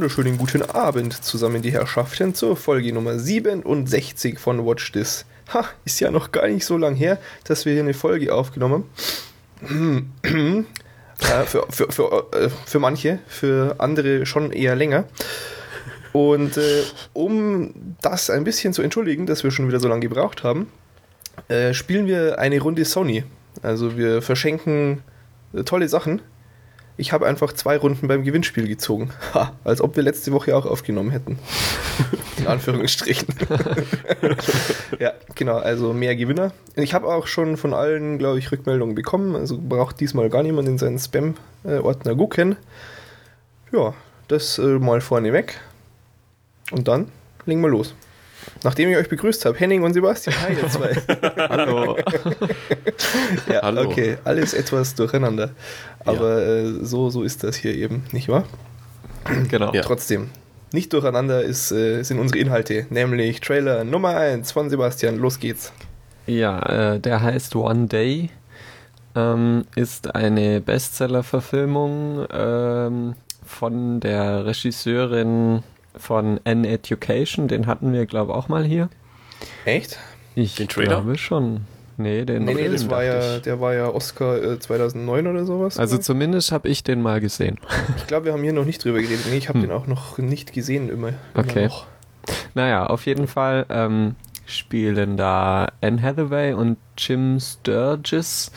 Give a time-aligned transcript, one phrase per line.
[0.00, 5.26] Wunderschönen guten Abend zusammen, die Herrschaften, zur Folge Nummer 67 von Watch This.
[5.52, 8.84] Ha, ist ja noch gar nicht so lang her, dass wir hier eine Folge aufgenommen
[9.62, 10.14] haben.
[11.20, 15.04] äh, für, für, für, äh, für manche, für andere schon eher länger.
[16.14, 16.82] Und äh,
[17.12, 20.68] um das ein bisschen zu entschuldigen, dass wir schon wieder so lange gebraucht haben,
[21.48, 23.24] äh, spielen wir eine Runde Sony.
[23.60, 25.02] Also wir verschenken
[25.52, 26.22] äh, tolle Sachen
[27.00, 29.10] ich habe einfach zwei Runden beim Gewinnspiel gezogen.
[29.32, 31.38] Ha, als ob wir letzte Woche auch aufgenommen hätten.
[32.36, 33.34] In Anführungsstrichen.
[34.98, 36.52] ja, genau, also mehr Gewinner.
[36.76, 39.34] Ich habe auch schon von allen, glaube ich, Rückmeldungen bekommen.
[39.34, 42.56] Also braucht diesmal gar niemand in seinen Spam-Ordner gucken.
[43.72, 43.94] Ja,
[44.28, 45.58] das äh, mal vorneweg.
[46.70, 47.08] Und dann
[47.46, 47.94] legen wir los.
[48.62, 50.94] Nachdem ich euch begrüßt habe, Henning und Sebastian, hi ihr zwei.
[51.48, 51.96] Hallo.
[53.48, 53.82] ja, Hallo.
[53.82, 55.50] okay, alles etwas durcheinander.
[56.04, 56.48] Aber ja.
[56.62, 58.44] äh, so, so ist das hier eben, nicht wahr?
[59.48, 59.72] Genau.
[59.72, 59.82] Ja.
[59.82, 60.30] Trotzdem,
[60.72, 65.16] nicht durcheinander ist, äh, sind unsere Inhalte, nämlich Trailer Nummer 1 von Sebastian.
[65.16, 65.72] Los geht's.
[66.26, 68.30] Ja, äh, der heißt One Day.
[69.16, 75.64] Ähm, ist eine Bestseller-Verfilmung ähm, von der Regisseurin
[75.96, 78.88] von An Education, den hatten wir, glaube ich, auch mal hier.
[79.64, 79.98] Echt?
[80.34, 80.88] Ich den Trailer?
[80.88, 81.62] glaube schon.
[81.96, 85.78] Nee, den nee, nee, das war ja, der war ja Oscar äh, 2009 oder sowas.
[85.78, 86.02] Also oder?
[86.02, 87.58] zumindest habe ich den mal gesehen.
[87.98, 89.26] Ich glaube, wir haben hier noch nicht drüber geredet.
[89.30, 89.68] Nee, ich habe hm.
[89.68, 91.08] den auch noch nicht gesehen immer.
[91.08, 91.66] immer okay.
[91.66, 91.86] Noch.
[92.54, 94.16] Naja, auf jeden Fall ähm,
[94.50, 98.52] spielen da Anne Hathaway und Jim Sturgis,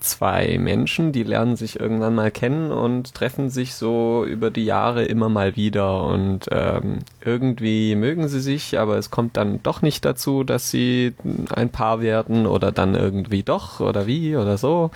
[0.00, 5.04] zwei Menschen, die lernen sich irgendwann mal kennen und treffen sich so über die Jahre
[5.04, 10.04] immer mal wieder und ähm, irgendwie mögen sie sich, aber es kommt dann doch nicht
[10.04, 11.14] dazu, dass sie
[11.54, 14.90] ein Paar werden oder dann irgendwie doch oder wie oder so.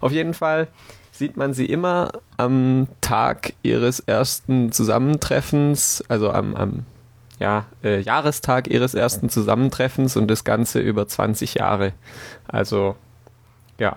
[0.00, 0.68] Auf jeden Fall
[1.12, 6.86] sieht man sie immer am Tag ihres ersten Zusammentreffens, also am, am
[7.40, 11.92] ja, äh, Jahrestag ihres ersten Zusammentreffens und das Ganze über 20 Jahre.
[12.46, 12.94] Also,
[13.78, 13.96] ja.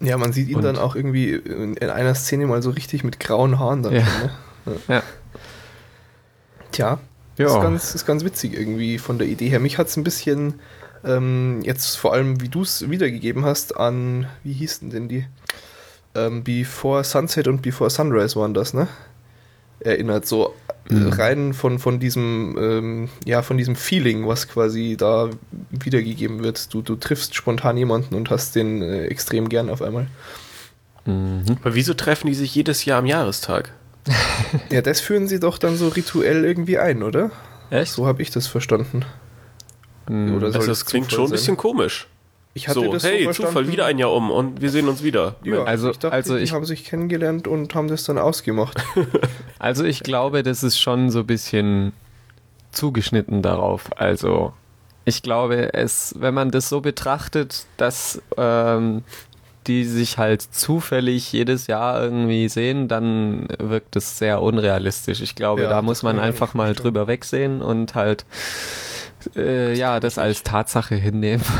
[0.00, 3.20] Ja, man sieht ihn und, dann auch irgendwie in, einer Szene mal so richtig mit
[3.20, 3.94] grauen Haaren dann.
[3.94, 4.06] Ja.
[4.06, 4.82] Schon, ne?
[4.88, 4.94] ja.
[4.94, 5.02] ja.
[6.72, 6.98] Tja,
[7.38, 7.46] ja.
[7.46, 9.60] Ist, ganz, ist ganz witzig irgendwie von der Idee her.
[9.60, 10.54] Mich hat es ein bisschen
[11.04, 15.26] ähm, jetzt vor allem, wie du es wiedergegeben hast, an, wie hießen denn die?
[16.14, 18.88] Ähm, Before Sunset und Before Sunrise waren das, ne?
[19.80, 20.26] Erinnert.
[20.26, 20.54] So
[20.88, 21.08] mhm.
[21.08, 25.30] rein von, von diesem, ähm, ja, von diesem Feeling, was quasi da
[25.70, 26.72] wiedergegeben wird.
[26.72, 30.06] Du, du triffst spontan jemanden und hast den äh, extrem gern auf einmal.
[31.04, 31.44] Mhm.
[31.60, 33.72] Aber wieso treffen die sich jedes Jahr am Jahrestag?
[34.70, 37.30] ja, das führen sie doch dann so rituell irgendwie ein, oder?
[37.70, 37.92] Echt?
[37.92, 39.04] So habe ich das verstanden.
[40.08, 40.34] Mhm.
[40.36, 42.06] Oder also das klingt schon ein bisschen komisch.
[42.56, 45.02] Ich hatte so, das hey, so Zufall, wieder ein Jahr um und wir sehen uns
[45.02, 45.34] wieder.
[45.44, 48.82] Ja, also, ich dachte, also ich, die haben sich kennengelernt und haben das dann ausgemacht.
[49.58, 51.92] also ich glaube, das ist schon so ein bisschen
[52.72, 53.90] zugeschnitten darauf.
[54.00, 54.54] Also
[55.04, 59.04] ich glaube, es, wenn man das so betrachtet, dass ähm,
[59.66, 65.20] die sich halt zufällig jedes Jahr irgendwie sehen, dann wirkt es sehr unrealistisch.
[65.20, 68.24] Ich glaube, ja, da muss man einfach mal drüber wegsehen und halt
[69.36, 71.44] äh, ja das als Tatsache hinnehmen.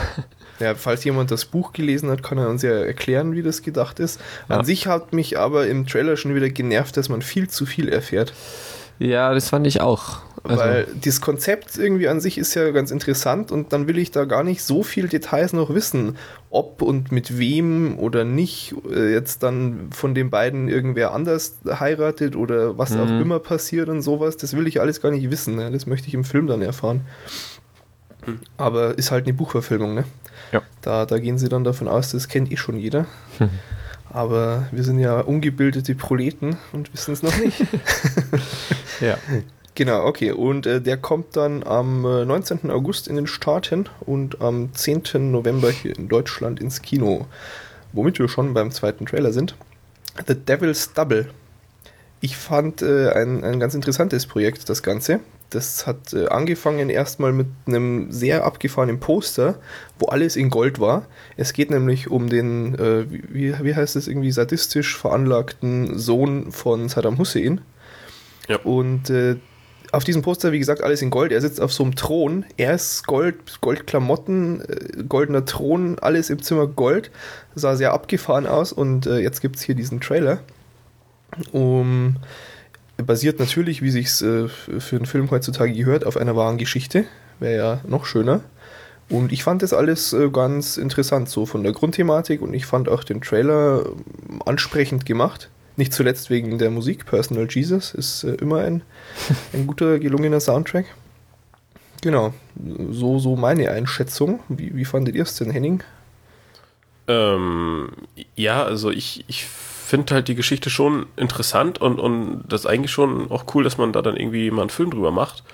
[0.60, 4.00] Ja, falls jemand das Buch gelesen hat, kann er uns ja erklären, wie das gedacht
[4.00, 4.20] ist.
[4.48, 4.64] An ja.
[4.64, 8.32] sich hat mich aber im Trailer schon wieder genervt, dass man viel zu viel erfährt.
[8.98, 10.20] Ja, das fand ich auch.
[10.42, 14.10] Also Weil das Konzept irgendwie an sich ist ja ganz interessant und dann will ich
[14.10, 16.16] da gar nicht so viel Details noch wissen,
[16.50, 22.36] ob und mit wem oder nicht äh, jetzt dann von den beiden irgendwer anders heiratet
[22.36, 23.00] oder was mhm.
[23.00, 24.36] auch immer passiert und sowas.
[24.36, 25.56] Das will ich alles gar nicht wissen.
[25.56, 25.70] Ne?
[25.70, 27.02] Das möchte ich im Film dann erfahren.
[28.24, 28.40] Mhm.
[28.56, 30.04] Aber ist halt eine Buchverfilmung, ne?
[30.52, 30.62] Ja.
[30.82, 33.06] Da, da gehen sie dann davon aus, das kennt eh schon jeder.
[33.38, 33.50] Mhm.
[34.10, 37.60] Aber wir sind ja ungebildete Proleten und wissen es noch nicht.
[39.00, 39.18] ja.
[39.74, 40.30] Genau, okay.
[40.30, 42.70] Und äh, der kommt dann am äh, 19.
[42.70, 45.30] August in den Staaten und am 10.
[45.30, 47.26] November hier in Deutschland ins Kino.
[47.92, 49.54] Womit wir schon beim zweiten Trailer sind.
[50.26, 51.28] The Devil's Double.
[52.20, 55.20] Ich fand äh, ein, ein ganz interessantes Projekt, das Ganze
[55.50, 59.58] das hat äh, angefangen erstmal mit einem sehr abgefahrenen Poster,
[59.98, 61.06] wo alles in Gold war.
[61.36, 66.88] Es geht nämlich um den, äh, wie, wie heißt es, irgendwie sadistisch veranlagten Sohn von
[66.88, 67.60] Saddam Hussein.
[68.48, 68.58] Ja.
[68.58, 69.36] Und äh,
[69.92, 71.32] auf diesem Poster, wie gesagt, alles in Gold.
[71.32, 72.44] Er sitzt auf so einem Thron.
[72.56, 77.10] Er ist Gold, Goldklamotten, äh, goldener Thron, alles im Zimmer Gold.
[77.54, 80.40] Sah sehr abgefahren aus und äh, jetzt gibt es hier diesen Trailer.
[81.52, 82.16] Um
[83.04, 87.04] basiert natürlich, wie sich äh, für einen Film heutzutage gehört, auf einer wahren Geschichte.
[87.38, 88.40] Wäre ja noch schöner.
[89.08, 92.88] Und ich fand das alles äh, ganz interessant, so von der Grundthematik und ich fand
[92.88, 95.50] auch den Trailer ähm, ansprechend gemacht.
[95.76, 97.06] Nicht zuletzt wegen der Musik.
[97.06, 98.82] Personal Jesus ist äh, immer ein,
[99.52, 100.86] ein guter, gelungener Soundtrack.
[102.02, 102.34] Genau,
[102.90, 104.40] so, so meine Einschätzung.
[104.48, 105.82] Wie, wie fandet ihr es denn, Henning?
[107.08, 107.90] Ähm,
[108.34, 109.46] ja, also ich, ich
[109.86, 113.78] finde halt die Geschichte schon interessant und, und das ist eigentlich schon auch cool, dass
[113.78, 115.44] man da dann irgendwie mal einen Film drüber macht.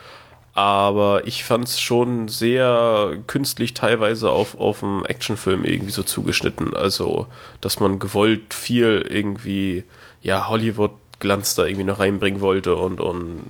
[0.55, 6.75] Aber ich fand es schon sehr künstlich teilweise auf, auf einen Actionfilm irgendwie so zugeschnitten.
[6.77, 7.27] Also,
[7.63, 9.85] dass man gewollt viel irgendwie,
[10.21, 13.43] ja, Hollywood-Glanz da irgendwie noch reinbringen wollte und, und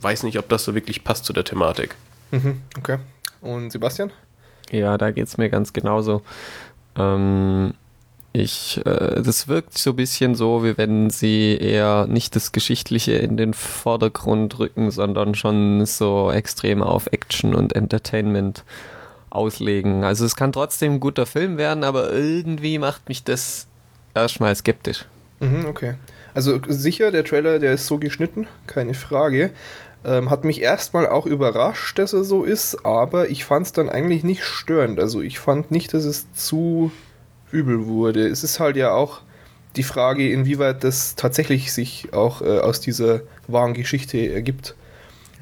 [0.00, 1.94] weiß nicht, ob das so wirklich passt zu der Thematik.
[2.32, 2.98] Mhm, okay.
[3.40, 4.10] Und Sebastian?
[4.70, 6.22] Ja, da geht es mir ganz genauso.
[6.96, 7.74] Ähm,
[8.32, 13.12] ich, äh, das wirkt so ein bisschen so, wie wenn sie eher nicht das Geschichtliche
[13.12, 18.64] in den Vordergrund rücken, sondern schon so extrem auf Action und Entertainment
[19.30, 20.04] auslegen.
[20.04, 23.66] Also es kann trotzdem ein guter Film werden, aber irgendwie macht mich das
[24.14, 25.06] erstmal skeptisch.
[25.40, 25.94] Mhm, okay.
[26.34, 29.50] Also sicher, der Trailer, der ist so geschnitten, keine Frage.
[30.04, 33.88] Ähm, hat mich erstmal auch überrascht, dass er so ist, aber ich fand es dann
[33.88, 35.00] eigentlich nicht störend.
[35.00, 36.92] Also ich fand nicht, dass es zu
[37.52, 38.26] übel wurde.
[38.26, 39.20] Es ist halt ja auch
[39.76, 44.74] die Frage, inwieweit das tatsächlich sich auch äh, aus dieser wahren Geschichte ergibt.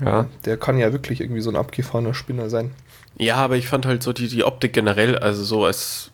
[0.04, 0.26] Ja.
[0.44, 2.72] Der kann ja wirklich irgendwie so ein abgefahrener Spinner sein.
[3.18, 6.10] Ja, aber ich fand halt so die, die Optik generell, also so als,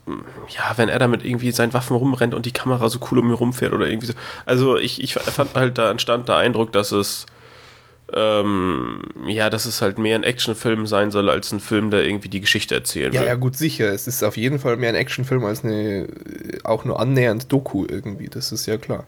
[0.47, 3.33] ja, wenn er damit irgendwie seinen Waffen rumrennt und die Kamera so cool um ihn
[3.33, 4.13] rumfährt oder irgendwie so.
[4.45, 7.25] Also ich, ich fand halt, da entstand der Eindruck, dass es
[8.11, 12.29] ähm, ja, dass es halt mehr ein Actionfilm sein soll als ein Film, der irgendwie
[12.29, 13.21] die Geschichte erzählen will.
[13.21, 13.91] Ja, ja, gut, sicher.
[13.91, 16.07] Es ist auf jeden Fall mehr ein Actionfilm als eine,
[16.63, 18.27] auch nur annähernd Doku irgendwie.
[18.27, 19.05] Das ist ja klar.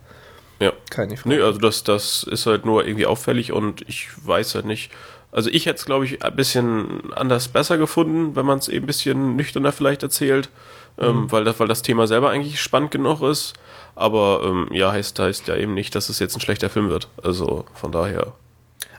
[0.59, 0.71] Ja.
[0.89, 1.35] Keine Frage.
[1.35, 4.91] Nee, also das, das ist halt nur irgendwie auffällig und ich weiß halt nicht.
[5.31, 8.85] Also ich hätte es, glaube ich, ein bisschen anders besser gefunden, wenn man es eben
[8.85, 10.49] ein bisschen nüchterner vielleicht erzählt,
[10.97, 11.23] ähm, mhm.
[11.23, 13.53] ähm, weil, das, weil das Thema selber eigentlich spannend genug ist.
[13.95, 17.09] Aber ähm, ja, heißt, heißt ja eben nicht, dass es jetzt ein schlechter Film wird.
[17.21, 18.33] Also von daher.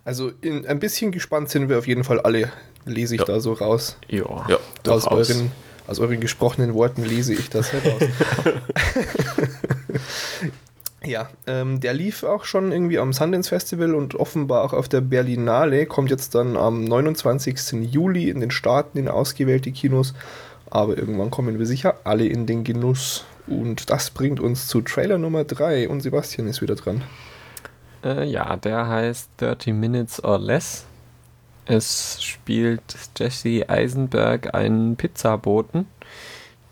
[0.07, 2.53] Also in, ein bisschen gespannt sind wir auf jeden Fall alle,
[2.85, 3.27] lese ich ja.
[3.27, 3.99] da so raus.
[4.07, 4.59] Ja, ja
[4.89, 5.51] aus, euren,
[5.89, 8.01] aus euren gesprochenen Worten lese ich das heraus.
[11.05, 15.01] ja, ähm, der lief auch schon irgendwie am Sundance Festival und offenbar auch auf der
[15.01, 17.91] Berlinale, kommt jetzt dann am 29.
[17.91, 20.15] Juli in den Staaten in ausgewählte Kinos,
[20.71, 23.25] aber irgendwann kommen wir sicher alle in den Genuss.
[23.49, 27.03] Und das bringt uns zu Trailer Nummer 3 und Sebastian ist wieder dran.
[28.07, 30.87] Äh, ja, der heißt 30 Minutes or Less.
[31.65, 35.87] Es spielt Jesse Eisenberg einen Pizzaboten,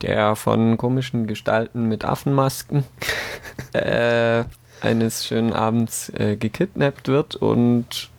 [0.02, 2.84] der von komischen Gestalten mit Affenmasken
[3.72, 4.44] äh,
[4.80, 8.10] eines schönen Abends äh, gekidnappt wird und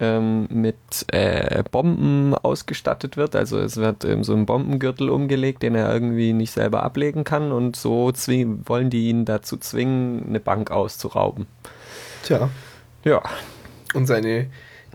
[0.00, 0.76] ähm, mit
[1.06, 3.34] äh, Bomben ausgestattet wird.
[3.34, 7.52] Also es wird ähm, so ein Bombengürtel umgelegt, den er irgendwie nicht selber ablegen kann
[7.52, 8.12] und so
[8.66, 11.46] wollen die ihn dazu zwingen, eine Bank auszurauben.
[12.24, 12.50] Tja.
[13.04, 13.22] Ja.
[13.94, 14.46] Und seine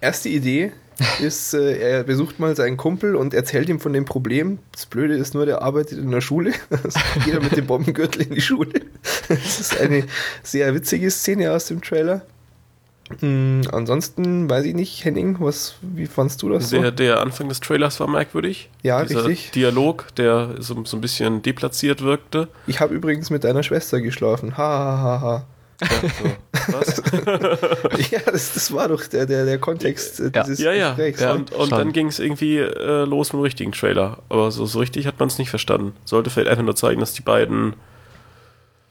[0.02, 0.72] erste Idee
[1.22, 4.60] ist, äh, er besucht mal seinen Kumpel und erzählt ihm von dem Problem.
[4.72, 6.54] Das Blöde ist nur, der arbeitet in der Schule.
[6.70, 8.82] Also geht er mit dem Bombengürtel in die Schule.
[9.28, 10.06] Das ist eine
[10.44, 12.22] sehr witzige Szene aus dem Trailer.
[13.22, 16.70] Mhm, ansonsten weiß ich nicht, Henning, was, wie fandst du das?
[16.72, 16.92] Der, so?
[16.92, 18.70] der Anfang des Trailers war merkwürdig.
[18.84, 19.52] Ja, Dieser richtig.
[19.52, 22.50] Dialog, der so, so ein bisschen deplatziert wirkte.
[22.68, 24.58] Ich habe übrigens mit deiner Schwester geschlafen.
[24.58, 25.46] Ha, ha, ha, ha.
[25.80, 27.04] Was?
[28.12, 31.22] ja, das, das, war doch der, der, der Kontext äh, dieses ja, ja, Gesprächs.
[31.22, 34.20] Ja, und, und dann ging es irgendwie äh, los mit dem richtigen Trailer.
[34.30, 35.94] Aber so, so richtig hat man es nicht verstanden.
[36.04, 37.76] Sollte vielleicht einfach nur zeigen, dass die beiden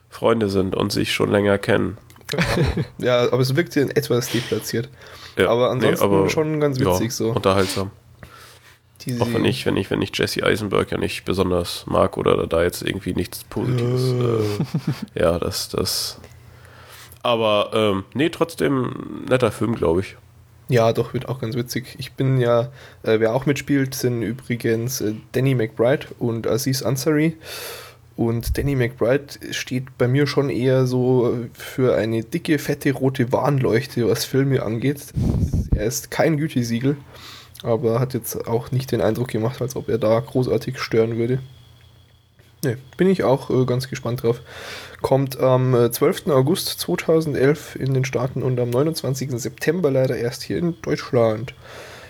[0.09, 1.97] Freunde sind und sich schon länger kennen.
[2.97, 4.89] ja, aber es wirkte etwas deplatziert.
[5.37, 7.31] Ja, aber ansonsten nee, aber, schon ganz witzig ja, so.
[7.31, 7.91] Unterhaltsam.
[9.05, 12.47] Diese Auch wenn ich, wenn ich, wenn ich Jesse Eisenberg ja nicht besonders mag oder
[12.47, 14.13] da jetzt irgendwie nichts Positives.
[15.15, 16.19] Äh, ja, das, das
[17.27, 20.15] aber ähm, nee, trotzdem netter Film, glaube ich.
[20.69, 21.95] Ja, doch, wird auch ganz witzig.
[21.97, 22.71] Ich bin ja,
[23.03, 27.35] äh, wer auch mitspielt, sind übrigens äh, Danny McBride und Aziz Ansari.
[28.15, 34.07] Und Danny McBride steht bei mir schon eher so für eine dicke, fette, rote Warnleuchte,
[34.07, 35.01] was Filme angeht.
[35.75, 36.95] Er ist kein Gütesiegel,
[37.61, 41.39] aber hat jetzt auch nicht den Eindruck gemacht, als ob er da großartig stören würde.
[42.63, 44.41] Ne, bin ich auch äh, ganz gespannt drauf.
[45.01, 46.27] Kommt am 12.
[46.27, 49.31] Äh, August 2011 in den Staaten und am 29.
[49.39, 51.53] September leider erst hier in Deutschland.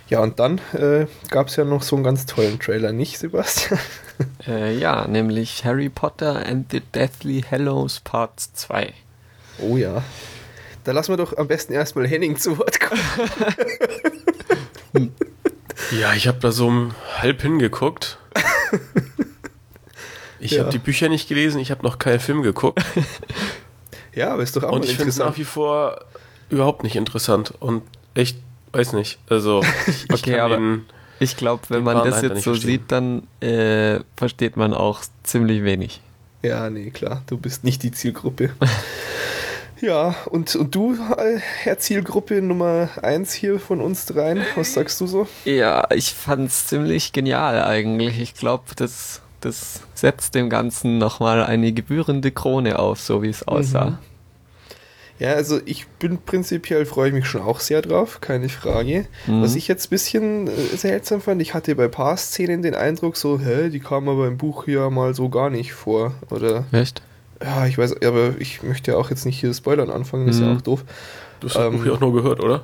[0.10, 3.80] Ja, und dann äh, gab es ja noch so einen ganz tollen Trailer, nicht, Sebastian?
[4.48, 8.92] Äh, ja, nämlich Harry Potter and the Deathly Hallows Part 2.
[9.60, 10.04] Oh ja.
[10.84, 13.00] Da lassen wir doch am besten erstmal Henning zu Wort kommen.
[16.00, 18.18] ja, ich habe da so halb hingeguckt.
[20.40, 20.62] Ich ja.
[20.62, 22.84] habe die Bücher nicht gelesen, ich habe noch keinen Film geguckt.
[24.14, 26.00] Ja, aber ist doch auch und ich finde es nach wie vor
[26.50, 27.84] überhaupt nicht interessant und
[28.16, 28.40] echt,
[28.72, 29.20] weiß nicht.
[29.30, 30.86] Also, ich, Okay, aber- den-
[31.20, 32.70] Ich glaube, wenn man das jetzt so verstehen.
[32.72, 36.02] sieht, dann äh, versteht man auch ziemlich wenig.
[36.42, 38.50] Ja, nee, klar, du bist nicht die Zielgruppe.
[39.82, 45.00] ja, und, und du, äh, Herr Zielgruppe Nummer 1 hier von uns dreien, was sagst
[45.00, 45.28] du so?
[45.46, 48.20] Ja, ich fand's ziemlich genial eigentlich.
[48.20, 53.48] Ich glaube, das, das setzt dem Ganzen nochmal eine gebührende Krone auf, so wie es
[53.48, 54.00] aussah.
[55.20, 59.08] Ja, also ich bin prinzipiell, freue ich mich schon auch sehr drauf, keine Frage.
[59.26, 59.42] Mhm.
[59.42, 62.76] Was ich jetzt ein bisschen äh, seltsam fand, ich hatte bei ein paar Szenen den
[62.76, 66.14] Eindruck so, hä, die kamen aber im Buch ja mal so gar nicht vor.
[66.30, 67.02] Oder, Echt?
[67.42, 70.42] ja, ich weiß, aber ich möchte ja auch jetzt nicht hier Spoilern anfangen, das ist
[70.44, 70.58] ja Mhm.
[70.58, 70.84] auch doof.
[71.40, 72.64] Du hast das Ähm, Buch ja auch nur gehört, oder?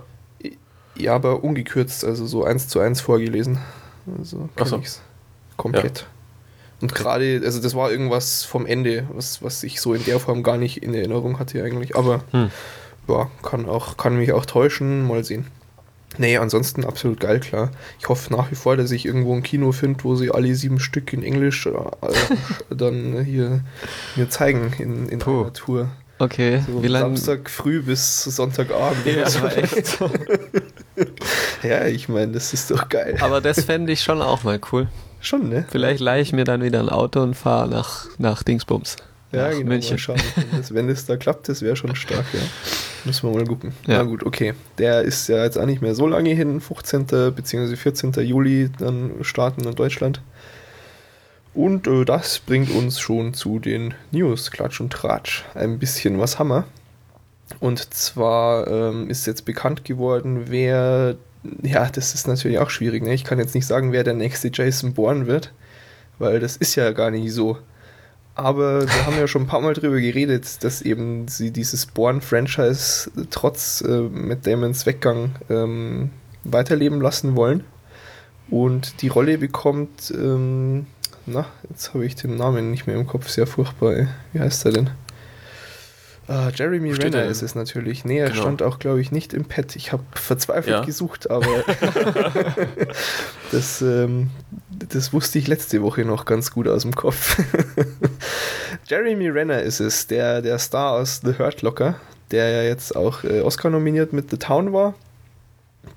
[0.96, 3.58] Ja, aber ungekürzt, also so eins zu eins vorgelesen.
[4.20, 4.76] Also Ach so.
[4.76, 5.02] kann ich's
[5.58, 6.06] komplett.
[6.84, 10.44] Und gerade, also das war irgendwas vom Ende, was, was ich so in der Form
[10.44, 11.96] gar nicht in Erinnerung hatte eigentlich.
[11.96, 12.52] Aber Hm.
[13.08, 15.48] ja, kann auch, kann mich auch täuschen, mal sehen.
[16.18, 17.72] Nee, ansonsten absolut geil, klar.
[18.02, 20.82] Ich hoffe nach wie vor, dass ich irgendwo ein Kino finde, wo sie alle sieben
[20.82, 21.72] Stück in Englisch äh,
[22.70, 23.62] dann hier
[24.18, 25.44] mir zeigen in, in Puh.
[25.44, 25.90] einer Tour.
[26.20, 27.16] Okay, So wie lange?
[27.16, 29.06] Samstag früh bis Sonntagabend.
[29.06, 29.46] Ja, so.
[29.48, 30.00] echt.
[31.64, 33.16] ja, ich meine, das ist doch geil.
[33.22, 34.90] Aber das fände ich schon auch mal cool.
[35.24, 35.66] Schon, ne?
[35.70, 38.98] Vielleicht leihe ich mir dann wieder ein Auto und fahre nach, nach Dingsbums.
[39.32, 39.70] Ja, nach genau.
[39.70, 39.94] München.
[39.94, 40.22] Mal schauen.
[40.36, 42.42] Wenn das, wenn das da klappt, das wäre schon stark, ja.
[43.06, 43.74] Müssen wir mal gucken.
[43.88, 44.00] Ja.
[44.00, 44.54] Na gut, okay.
[44.78, 46.60] Der ist ja jetzt auch nicht mehr so lange hin.
[46.60, 47.06] 15.
[47.06, 47.76] bzw.
[47.78, 48.12] 14.
[48.26, 50.22] Juli dann starten in Deutschland.
[51.54, 55.46] Und äh, das bringt uns schon zu den News, Klatsch und Tratsch.
[55.54, 56.66] Ein bisschen was haben wir.
[57.62, 61.16] Und zwar ähm, ist jetzt bekannt geworden, wer.
[61.62, 63.04] Ja, das ist natürlich auch schwierig.
[63.04, 63.14] Ne?
[63.14, 65.54] Ich kann jetzt nicht sagen, wer der nächste Jason Bourne wird,
[66.20, 67.58] weil das ist ja gar nicht so.
[68.36, 73.12] Aber wir haben ja schon ein paar Mal drüber geredet, dass eben sie dieses Bourne-Franchise
[73.30, 76.10] trotz äh, Matt Damons Weggang ähm,
[76.44, 77.64] weiterleben lassen wollen.
[78.50, 80.88] Und die Rolle bekommt, ähm,
[81.26, 83.96] na, jetzt habe ich den Namen nicht mehr im Kopf, sehr furchtbar.
[83.96, 84.08] Ey.
[84.34, 84.90] Wie heißt er denn?
[86.28, 88.06] Ah, Jeremy steht Renner er ist es natürlich.
[88.06, 88.42] Nee, er Genau.
[88.44, 89.76] stand auch, glaube ich, nicht im Pad.
[89.76, 90.82] Ich habe verzweifelt Ja.
[90.86, 91.46] gesucht, aber
[93.52, 94.30] das, ähm,
[94.70, 97.42] das wusste ich letzte Woche noch ganz gut aus dem Kopf.
[98.88, 101.96] Jeremy Renner ist es, der, der Star aus The Hurt Locker,
[102.32, 104.94] der ja jetzt auch äh, Oscar nominiert mit The Town war.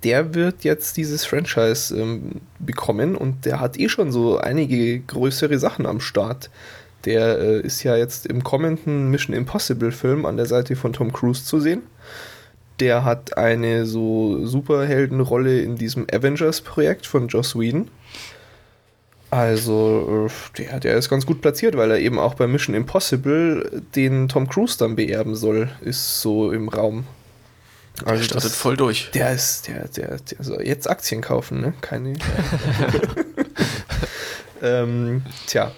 [0.02, 5.58] Der wird jetzt dieses Franchise ähm, bekommen und der hat eh schon so einige größere
[5.58, 6.50] Sachen am Start.
[7.06, 11.12] Der äh, ist ja jetzt im kommenden Mission Impossible Film an der Seite von Tom
[11.12, 11.82] Cruise zu sehen.
[12.80, 17.88] Der hat eine so Superheldenrolle in diesem Avengers-Projekt von Joss Whedon.
[19.30, 23.82] Also, äh, der, der ist ganz gut platziert, weil er eben auch bei Mission Impossible
[23.94, 27.06] den Tom Cruise dann beerben soll, ist so im Raum.
[28.00, 29.10] Der startet Also das- voll durch.
[29.14, 31.72] Der ist, der, der, der soll jetzt Aktien kaufen, ne?
[31.80, 32.12] Keine.
[34.62, 35.72] ähm, tja.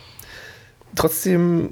[0.96, 1.70] Trotzdem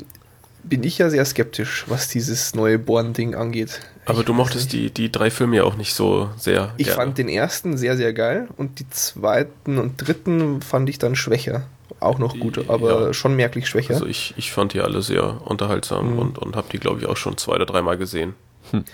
[0.62, 3.80] bin ich ja sehr skeptisch, was dieses neue Born-Ding angeht.
[4.04, 4.96] Aber Ich du mochtest nicht.
[4.96, 6.72] die, die drei Filme ja auch nicht so sehr.
[6.76, 6.96] Ich gerne.
[6.96, 11.62] fand den ersten sehr, sehr geil und die zweiten und dritten fand ich dann schwächer.
[11.98, 12.64] Auch noch gut, Ja.
[12.68, 13.94] aber schon merklich schwächer.
[13.94, 16.18] Also ich, ich fand die alle sehr unterhaltsam Mhm.
[16.18, 18.34] und, und habe die, glaube ich, auch schon zwei oder dreimal gesehen.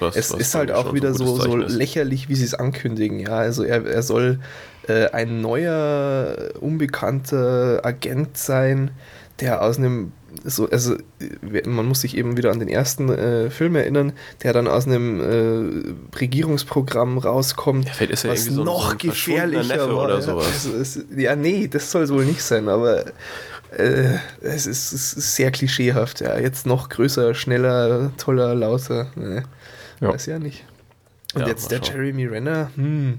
[0.00, 3.18] Was, es was ist halt auch wieder so, so lächerlich, wie sie es ankündigen.
[3.18, 4.38] Ja, also er, er soll
[4.86, 8.90] äh, ein neuer, unbekannter Agent sein,
[9.42, 10.12] der aus einem
[10.44, 10.96] so, also
[11.66, 15.20] man muss sich eben wieder an den ersten äh, Film erinnern, der dann aus einem
[15.20, 20.04] äh, Regierungsprogramm rauskommt, Ja, vielleicht ist er was so noch gefährlicher war.
[20.04, 20.20] oder ja.
[20.22, 20.46] sowas.
[20.46, 23.04] Also es, ja, nee, das soll es wohl nicht sein, aber
[23.76, 26.20] äh, es, ist, es ist sehr klischeehaft.
[26.20, 29.08] Ja, jetzt noch größer, schneller, toller, lauter.
[29.16, 29.42] Nee,
[30.00, 30.12] Ja.
[30.14, 30.64] Weiß ja nicht.
[31.34, 31.96] Und Ja, jetzt der schauen.
[31.96, 33.18] Jeremy Renner, hm,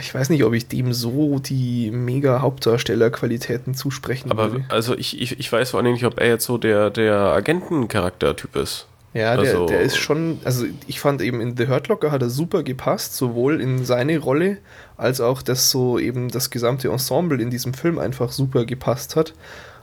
[0.00, 4.64] ich weiß nicht, ob ich dem so die mega Hauptdarstellerqualitäten zusprechen Aber würde.
[4.68, 8.56] also ich, ich, ich weiß vor Dingen nicht, ob er jetzt so der, der Agentencharaktertyp
[8.56, 8.86] ist.
[9.14, 12.22] Ja, der, also- der ist schon, also ich fand eben in The Hurt Locker hat
[12.22, 14.58] er super gepasst, sowohl in seine Rolle,
[14.96, 19.34] als auch, dass so eben das gesamte Ensemble in diesem Film einfach super gepasst hat.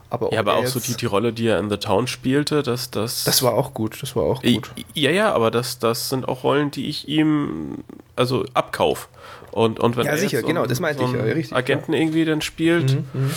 [0.10, 2.64] Aber Ja, aber er auch so die, die Rolle, die er in The Town spielte,
[2.64, 3.26] das, das.
[3.26, 4.72] Das war auch gut, das war auch gut.
[4.96, 7.84] Ja, ja, aber das, das sind auch Rollen, die ich ihm
[8.16, 9.08] also abkauf.
[9.52, 12.26] Und, und wenn Ja, er sicher, genau, das meinte so ich, ja, richtig, Agenten irgendwie
[12.26, 13.32] dann spielt, Mhm, mhm.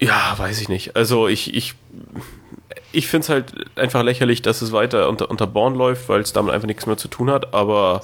[0.00, 0.96] ja, weiß ich nicht.
[0.96, 1.74] Also ich, ich
[2.94, 6.32] ich finde es halt einfach lächerlich, dass es weiter unter, unter Born läuft, weil es
[6.32, 7.52] damit einfach nichts mehr zu tun hat.
[7.52, 8.02] Aber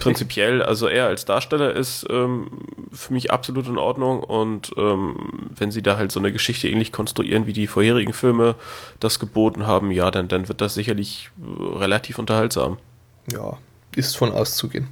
[0.00, 2.48] prinzipiell, also er als Darsteller ist ähm,
[2.92, 4.20] für mich absolut in Ordnung.
[4.22, 8.56] Und ähm, wenn sie da halt so eine Geschichte ähnlich konstruieren, wie die vorherigen Filme
[8.98, 12.78] das geboten haben, ja, dann, dann wird das sicherlich äh, relativ unterhaltsam.
[13.30, 13.58] Ja,
[13.94, 14.88] ist von auszugehen.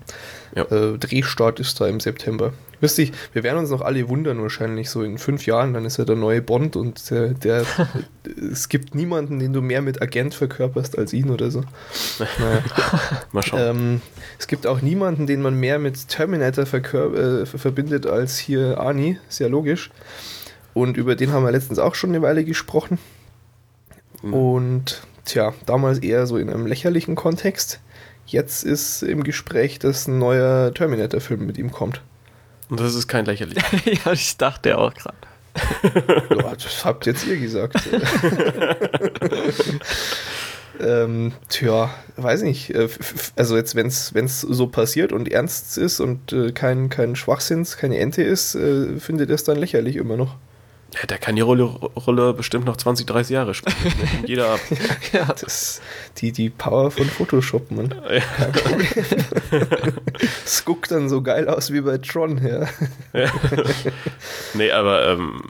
[0.54, 0.64] Ja.
[0.64, 2.52] Äh, Drehstart ist da im September.
[2.80, 5.98] Wisst ihr, wir werden uns noch alle wundern, wahrscheinlich so in fünf Jahren, dann ist
[5.98, 7.66] er der neue Bond und der, der
[8.52, 11.62] es gibt niemanden, den du mehr mit Agent verkörperst als ihn oder so.
[12.18, 12.62] Naja.
[13.32, 13.60] Mal schauen.
[13.60, 14.00] Ähm,
[14.38, 19.50] es gibt auch niemanden, den man mehr mit Terminator äh, verbindet als hier Arnie, sehr
[19.50, 19.90] logisch.
[20.72, 22.98] Und über den haben wir letztens auch schon eine Weile gesprochen.
[24.22, 24.34] Mhm.
[24.34, 27.80] Und tja, damals eher so in einem lächerlichen Kontext.
[28.30, 32.00] Jetzt ist im Gespräch, dass ein neuer Terminator-Film mit ihm kommt.
[32.68, 33.58] Und das ist kein lächerlich.
[34.04, 35.16] ja, ich dachte auch gerade.
[36.36, 37.74] ja, das habt jetzt ihr gesagt.
[40.80, 42.72] ähm, tja, weiß nicht.
[42.72, 42.88] Äh,
[43.34, 47.98] also jetzt, wenn es so passiert und ernst ist und äh, kein, kein Schwachsinns, keine
[47.98, 50.36] Ente ist, äh, findet es dann lächerlich immer noch.
[50.94, 53.76] Ja, der kann die Rolle, Rolle bestimmt noch 20, 30 Jahre spielen.
[54.26, 54.60] Jeder ab.
[55.12, 55.80] ja, das
[56.18, 57.94] die, die Power von Photoshop, Mann.
[60.44, 62.68] Es guckt dann so geil aus wie bei Tron, ja.
[63.12, 63.32] ja.
[64.54, 65.42] Nee, aber ähm,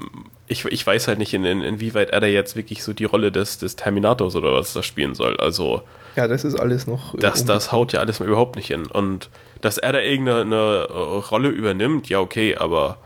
[0.47, 3.33] ich, ich weiß halt nicht, in, in, inwieweit er da jetzt wirklich so die Rolle
[3.33, 5.37] des, des Terminators oder was da spielen soll.
[5.39, 5.83] Also.
[6.17, 7.15] Ja, das ist alles noch.
[7.15, 8.87] Äh, das, das haut ja alles überhaupt nicht hin.
[8.87, 9.31] Und
[9.61, 10.85] dass er da irgendeine
[11.31, 12.99] Rolle übernimmt, ja, okay, aber.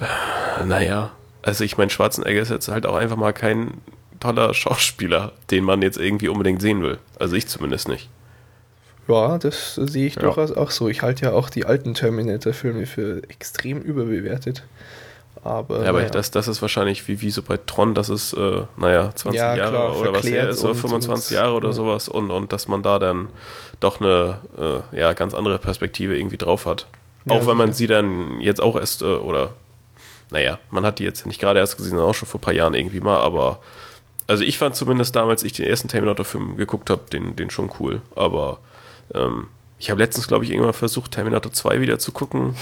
[0.00, 3.80] Äh, naja also ich meine, Schwarzenegger ist jetzt halt auch einfach mal kein
[4.20, 6.98] toller Schauspieler, den man jetzt irgendwie unbedingt sehen will.
[7.18, 8.08] Also ich zumindest nicht.
[9.08, 10.22] Ja, das sehe ich ja.
[10.22, 10.88] durchaus auch so.
[10.88, 14.62] Ich halte ja auch die alten Terminator-Filme für extrem überbewertet.
[15.44, 16.10] Aber, ja, aber naja.
[16.10, 19.56] das, das ist wahrscheinlich wie, wie so bei Tron, dass es, äh, naja, 20 ja,
[19.56, 21.72] Jahre klar, oder was her ist, oder 25 Jahre oder ja.
[21.72, 23.28] sowas und, und dass man da dann
[23.80, 24.38] doch eine
[24.92, 26.86] äh, ja, ganz andere Perspektive irgendwie drauf hat.
[27.28, 29.50] Auch wenn man sie dann jetzt auch erst, äh, oder
[30.32, 32.54] naja, man hat die jetzt nicht gerade erst gesehen, sondern auch schon vor ein paar
[32.54, 33.60] Jahren irgendwie mal, aber
[34.26, 37.70] also ich fand zumindest damals, als ich den ersten Terminator-Film geguckt habe, den, den schon
[37.78, 38.00] cool.
[38.16, 38.60] Aber
[39.14, 42.54] ähm, ich habe letztens, glaube ich, irgendwann versucht, Terminator 2 wieder zu gucken.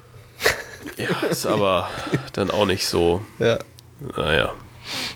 [0.96, 1.88] ja, ist aber
[2.32, 3.22] dann auch nicht so.
[3.38, 3.58] Ja.
[4.16, 4.52] Naja.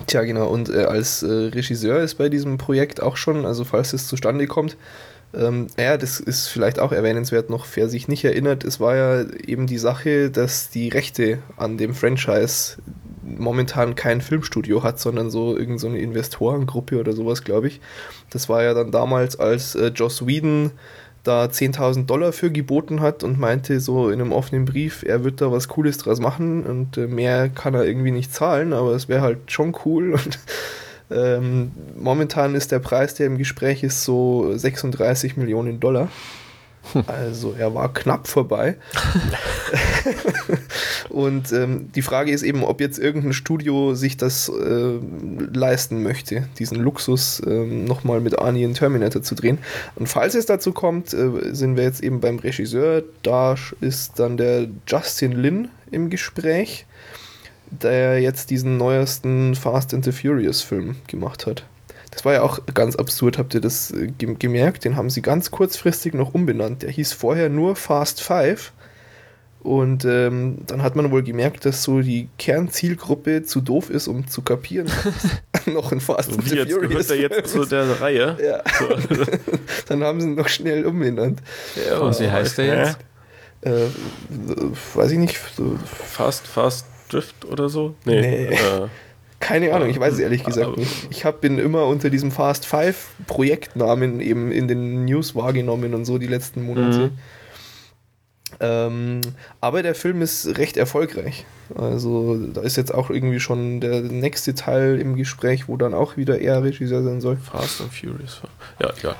[0.07, 0.47] Tja, genau.
[0.47, 4.47] Und äh, als äh, Regisseur ist bei diesem Projekt auch schon, also falls es zustande
[4.47, 4.77] kommt,
[5.35, 9.25] ähm, ja, das ist vielleicht auch erwähnenswert noch, wer sich nicht erinnert, es war ja
[9.45, 12.77] eben die Sache, dass die Rechte an dem Franchise
[13.23, 17.81] momentan kein Filmstudio hat, sondern so irgendeine so Investorengruppe oder sowas, glaube ich.
[18.29, 20.71] Das war ja dann damals, als äh, Joss Whedon
[21.23, 25.41] da 10.000 Dollar für geboten hat und meinte so in einem offenen Brief, er wird
[25.41, 29.09] da was Cooles draus machen und äh, mehr kann er irgendwie nicht zahlen, aber es
[29.09, 30.39] wäre halt schon cool und
[31.11, 36.09] ähm, momentan ist der Preis, der im Gespräch ist, so 36 Millionen Dollar.
[37.07, 38.77] Also er war knapp vorbei.
[41.09, 44.99] und ähm, die Frage ist eben, ob jetzt irgendein Studio sich das äh,
[45.53, 49.57] leisten möchte, diesen Luxus äh, nochmal mit Arnie in Terminator zu drehen.
[49.95, 53.03] Und falls es dazu kommt, äh, sind wir jetzt eben beim Regisseur.
[53.23, 56.85] Da ist dann der Justin Lin im Gespräch
[57.83, 61.65] der jetzt diesen neuesten Fast and the Furious Film gemacht hat.
[62.11, 64.85] Das war ja auch ganz absurd, habt ihr das äh, gemerkt?
[64.85, 66.81] Den haben sie ganz kurzfristig noch umbenannt.
[66.83, 68.71] Der hieß vorher nur Fast Five.
[69.59, 74.27] Und ähm, dann hat man wohl gemerkt, dass so die Kernzielgruppe zu doof ist, um
[74.27, 74.89] zu kapieren.
[75.65, 77.07] noch ein Fast and the Furious.
[77.07, 78.37] Gehört er jetzt zu der Reihe?
[78.41, 78.61] Ja.
[78.77, 78.95] So.
[79.87, 81.41] dann haben sie ihn noch schnell umbenannt.
[81.89, 82.97] Ja, und wie heißt der jetzt?
[83.61, 83.87] Äh,
[84.93, 85.35] weiß ich nicht.
[85.35, 87.95] Fast, Fast Drift oder so?
[88.05, 88.21] Nee.
[88.21, 88.45] nee.
[88.55, 88.87] Äh,
[89.39, 91.07] Keine Ahnung, ich weiß es ehrlich gesagt nicht.
[91.11, 96.05] Ich hab, bin immer unter diesem Fast Five Projektnamen eben in den News wahrgenommen und
[96.05, 96.99] so die letzten Monate.
[96.99, 97.17] Mhm.
[98.59, 99.21] Ähm,
[99.61, 101.45] aber der Film ist recht erfolgreich.
[101.73, 106.17] Also da ist jetzt auch irgendwie schon der nächste Teil im Gespräch, wo dann auch
[106.17, 107.37] wieder er Regisseur sein soll.
[107.37, 108.41] Fast and Furious.
[108.79, 109.15] Ja, egal.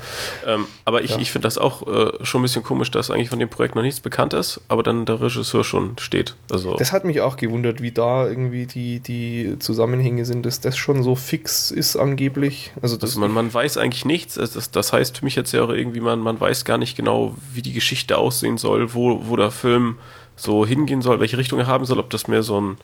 [0.46, 1.18] Ähm, aber ich, ja.
[1.18, 3.82] ich finde das auch äh, schon ein bisschen komisch, dass eigentlich von dem Projekt noch
[3.82, 6.36] nichts bekannt ist, aber dann der Regisseur schon steht.
[6.52, 10.78] Also das hat mich auch gewundert, wie da irgendwie die, die Zusammenhänge sind, dass das
[10.78, 12.72] schon so fix ist angeblich.
[12.82, 14.36] Also, das also man, man weiß eigentlich nichts.
[14.36, 17.36] Das, das heißt für mich jetzt ja auch irgendwie, man, man weiß gar nicht genau,
[17.54, 19.98] wie die Geschichte aussehen soll, wo, wo der Film
[20.36, 22.78] so hingehen soll, welche Richtung er haben soll, ob das mehr so ein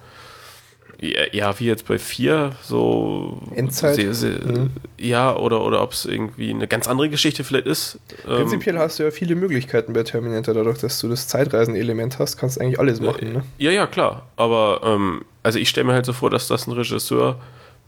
[1.32, 3.96] ja, wie jetzt bei vier, so Endzeit.
[3.96, 4.70] Sehr, sehr, mhm.
[5.00, 8.00] Ja, oder, oder ob es irgendwie eine ganz andere Geschichte vielleicht ist.
[8.28, 12.20] Ähm, Prinzipiell ähm, hast du ja viele Möglichkeiten bei Terminator, dadurch, dass du das Zeitreisen-Element
[12.20, 13.44] hast, kannst du eigentlich alles machen, ne?
[13.58, 14.28] Ja, ja, klar.
[14.36, 17.40] Aber ähm, also ich stelle mir halt so vor, dass das ein Regisseur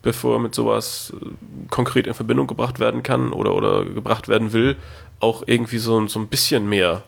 [0.02, 1.26] bevor mit sowas äh,
[1.70, 4.76] konkret in Verbindung gebracht werden kann oder, oder gebracht werden will,
[5.20, 7.04] auch irgendwie so, so ein bisschen mehr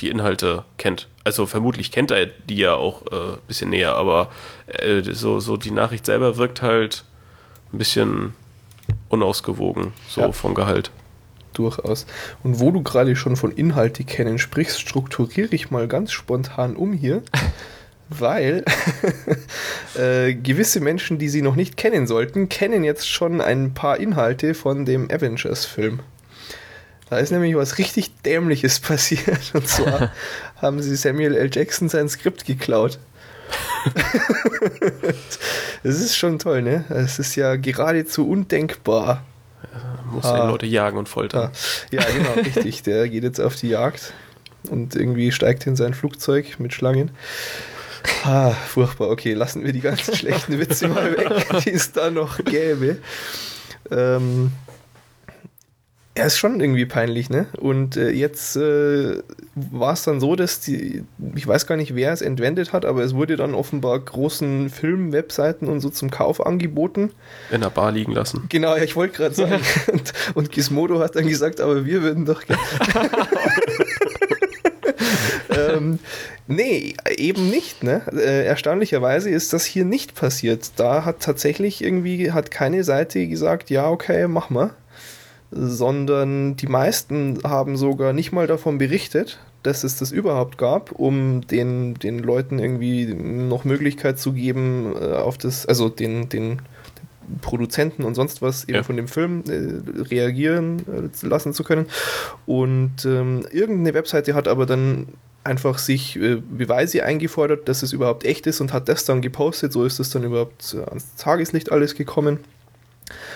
[0.00, 1.08] die Inhalte kennt.
[1.24, 4.30] Also vermutlich kennt er die ja auch ein äh, bisschen näher, aber
[4.66, 7.04] äh, so, so die Nachricht selber wirkt halt
[7.72, 8.34] ein bisschen
[9.08, 10.32] unausgewogen, so ja.
[10.32, 10.90] vom Gehalt.
[11.52, 12.06] Durchaus.
[12.42, 16.92] Und wo du gerade schon von Inhalte kennen sprichst, strukturiere ich mal ganz spontan um
[16.92, 17.22] hier.
[18.10, 18.64] weil
[19.96, 24.54] äh, gewisse Menschen, die sie noch nicht kennen sollten, kennen jetzt schon ein paar Inhalte
[24.54, 26.00] von dem Avengers-Film.
[27.10, 29.52] Da ist nämlich was richtig Dämliches passiert.
[29.52, 30.12] Und zwar
[30.62, 31.50] haben sie Samuel L.
[31.52, 32.98] Jackson sein Skript geklaut.
[35.82, 36.84] das ist schon toll, ne?
[36.88, 39.24] Es ist ja geradezu undenkbar.
[39.72, 41.50] Ja, muss ah, Leute jagen und foltern.
[41.52, 41.56] Ah,
[41.90, 42.84] ja, genau, richtig.
[42.84, 44.12] Der geht jetzt auf die Jagd
[44.70, 47.10] und irgendwie steigt in sein Flugzeug mit Schlangen.
[48.24, 49.08] Ah, furchtbar.
[49.10, 52.98] Okay, lassen wir die ganzen schlechten Witze mal weg, die es da noch gäbe.
[53.90, 54.52] Ähm,
[56.20, 57.46] ja, ist schon irgendwie peinlich, ne?
[57.56, 59.22] Und äh, jetzt äh,
[59.54, 61.02] war es dann so, dass die,
[61.34, 65.66] ich weiß gar nicht, wer es entwendet hat, aber es wurde dann offenbar großen Filmwebseiten
[65.66, 67.12] und so zum Kauf angeboten.
[67.50, 68.44] In der Bar liegen lassen.
[68.50, 69.62] Genau, ja, ich wollte gerade sagen.
[69.92, 72.60] und, und Gizmodo hat dann gesagt, aber wir würden doch gerne.
[75.70, 76.00] ähm,
[76.48, 77.82] nee, eben nicht.
[77.82, 78.02] Ne?
[78.12, 80.72] Äh, erstaunlicherweise ist das hier nicht passiert.
[80.76, 84.74] Da hat tatsächlich irgendwie hat keine Seite gesagt, ja, okay, mach mal.
[85.50, 91.46] Sondern die meisten haben sogar nicht mal davon berichtet, dass es das überhaupt gab, um
[91.46, 96.62] den, den Leuten irgendwie noch Möglichkeit zu geben, äh, auf das, also den, den
[97.40, 98.82] Produzenten und sonst was eben ja.
[98.82, 101.86] von dem Film äh, reagieren äh, lassen zu können.
[102.46, 105.08] Und ähm, irgendeine Webseite hat aber dann
[105.44, 109.72] einfach sich äh, Beweise eingefordert, dass es überhaupt echt ist und hat das dann gepostet.
[109.72, 112.38] So ist es dann überhaupt äh, ans Tageslicht alles gekommen.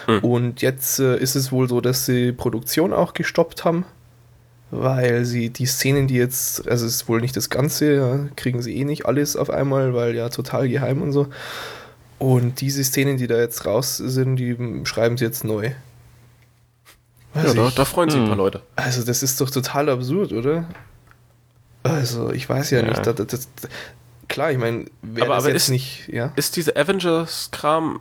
[0.06, 0.20] Hm.
[0.20, 3.84] Und jetzt äh, ist es wohl so, dass sie Produktion auch gestoppt haben,
[4.70, 8.62] weil sie die Szenen, die jetzt, also es ist wohl nicht das Ganze, ja, kriegen
[8.62, 11.28] sie eh nicht alles auf einmal, weil ja total geheim und so.
[12.18, 15.72] Und diese Szenen, die da jetzt raus sind, die schreiben sie jetzt neu.
[17.34, 18.26] Weiß ja, da, da, freuen sich hm.
[18.26, 18.62] ein paar Leute.
[18.76, 20.64] Also, das ist doch total absurd, oder?
[21.82, 22.88] Also, ich weiß ja, ja.
[22.88, 23.06] nicht.
[23.06, 23.48] Das, das, das,
[24.28, 26.08] klar, ich meine, wer aber, aber jetzt ist, nicht.
[26.08, 26.32] Ja?
[26.36, 28.00] Ist diese Avengers-Kram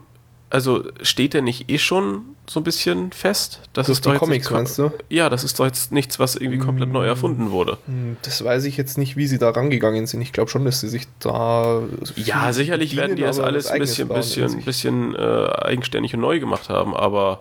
[0.54, 3.58] also steht der nicht eh schon so ein bisschen fest?
[3.72, 4.92] Das, das ist doch Comics, meinst du?
[5.08, 7.76] Ja, das ist doch jetzt nichts, was irgendwie komplett neu erfunden wurde.
[7.86, 10.20] Hm, das weiß ich jetzt nicht, wie sie da rangegangen sind.
[10.20, 11.82] Ich glaube schon, dass sie sich da.
[12.14, 16.38] Ja, sicherlich dienen, werden die das alles ein bisschen, bisschen, bisschen äh, eigenständig und neu
[16.38, 17.40] gemacht haben, aber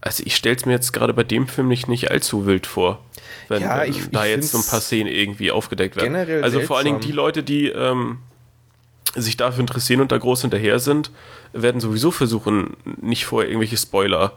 [0.00, 2.98] also ich stelle es mir jetzt gerade bei dem Film nicht, nicht allzu wild vor,
[3.46, 6.16] wenn, ja, ich, da ich jetzt so ein paar Szenen irgendwie aufgedeckt werden.
[6.16, 6.62] Also seltsam.
[6.62, 8.18] vor allen Dingen die Leute, die ähm,
[9.14, 11.10] sich dafür interessieren und da groß hinterher sind,
[11.52, 14.32] werden sowieso versuchen, nicht vorher irgendwelche Spoiler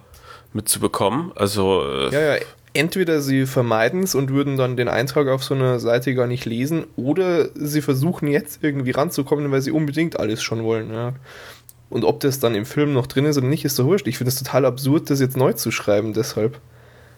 [0.53, 1.31] mitzubekommen.
[1.35, 1.83] Also.
[1.83, 2.41] Äh, ja, ja.
[2.75, 6.45] Entweder sie vermeiden es und würden dann den Eintrag auf so einer Seite gar nicht
[6.45, 10.91] lesen, oder sie versuchen jetzt irgendwie ranzukommen, weil sie unbedingt alles schon wollen.
[10.91, 11.13] Ja.
[11.91, 14.07] Und ob das dann im Film noch drin ist oder nicht, ist doch wurscht.
[14.07, 16.59] Ich finde es total absurd, das jetzt neu zu schreiben, deshalb.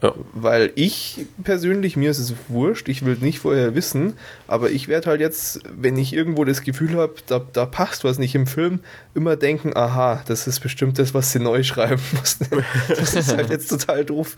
[0.01, 0.13] Ja.
[0.33, 4.13] Weil ich persönlich, mir ist es wurscht, ich will nicht vorher wissen,
[4.47, 8.19] aber ich werde halt jetzt, wenn ich irgendwo das Gefühl habe, da, da passt was
[8.19, 8.81] nicht im Film,
[9.13, 12.47] immer denken, aha, das ist bestimmt das, was sie neu schreiben mussten.
[12.89, 14.35] das ist halt jetzt total doof.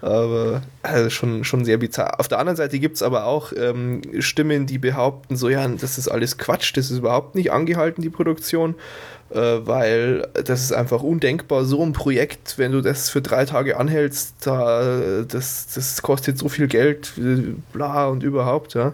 [0.00, 2.20] Aber also schon, schon sehr bizarr.
[2.20, 5.96] Auf der anderen Seite gibt es aber auch ähm, Stimmen, die behaupten, so ja, das
[5.96, 8.74] ist alles Quatsch, das ist überhaupt nicht angehalten, die Produktion
[9.34, 11.64] weil das ist einfach undenkbar.
[11.64, 16.48] So ein Projekt, wenn du das für drei Tage anhältst, da, das, das kostet so
[16.48, 17.12] viel Geld,
[17.72, 18.92] bla und überhaupt, ja.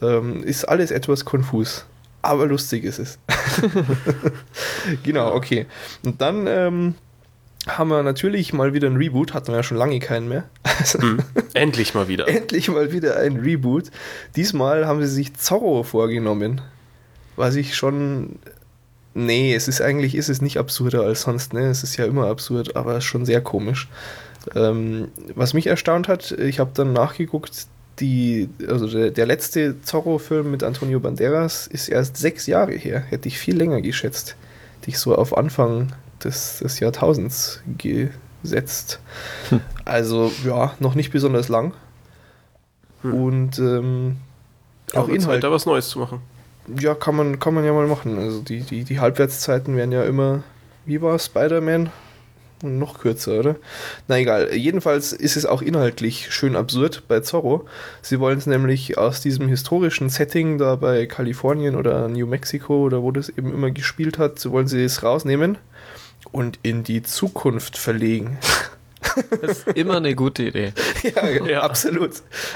[0.00, 1.84] Ähm, ist alles etwas konfus.
[2.22, 3.18] Aber lustig ist es.
[5.02, 5.66] genau, okay.
[6.04, 6.94] Und dann ähm,
[7.66, 10.44] haben wir natürlich mal wieder ein Reboot, hatten wir ja schon lange keinen mehr.
[10.98, 11.18] mm,
[11.54, 12.28] endlich mal wieder.
[12.28, 13.90] endlich mal wieder ein Reboot.
[14.36, 16.60] Diesmal haben sie sich Zorro vorgenommen,
[17.36, 18.38] was ich schon
[19.18, 21.62] Nee, es ist eigentlich ist es nicht absurder als sonst, ne?
[21.62, 23.88] Es ist ja immer absurd, aber schon sehr komisch.
[24.54, 27.66] Ähm, was mich erstaunt hat, ich habe dann nachgeguckt,
[27.98, 33.00] die, also der, der letzte Zorro-Film mit Antonio Banderas ist erst sechs Jahre her.
[33.00, 34.36] Hätte ich viel länger geschätzt.
[34.76, 39.00] Hätte ich so auf Anfang des, des Jahrtausends gesetzt.
[39.48, 39.60] Hm.
[39.84, 41.74] Also, ja, noch nicht besonders lang.
[43.02, 43.14] Hm.
[43.14, 44.18] Und ähm,
[44.94, 45.42] auch Inhalt.
[45.42, 46.20] da was Neues zu machen.
[46.80, 48.18] Ja, kann man, kann man ja mal machen.
[48.18, 50.42] Also die, die, die Halbwertszeiten werden ja immer,
[50.84, 51.90] wie war Spider-Man?
[52.62, 53.56] noch kürzer, oder?
[54.08, 54.52] Na egal.
[54.54, 57.66] Jedenfalls ist es auch inhaltlich schön absurd bei Zorro.
[58.02, 63.02] Sie wollen es nämlich aus diesem historischen Setting da bei Kalifornien oder New Mexico oder
[63.02, 65.58] wo das eben immer gespielt hat, so wollen sie es rausnehmen
[66.32, 68.38] und in die Zukunft verlegen.
[69.40, 70.72] Das ist immer eine gute Idee.
[71.02, 71.60] ja, Ja.
[71.62, 72.12] absolut.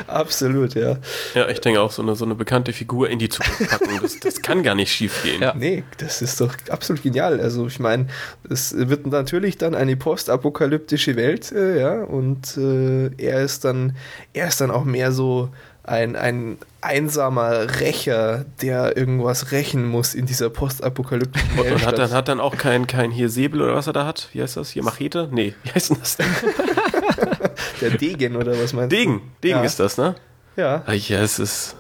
[0.07, 0.97] Absolut, ja.
[1.35, 4.19] Ja, ich denke auch, so eine, so eine bekannte Figur in die Zukunft packen, das,
[4.21, 5.43] das kann gar nicht schief gehen.
[5.43, 5.55] Ja.
[5.57, 7.41] Nee, das ist doch absolut genial.
[7.41, 8.07] Also ich meine,
[8.49, 13.97] es wird natürlich dann eine postapokalyptische Welt, äh, ja, und äh, er ist dann,
[14.33, 15.49] er ist dann auch mehr so
[15.85, 21.73] ein, ein einsamer Rächer, der irgendwas rächen muss in dieser postapokalyptischen Welt.
[21.75, 24.29] Und hat dann, hat dann auch kein, kein hier Säbel oder was er da hat?
[24.33, 24.71] Wie heißt das?
[24.71, 25.29] Hier Machete?
[25.31, 26.27] Nee, wie heißt denn das denn?
[27.81, 29.23] der Degen oder was meinst Degen.
[29.43, 29.63] Degen Ja.
[29.65, 30.15] ist das, ne?
[30.57, 30.63] du?
[30.63, 30.83] Ja.
[30.87, 31.77] Ah, Ja, es ist.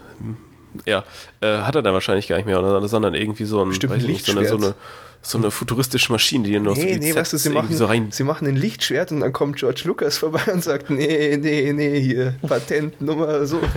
[0.86, 1.04] Ja,
[1.42, 4.04] äh, hat er dann wahrscheinlich gar nicht mehr, sondern- sondern irgendwie so ein, Bestimmt weiß
[4.04, 4.74] nicht, so eine, so eine,
[5.20, 7.84] so eine futuristische Maschine, die nur so Nee, die nee, weißt du, sie machen, so
[7.84, 8.08] rein.
[8.10, 12.00] sie machen ein Lichtschwert und dann kommt George Lucas vorbei und sagt, nee, nee, nee,
[12.00, 13.60] hier, Patentnummer, so.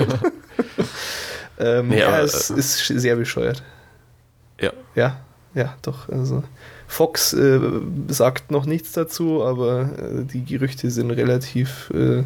[1.60, 3.63] ähm, Nee, ja, aber, es äh, ist sehr bescheuert.
[4.60, 4.72] Ja.
[4.96, 5.18] Ja,
[5.54, 6.10] ja, doch.
[6.10, 6.44] Also
[6.88, 7.60] Fox äh,
[8.08, 12.24] sagt noch nichts dazu, aber äh, die Gerüchte sind relativ äh,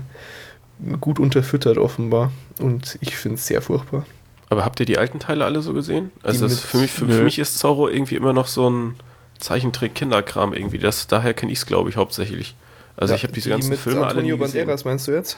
[0.99, 4.05] gut unterfüttert offenbar und ich finde es sehr furchtbar.
[4.49, 6.11] Aber habt ihr die alten Teile alle so gesehen?
[6.23, 8.95] Also für, mich, für, für mich ist Zorro irgendwie immer noch so ein
[9.37, 10.79] Zeichentrick-Kinderkram irgendwie.
[10.79, 12.55] Das, daher kenne ich es, glaube ich, hauptsächlich.
[12.97, 14.61] Also Ja, ich habe diese die ganzen mit Filme alle Antonio nie gesehen.
[14.61, 15.37] Banderas meinst du jetzt?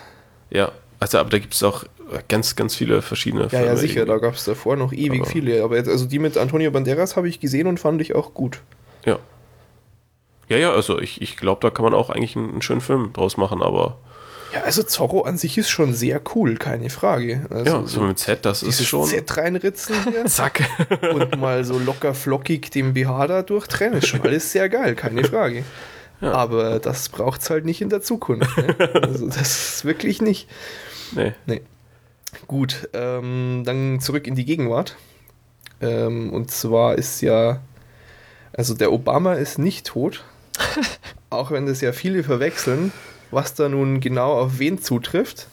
[0.50, 1.84] Ja, also aber da gibt es auch
[2.30, 3.66] ganz, ganz viele verschiedene Ja, Filme.
[3.66, 4.28] ja, sicher, da irgendwie.
[4.28, 5.64] gab es davor noch ewig Aber- viele.
[5.64, 8.62] Aber jetzt, also die mit Antonio Banderas habe ich gesehen und fand ich auch gut.
[9.06, 9.20] Ja.
[10.48, 13.12] Ja, ja, also ich, ich glaube, da kann man auch eigentlich einen, einen schönen Film
[13.14, 13.98] draus machen, aber
[14.54, 17.46] Ja, also Zorro an sich ist schon sehr cool, keine Frage.
[17.50, 19.06] Also ja, so mit Z, das ist schon.
[19.08, 20.62] Z reinritzen hier Zack.
[21.14, 25.24] und mal so locker flockig den BH da durchtrennen, ist schon alles sehr geil, keine
[25.24, 25.64] Frage.
[26.20, 26.34] Ja.
[26.34, 28.56] Aber das braucht's halt nicht in der Zukunft.
[28.58, 28.76] Ne?
[29.02, 30.48] Also das ist wirklich nicht.
[31.12, 31.34] Nee.
[31.46, 31.62] Nee.
[32.48, 34.96] Gut, ähm, dann zurück in die Gegenwart.
[35.82, 37.62] Ähm, und zwar ist ja,
[38.54, 40.24] also der Obama ist nicht tot,
[41.30, 42.92] auch wenn das ja viele verwechseln,
[43.32, 45.48] was da nun genau auf wen zutrifft,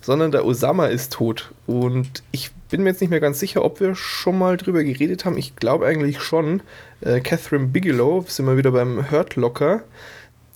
[0.00, 1.52] sondern der Osama ist tot.
[1.66, 5.24] Und ich bin mir jetzt nicht mehr ganz sicher, ob wir schon mal drüber geredet
[5.24, 5.36] haben.
[5.36, 6.62] Ich glaube eigentlich schon.
[7.00, 9.82] Äh, Catherine Bigelow, sind wir wieder beim Hurt Locker,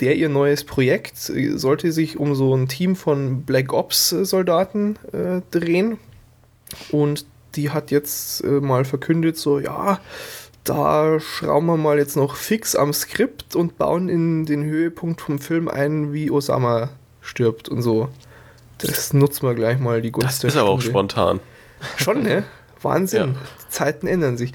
[0.00, 4.24] der ihr neues Projekt äh, sollte sich um so ein Team von Black Ops äh,
[4.24, 5.98] Soldaten äh, drehen
[6.90, 10.00] und die hat jetzt äh, mal verkündet so ja
[10.64, 15.38] da schrauben wir mal jetzt noch fix am Skript und bauen in den Höhepunkt vom
[15.38, 18.08] Film ein, wie Osama stirbt und so.
[18.78, 21.40] Das nutzen wir gleich mal die Gunst Das ist aber auch spontan.
[21.96, 22.44] Schon, ne?
[22.82, 23.34] Wahnsinn.
[23.34, 23.40] Ja.
[23.66, 24.52] Die Zeiten ändern sich.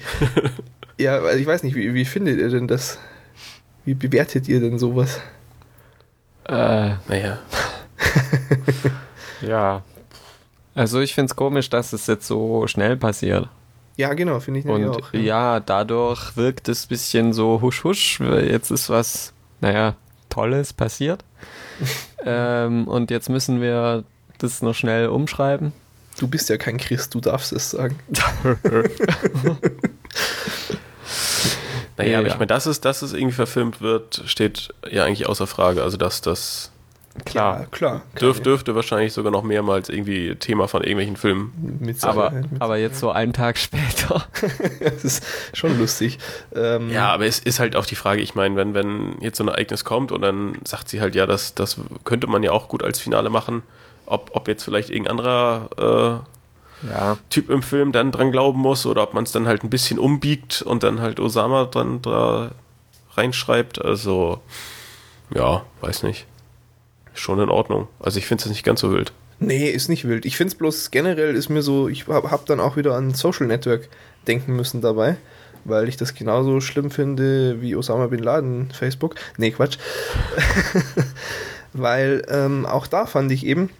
[0.98, 2.98] ja, also ich weiß nicht, wie, wie findet ihr denn das?
[3.84, 5.20] Wie bewertet ihr denn sowas?
[6.48, 7.38] Äh, Naja.
[9.42, 9.82] ja.
[10.74, 13.48] Also ich finde es komisch, dass es jetzt so schnell passiert.
[13.96, 15.12] Ja, genau, finde ich Und auch.
[15.14, 18.20] ja, dadurch wirkt es ein bisschen so husch husch.
[18.20, 19.94] weil Jetzt ist was, naja,
[20.28, 21.24] Tolles passiert.
[22.24, 24.04] ähm, und jetzt müssen wir
[24.38, 25.72] das noch schnell umschreiben.
[26.18, 27.98] Du bist ja kein Christ, du darfst es sagen.
[31.96, 32.34] Naja, Ja, aber ja.
[32.34, 35.82] ich meine, dass es, dass es irgendwie verfilmt wird, steht ja eigentlich außer Frage.
[35.82, 36.72] Also, dass das
[37.24, 37.60] Klar.
[37.60, 38.02] Ja, klar.
[38.20, 41.78] dürf, dürfte wahrscheinlich sogar noch mehrmals irgendwie Thema von irgendwelchen Filmen.
[41.80, 42.30] Mit Aber.
[42.30, 44.26] Mit aber jetzt so einen Tag später.
[44.80, 46.18] das ist schon lustig.
[46.54, 49.44] Ähm, Ja, aber es ist halt auch die Frage, ich meine, wenn, wenn jetzt so
[49.44, 52.68] ein Ereignis kommt und dann sagt sie halt, ja, das, das könnte man ja auch
[52.68, 53.62] gut als Finale machen,
[54.04, 56.26] ob, ob jetzt vielleicht irgendein anderer
[56.82, 57.18] Ja.
[57.30, 59.98] Typ im Film dann dran glauben muss oder ob man es dann halt ein bisschen
[59.98, 62.50] umbiegt und dann halt Osama dran da
[63.14, 63.82] reinschreibt.
[63.82, 64.40] Also,
[65.34, 66.26] ja, weiß nicht.
[67.14, 67.88] Schon in Ordnung.
[67.98, 69.12] Also ich finde es nicht ganz so wild.
[69.38, 70.24] Nee, ist nicht wild.
[70.24, 73.14] Ich finde es bloß generell ist mir so, ich habe hab dann auch wieder an
[73.14, 73.88] Social Network
[74.26, 75.16] denken müssen dabei,
[75.64, 79.14] weil ich das genauso schlimm finde wie Osama Bin Laden Facebook.
[79.36, 79.78] Nee, Quatsch.
[81.72, 83.70] weil ähm, auch da fand ich eben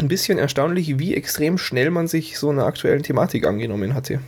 [0.00, 4.20] ein bisschen erstaunlich, wie extrem schnell man sich so einer aktuellen Thematik angenommen hatte.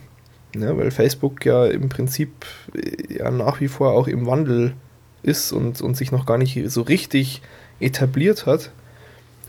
[0.54, 2.30] Ne, weil Facebook ja im Prinzip
[2.74, 4.74] äh, ja nach wie vor auch im Wandel
[5.22, 7.40] ist und, und sich noch gar nicht so richtig
[7.80, 8.70] etabliert hat.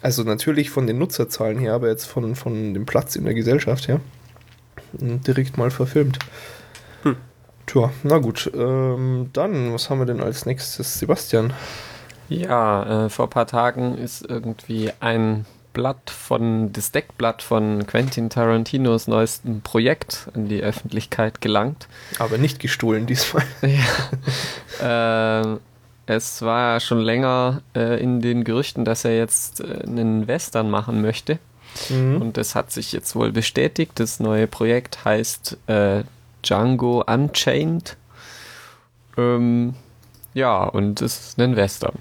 [0.02, 3.88] Also natürlich von den Nutzerzahlen her, aber jetzt von, von dem Platz in der Gesellschaft
[3.88, 4.00] her.
[4.94, 6.20] Und Direkt mal verfilmt.
[7.04, 7.18] Hm.
[7.66, 8.50] Tja, na gut.
[8.56, 11.00] Ähm, dann, was haben wir denn als nächstes?
[11.00, 11.54] Sebastian.
[12.30, 18.30] Ja, äh, vor ein paar Tagen ist irgendwie ein Blatt von, das Deckblatt von Quentin
[18.30, 21.88] Tarantinos neuestem Projekt an die Öffentlichkeit gelangt.
[22.20, 23.44] Aber nicht gestohlen diesmal.
[24.82, 25.42] Ja.
[25.52, 25.58] äh,
[26.06, 31.02] es war schon länger äh, in den Gerüchten, dass er jetzt äh, einen Western machen
[31.02, 31.40] möchte.
[31.90, 32.22] Mhm.
[32.22, 33.94] Und das hat sich jetzt wohl bestätigt.
[33.96, 36.04] Das neue Projekt heißt äh,
[36.44, 37.98] Django Unchained.
[39.18, 39.76] Ähm,
[40.34, 41.98] ja, und es ist ein Western.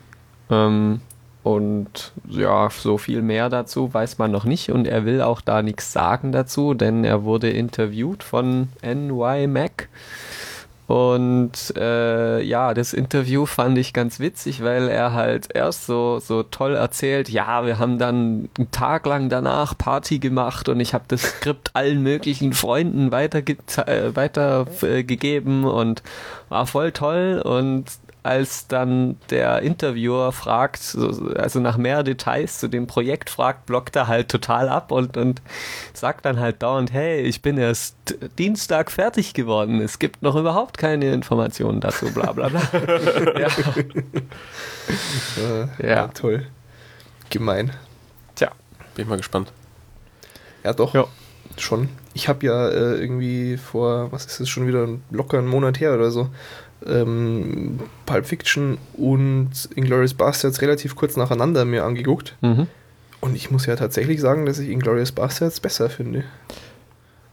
[0.51, 1.01] Ähm,
[1.43, 5.63] und ja, so viel mehr dazu weiß man noch nicht und er will auch da
[5.63, 9.89] nichts sagen dazu, denn er wurde interviewt von NY Mac.
[10.93, 16.43] Und äh, ja, das Interview fand ich ganz witzig, weil er halt erst so, so
[16.43, 21.05] toll erzählt, ja, wir haben dann einen Tag lang danach Party gemacht und ich habe
[21.09, 26.03] das Skript allen möglichen Freunden weitergegeben äh, weiter, äh, und
[26.51, 27.41] war voll toll.
[27.43, 27.87] Und
[28.23, 30.97] als dann der Interviewer fragt,
[31.37, 35.43] also nach mehr Details zu dem Projekt fragt, blockt er halt total ab und, und
[35.93, 37.97] sagt dann halt dauernd, hey, ich bin erst
[38.39, 42.63] Dienstag fertig geworden, es gibt noch überhaupt keine Informationen dazu, bla bla bla.
[43.39, 43.49] ja.
[45.39, 45.89] Äh, ja.
[45.89, 46.09] ja.
[46.09, 46.47] Toll.
[47.31, 47.73] Gemein.
[48.37, 48.53] Tja.
[48.95, 49.53] Bin ich mal gespannt.
[50.63, 50.95] Ja, doch.
[50.95, 51.07] Ja.
[51.59, 51.89] Schon.
[52.15, 55.95] Ich habe ja äh, irgendwie vor, was ist es schon wieder, locker einen Monat her
[55.95, 56.31] oder so,
[56.87, 62.37] ähm, Pulp Fiction und Inglourious Bastards relativ kurz nacheinander mir angeguckt.
[62.41, 62.67] Mhm.
[63.21, 66.25] Und ich muss ja tatsächlich sagen, dass ich Inglourious Bastards besser finde.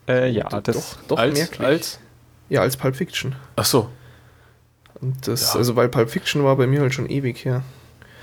[0.08, 1.68] Äh, ja, das doch, doch als, merklich.
[1.68, 2.00] Als?
[2.50, 3.36] Ja, als Pulp Fiction.
[3.56, 3.90] Ach so.
[5.02, 5.60] Und das, ja.
[5.60, 7.64] also weil Pulp Fiction war bei mir halt schon ewig her.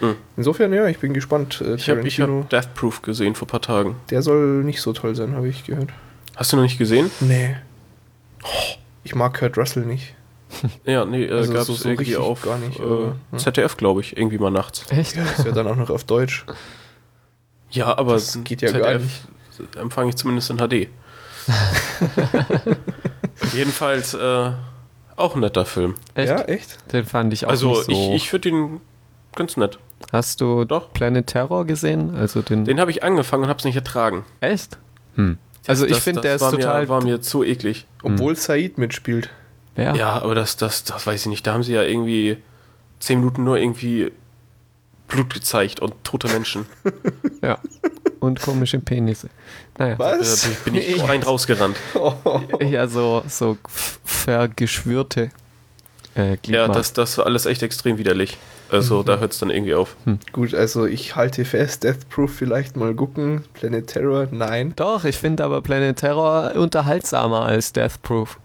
[0.01, 0.17] Mhm.
[0.37, 1.61] Insofern, ja, ich bin gespannt.
[1.61, 3.97] Äh, ich habe hab Death Proof gesehen vor ein paar Tagen.
[4.11, 5.91] Der soll nicht so toll sein, habe ich gehört.
[6.35, 7.11] Hast du noch nicht gesehen?
[7.21, 7.57] Nee.
[9.05, 10.15] Ich mag Kurt Russell nicht.
[10.85, 14.17] Ja, nee, äh, also gab es so, irgendwie auf gar nicht, äh, ZDF, glaube ich,
[14.17, 14.85] irgendwie mal nachts.
[14.91, 15.17] Echt?
[15.17, 16.47] Ja, ist ja dann auch noch auf Deutsch.
[17.71, 19.77] Ja, aber das geht ja ZDF gar nicht.
[19.77, 20.89] empfange ich zumindest in HD.
[23.53, 24.51] Jedenfalls äh,
[25.17, 25.95] auch ein netter Film.
[26.15, 26.31] Echt?
[26.31, 26.93] Ja, echt?
[26.93, 27.91] Den fand ich auch Also so.
[27.91, 28.81] ich, ich finde ihn
[29.35, 29.79] ganz nett.
[30.13, 30.93] Hast du Doch.
[30.93, 32.15] Planet Terror gesehen?
[32.15, 34.25] Also den den habe ich angefangen und habe es nicht ertragen.
[34.41, 34.79] Echt?
[35.15, 35.39] Hm.
[35.67, 36.83] Also ich finde, der ist total...
[36.83, 37.87] Mir, war mir zu eklig.
[38.03, 38.41] Obwohl hm.
[38.41, 39.31] Said mitspielt.
[39.77, 39.95] Ja.
[39.95, 41.47] ja, aber das, das, das weiß ich nicht.
[41.47, 42.39] Da haben sie ja irgendwie
[42.99, 44.11] zehn Minuten nur irgendwie
[45.09, 46.67] Blut gezeigt und tote Menschen.
[47.43, 47.59] ja.
[48.21, 49.29] Und komische Penisse.
[49.79, 49.99] Naja.
[49.99, 50.43] Was?
[50.43, 51.77] Da bin ich rein rausgerannt.
[52.61, 53.59] Ja, so, so
[54.05, 55.31] vergeschwürte
[56.17, 58.39] äh, Ja, das, das war alles echt extrem widerlich.
[58.69, 59.05] Also mhm.
[59.05, 59.95] da hört es dann irgendwie auf.
[60.05, 60.19] Hm.
[60.33, 63.45] Gut, also ich halte fest, Death Proof vielleicht mal gucken.
[63.55, 64.73] Planet Terror, nein.
[64.75, 68.39] Doch, ich finde aber Planet Terror unterhaltsamer als Death Proof.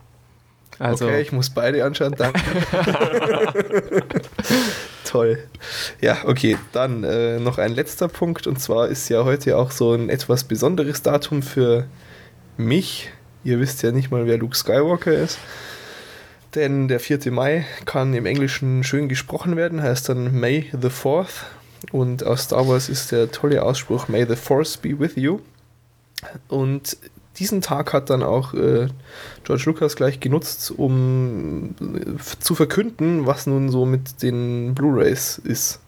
[0.81, 2.41] Also okay, ich muss beide anschauen, danke.
[5.05, 5.37] Toll.
[5.99, 9.93] Ja, okay, dann äh, noch ein letzter Punkt und zwar ist ja heute auch so
[9.93, 11.85] ein etwas besonderes Datum für
[12.57, 13.11] mich.
[13.43, 15.37] Ihr wisst ja nicht mal, wer Luke Skywalker ist.
[16.55, 17.31] Denn der 4.
[17.31, 21.43] Mai kann im Englischen schön gesprochen werden, heißt dann May the 4th.
[21.91, 25.41] Und aus Star Wars ist der tolle Ausspruch May the Force be with you.
[26.47, 26.97] Und
[27.41, 28.87] diesen Tag hat dann auch äh,
[29.43, 35.79] George Lucas gleich genutzt, um äh, zu verkünden, was nun so mit den Blu-rays ist.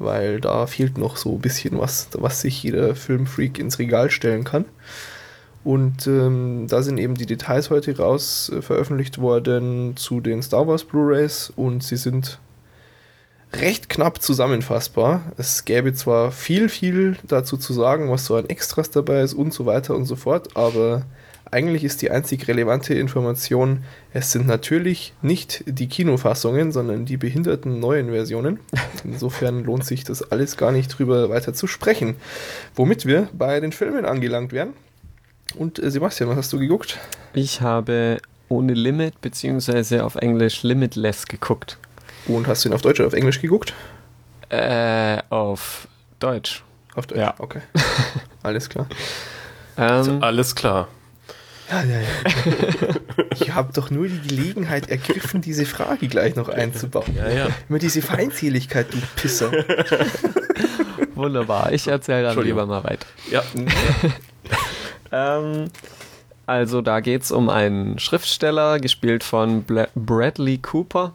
[0.00, 4.42] Weil da fehlt noch so ein bisschen was, was sich jeder Filmfreak ins Regal stellen
[4.42, 4.64] kann.
[5.62, 10.66] Und ähm, da sind eben die Details heute raus äh, veröffentlicht worden zu den Star
[10.66, 12.40] Wars Blu-rays und sie sind
[13.52, 15.22] recht knapp zusammenfassbar.
[15.36, 19.52] Es gäbe zwar viel, viel dazu zu sagen, was so an Extras dabei ist und
[19.52, 21.04] so weiter und so fort, aber
[21.50, 27.80] eigentlich ist die einzig relevante Information, es sind natürlich nicht die Kinofassungen, sondern die behinderten
[27.80, 28.60] neuen Versionen.
[29.04, 32.16] Insofern lohnt sich das alles gar nicht drüber weiter zu sprechen.
[32.74, 34.74] Womit wir bei den Filmen angelangt werden.
[35.56, 36.98] Und äh, Sebastian, was hast du geguckt?
[37.32, 38.18] Ich habe
[38.50, 41.78] ohne Limit beziehungsweise auf Englisch Limitless geguckt.
[42.28, 43.72] Und hast du ihn auf Deutsch oder auf Englisch geguckt?
[44.50, 45.88] Äh, auf
[46.20, 46.62] Deutsch.
[46.94, 47.34] Auf Deutsch, ja.
[47.38, 47.60] okay.
[48.42, 48.86] Alles klar.
[49.76, 50.88] Also alles klar.
[51.70, 52.08] Ja, ja, ja.
[53.34, 57.14] Ich habe doch nur die Gelegenheit ergriffen, diese Frage gleich noch einzubauen.
[57.14, 57.48] Ja, ja.
[57.68, 59.52] Immer diese Feindseligkeit, du Pisser.
[61.14, 61.72] Wunderbar.
[61.72, 63.06] Ich erzähle dann lieber mal weiter.
[63.30, 63.42] Ja.
[65.12, 65.70] ähm,
[66.46, 71.12] also da geht es um einen Schriftsteller, gespielt von Bla Bradley Cooper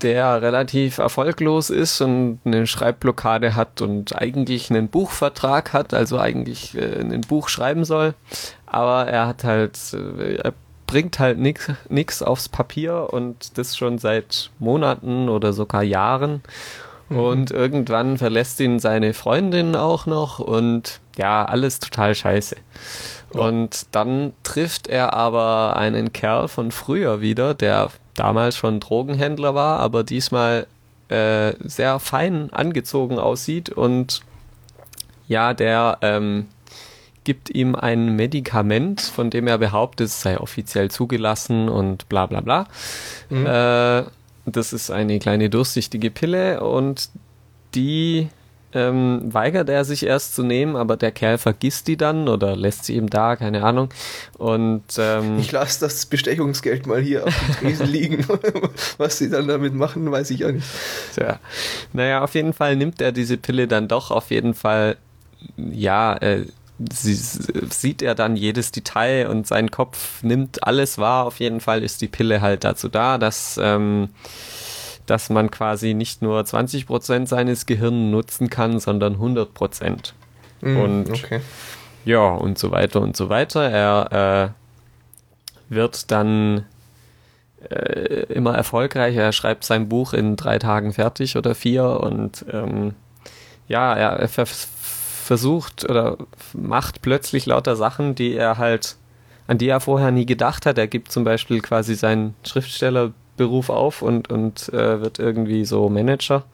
[0.00, 6.76] der relativ erfolglos ist und eine Schreibblockade hat und eigentlich einen Buchvertrag hat, also eigentlich
[6.76, 8.14] äh, ein Buch schreiben soll,
[8.66, 10.54] aber er hat halt, äh, er
[10.86, 16.42] bringt halt nichts aufs Papier und das schon seit Monaten oder sogar Jahren.
[17.08, 17.18] Mhm.
[17.18, 22.56] Und irgendwann verlässt ihn seine Freundin auch noch und ja, alles total scheiße.
[23.30, 29.80] Und dann trifft er aber einen Kerl von früher wieder, der damals schon Drogenhändler war,
[29.80, 30.66] aber diesmal
[31.08, 34.22] äh, sehr fein angezogen aussieht und
[35.28, 36.46] ja, der ähm,
[37.24, 42.40] gibt ihm ein Medikament, von dem er behauptet, es sei offiziell zugelassen und bla bla
[42.40, 42.66] bla.
[43.30, 43.46] Mhm.
[43.46, 44.04] Äh,
[44.44, 47.10] das ist eine kleine durchsichtige Pille und
[47.74, 48.28] die
[48.74, 52.84] ähm, weigert er sich erst zu nehmen, aber der Kerl vergisst die dann oder lässt
[52.84, 53.88] sie ihm da, keine Ahnung.
[54.38, 58.26] Und ähm, Ich lasse das Bestechungsgeld mal hier auf dem Tresen liegen.
[58.98, 60.66] Was sie dann damit machen, weiß ich auch nicht.
[61.14, 61.38] Tja.
[61.92, 64.96] Naja, auf jeden Fall nimmt er diese Pille dann doch auf jeden Fall,
[65.56, 66.46] ja, äh,
[66.90, 71.26] sie, sieht er dann jedes Detail und sein Kopf nimmt alles wahr.
[71.26, 74.08] Auf jeden Fall ist die Pille halt dazu da, dass, ähm,
[75.12, 80.14] dass man quasi nicht nur 20% seines Gehirns nutzen kann, sondern 100%.
[80.62, 81.42] Mhm, Und- okay.
[82.06, 83.68] Ja, und so weiter und so weiter.
[83.70, 84.54] Er
[85.68, 86.64] äh, wird dann
[87.68, 89.20] äh, immer erfolgreicher.
[89.22, 92.94] Er schreibt sein Buch in drei Tagen fertig oder vier und ähm,
[93.68, 96.16] ja, er, er ver versucht oder
[96.54, 98.96] macht plötzlich lauter Sachen, die er halt,
[99.46, 100.78] an die er vorher nie gedacht hat.
[100.78, 102.34] Er gibt zum Beispiel quasi seinen
[103.36, 106.44] Schriftstellerberuf auf und, und äh, wird irgendwie so Manager.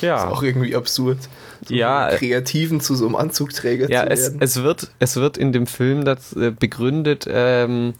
[0.00, 0.26] Ja.
[0.26, 1.18] Ist auch irgendwie absurd.
[1.66, 4.38] So Ja, äh, Kreativen zu so einem Anzugträger Ja, zu es, werden.
[4.40, 7.94] es, wird, es wird in dem Film das, äh, begründet, ähm,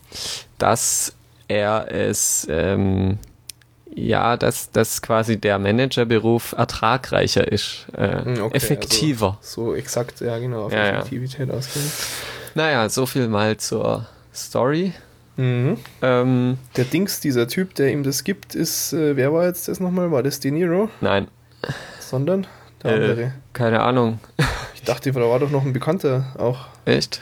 [0.58, 1.12] dass
[1.48, 3.18] er es, ähm,
[3.92, 9.38] ja, dass, dass quasi der Managerberuf ertragreicher ist, äh, Hm, okay, effektiver.
[9.40, 10.98] so exakt, ja genau, auf Ja, ja.
[10.98, 11.90] Effektivität ausgehen.
[12.54, 14.92] Naja, so viel mal zur Story.
[15.38, 15.78] Mhm.
[16.02, 19.80] Ähm, Der Dings, dieser Typ, der ihm das gibt, ist, äh, wer war jetzt das
[19.80, 20.10] nochmal?
[20.12, 20.90] War das De Niro?
[21.00, 21.28] nein,
[22.00, 22.46] Sondern
[22.82, 23.32] der äh, andere.
[23.52, 24.18] keine Ahnung.
[24.74, 26.66] Ich dachte, da war doch noch ein Bekannter auch.
[26.84, 27.20] Echt?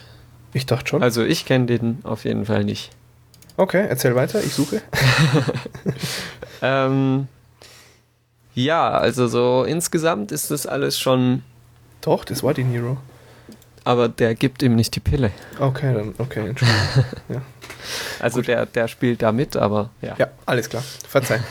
[0.53, 1.03] Ich dachte schon.
[1.03, 2.91] Also ich kenne den auf jeden Fall nicht.
[3.59, 4.83] Okay, erzähl weiter, ich suche.
[6.62, 7.29] Ähm,
[8.55, 11.43] ja, also so insgesamt ist das alles schon,
[12.01, 12.97] Doch, das war De Niro.
[13.85, 15.33] aber der gibt ihm nicht die Pille.
[15.61, 16.81] Okay, dann, okay, Entschuldigung.
[18.21, 20.14] Also der, der spielt da mit, aber ja.
[20.19, 20.83] ja, alles klar.
[21.09, 21.41] Verzeih.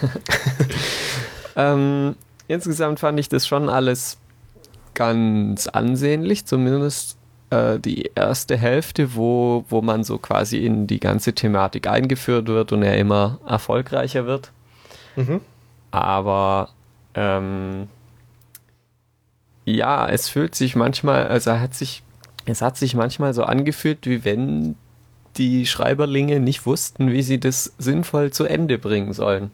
[1.56, 2.16] Ähm,
[2.48, 4.18] insgesamt fand ich das schon alles
[4.94, 7.18] ganz ansehnlich, zumindest
[7.50, 12.72] äh, die erste Hälfte, wo, wo man so quasi in die ganze Thematik eingeführt wird
[12.72, 14.52] und er immer erfolgreicher wird.
[15.16, 15.42] Mhm.
[15.92, 16.70] Aber
[17.14, 17.88] ähm,
[19.66, 22.04] ja, es fühlt sich manchmal, also hat sich,
[22.46, 24.76] es hat sich manchmal so angefühlt, wie wenn
[25.38, 29.52] die Schreiberlinge nicht wussten, wie sie das sinnvoll zu Ende bringen sollen.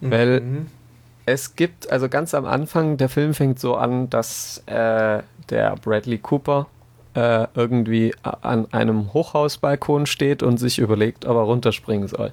[0.00, 0.66] Weil- Mhm.
[1.24, 6.18] Es gibt, also ganz am Anfang, der Film fängt so an, dass äh, der Bradley
[6.18, 6.66] Cooper
[7.14, 12.32] äh, irgendwie an einem Hochhausbalkon steht und sich überlegt, ob er runterspringen soll.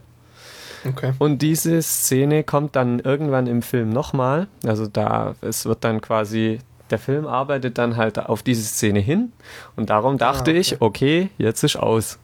[0.87, 1.13] Okay.
[1.19, 4.47] Und diese Szene kommt dann irgendwann im Film nochmal.
[4.65, 6.57] Also da, es wird dann quasi,
[6.89, 9.33] der Film arbeitet dann halt auf diese Szene hin.
[9.75, 10.59] Und darum dachte Ah, okay.
[10.59, 12.17] ich, okay, jetzt ist aus.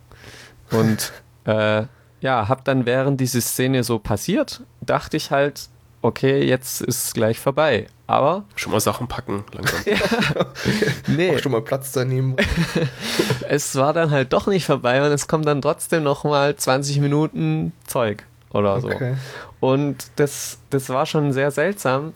[0.71, 1.13] Und
[1.45, 1.83] äh,
[2.21, 5.69] ja, hab dann während diese Szene so passiert, dachte ich halt,
[6.01, 7.87] okay, jetzt ist es gleich vorbei.
[8.07, 9.79] Aber Schon mal Sachen packen, langsam.
[11.07, 12.35] nee, Auch schon mal Platz daneben.
[13.49, 17.73] es war dann halt doch nicht vorbei und es kommt dann trotzdem nochmal 20 Minuten
[17.87, 18.89] Zeug oder so.
[18.89, 19.15] Okay.
[19.59, 22.13] Und das, das war schon sehr seltsam,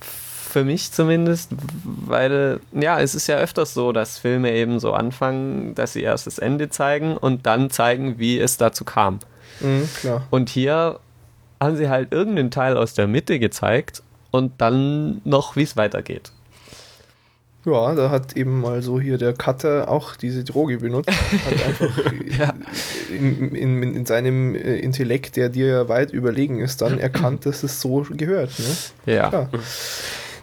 [0.50, 1.52] für mich zumindest,
[1.84, 6.28] weil, ja, es ist ja öfters so, dass Filme eben so anfangen, dass sie erst
[6.28, 9.20] das Ende zeigen und dann zeigen, wie es dazu kam.
[9.60, 9.88] Mhm.
[10.30, 11.00] Und hier
[11.62, 16.32] haben sie halt irgendeinen Teil aus der Mitte gezeigt und dann noch, wie es weitergeht.
[17.66, 21.10] Ja, da hat eben mal so hier der Cutter auch diese Droge benutzt.
[21.12, 22.54] Hat einfach Ja.
[23.10, 27.64] in, in, in seinem äh, Intellekt, der dir ja weit überlegen ist, dann erkannt, dass
[27.64, 28.52] es so gehört.
[28.60, 29.14] Ne?
[29.14, 29.28] Ja.
[29.30, 29.50] Klar.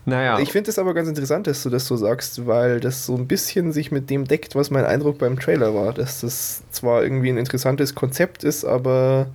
[0.06, 0.38] Naja.
[0.38, 3.26] Ich finde es aber ganz interessant, dass du das so sagst, weil das so ein
[3.26, 5.92] bisschen sich mit dem deckt, was mein Eindruck beim Trailer war.
[5.92, 9.26] Dass das zwar irgendwie ein interessantes Konzept ist, aber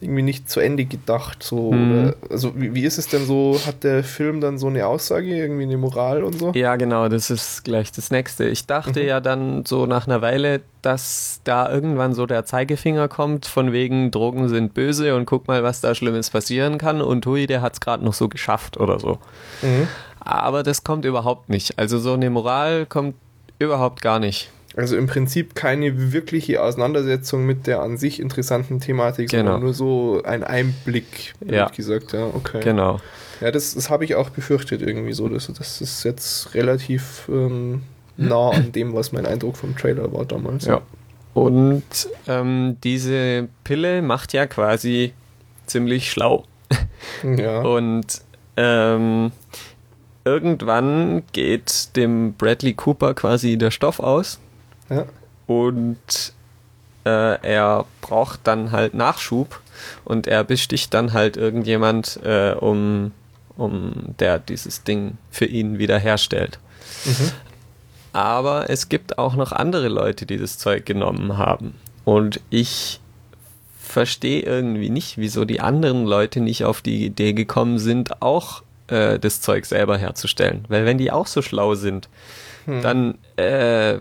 [0.00, 1.42] irgendwie nicht zu Ende gedacht.
[1.42, 3.58] So, oder, also wie, wie ist es denn so?
[3.66, 6.52] Hat der Film dann so eine Aussage, irgendwie eine Moral und so?
[6.54, 8.44] Ja, genau, das ist gleich das nächste.
[8.44, 9.06] Ich dachte Mhm.
[9.08, 14.12] ja dann so nach einer Weile, dass da irgendwann so der Zeigefinger kommt, von wegen
[14.12, 17.72] Drogen sind böse und guck mal, was da Schlimmes passieren kann und hui, der hat
[17.72, 19.18] es gerade noch so geschafft oder so.
[19.62, 19.88] Mhm.
[20.20, 21.78] Aber das kommt überhaupt nicht.
[21.78, 23.14] Also so eine Moral kommt
[23.58, 24.50] überhaupt gar nicht.
[24.76, 29.44] Also im Prinzip keine wirkliche Auseinandersetzung mit der an sich interessanten Thematik, Genau.
[29.52, 31.66] sondern nur so ein Einblick, Ja.
[31.68, 32.12] gesagt.
[32.12, 32.60] Ja, okay.
[32.62, 33.00] Genau.
[33.40, 35.28] Ja, das, das habe ich auch befürchtet irgendwie so.
[35.28, 37.82] Das, das ist jetzt relativ ähm,
[38.16, 40.66] nah an dem, was mein Eindruck vom Trailer war damals.
[40.66, 40.82] Ja.
[41.34, 41.82] Und
[42.26, 45.12] ähm, diese Pille macht ja quasi
[45.66, 46.44] ziemlich schlau.
[47.24, 47.60] Ja.
[47.62, 48.06] Und
[48.56, 49.30] ähm,
[50.28, 54.38] irgendwann geht dem Bradley Cooper quasi der Stoff aus
[54.90, 55.06] ja.
[55.46, 55.96] und
[57.04, 59.60] äh, er braucht dann halt Nachschub
[60.04, 63.12] und er besticht dann halt irgendjemand, äh, um,
[63.56, 66.58] um der dieses Ding für ihn wiederherstellt.
[67.04, 67.30] Mhm.
[68.12, 71.74] Aber es gibt auch noch andere Leute, die das Zeug genommen haben.
[72.04, 73.00] Und ich
[73.78, 79.18] verstehe irgendwie nicht, wieso die anderen Leute nicht auf die Idee gekommen sind, auch äh,
[79.18, 80.64] das Zeug selber herzustellen.
[80.68, 82.08] Weil wenn die auch so schlau sind,
[82.66, 82.82] hm.
[82.82, 83.98] dann äh,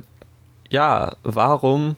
[0.69, 1.95] ja, warum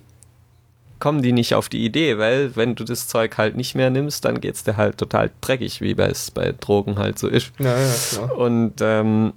[0.99, 2.17] kommen die nicht auf die Idee?
[2.17, 5.81] Weil wenn du das Zeug halt nicht mehr nimmst, dann geht's dir halt total dreckig,
[5.81, 7.51] wie es bei Drogen halt so ist.
[7.57, 8.37] Ja, ja, klar.
[8.37, 9.33] Und ähm,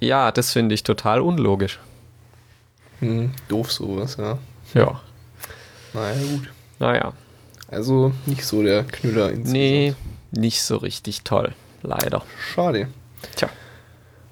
[0.00, 1.78] ja, das finde ich total unlogisch.
[3.00, 4.38] Hm, doof sowas, ja.
[4.72, 5.00] Ja.
[5.92, 6.50] Naja, gut.
[6.78, 7.12] Naja.
[7.68, 9.94] Also nicht so der Knüller ins Nee,
[10.32, 11.52] nicht so richtig toll.
[11.84, 12.22] Leider.
[12.54, 12.88] Schade.
[13.36, 13.50] Tja.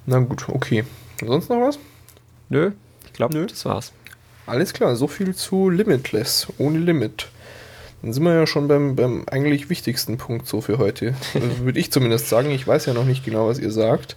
[0.07, 0.85] Na gut, okay.
[1.25, 1.79] Sonst noch was?
[2.49, 2.73] Nö,
[3.05, 3.93] ich glaube, das war's.
[4.47, 7.29] Alles klar, so viel zu Limitless, ohne Limit.
[8.03, 11.15] Dann sind wir ja schon beim, beim eigentlich wichtigsten Punkt so für heute.
[11.35, 12.51] Also Würde ich zumindest sagen.
[12.51, 14.17] Ich weiß ja noch nicht genau, was ihr sagt.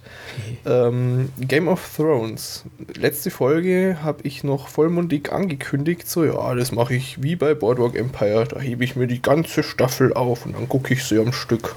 [0.64, 2.64] Ähm, Game of Thrones.
[2.98, 7.94] Letzte Folge habe ich noch vollmundig angekündigt, so ja, das mache ich wie bei Boardwalk
[7.94, 8.46] Empire.
[8.48, 11.76] Da hebe ich mir die ganze Staffel auf und dann gucke ich sie am Stück.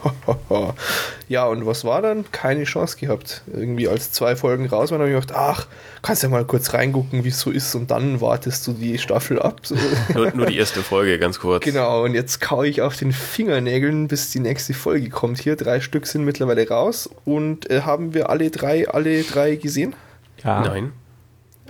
[1.27, 2.25] ja, und was war dann?
[2.31, 3.43] Keine Chance gehabt.
[3.53, 5.67] Irgendwie als zwei Folgen raus waren, habe ich gedacht, ach,
[6.01, 9.39] kannst ja mal kurz reingucken, wie es so ist und dann wartest du die Staffel
[9.39, 9.59] ab.
[9.61, 9.75] So.
[10.15, 11.63] Nur, nur die erste Folge, ganz kurz.
[11.63, 15.39] Genau und jetzt kaue ich auf den Fingernägeln, bis die nächste Folge kommt.
[15.39, 17.09] Hier, drei Stück sind mittlerweile raus.
[17.25, 19.95] Und äh, haben wir alle drei, alle drei gesehen?
[20.43, 20.61] Ja.
[20.61, 20.93] Nein.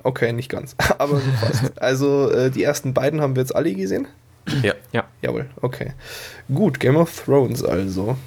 [0.03, 0.75] Okay, nicht ganz.
[0.97, 1.81] Aber fast.
[1.81, 4.07] also äh, die ersten beiden haben wir jetzt alle gesehen?
[4.63, 4.73] Ja.
[4.91, 5.03] Ja.
[5.21, 5.93] Jawohl, okay.
[6.53, 8.17] Gut, Game of Thrones also.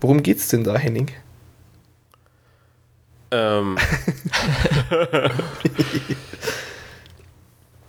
[0.00, 1.10] Worum geht's denn da, Henning?
[3.30, 3.76] Ähm.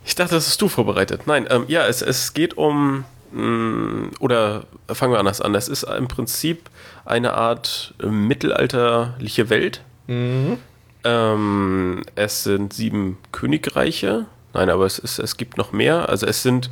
[0.08, 1.26] Ich dachte, das hast du vorbereitet.
[1.26, 5.54] Nein, ähm, ja, es, es geht um, mh, mm, oder fangen wir anders an.
[5.54, 6.70] Es ist im Prinzip
[7.04, 9.82] eine Art äh, mittelalterliche Welt.
[10.06, 10.56] Mhm.
[11.04, 14.24] Ähm, es sind sieben Königreiche.
[14.54, 16.08] Nein, aber es, ist, es gibt noch mehr.
[16.08, 16.70] Also es sind,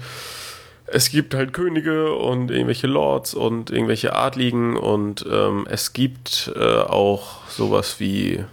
[0.86, 6.78] es gibt halt Könige und irgendwelche Lords und irgendwelche Adligen und ähm, es gibt äh,
[6.78, 8.46] auch sowas wie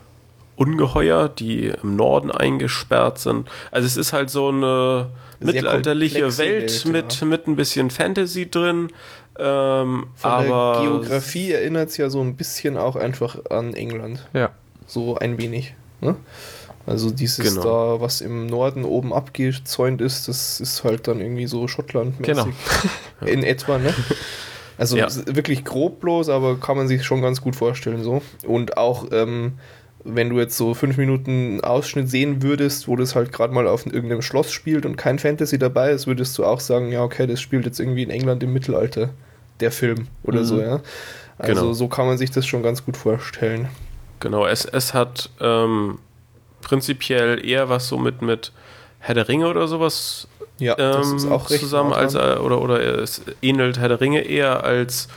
[0.56, 3.48] Ungeheuer, die im Norden eingesperrt sind.
[3.72, 7.28] Also es ist halt so eine Sehr mittelalterliche Welt, Welt mit, ja.
[7.28, 8.90] mit ein bisschen Fantasy drin.
[9.40, 14.28] Ähm, Von aber der Geografie erinnert es ja so ein bisschen auch einfach an England.
[14.34, 14.52] Ja.
[14.86, 15.74] So ein wenig.
[16.02, 16.16] Ne?
[16.86, 17.96] Also dieses genau.
[17.96, 22.26] da, was im Norden oben abgezäunt ist, das ist halt dann irgendwie so Schottland-mäßig.
[22.26, 22.48] Genau.
[23.26, 23.94] In etwa, ne?
[24.78, 25.08] Also ja.
[25.28, 28.22] wirklich grob bloß, aber kann man sich schon ganz gut vorstellen so.
[28.46, 29.54] Und auch ähm,
[30.06, 33.86] wenn du jetzt so fünf Minuten Ausschnitt sehen würdest, wo das halt gerade mal auf
[33.86, 37.40] irgendeinem Schloss spielt und kein Fantasy dabei ist, würdest du auch sagen, ja, okay, das
[37.40, 39.12] spielt jetzt irgendwie in England im Mittelalter,
[39.60, 40.46] der Film oder mhm.
[40.46, 40.82] so, ja.
[41.38, 41.74] Also genau.
[41.74, 43.70] so kann man sich das schon ganz gut vorstellen.
[44.20, 46.00] Genau, es, es hat ähm,
[46.62, 48.52] prinzipiell eher was so mit, mit
[49.00, 50.28] Herr der Ringe oder sowas
[50.60, 55.08] ja, ähm, zusammen, als, äh, oder, oder es ähnelt Herr der Ringe eher als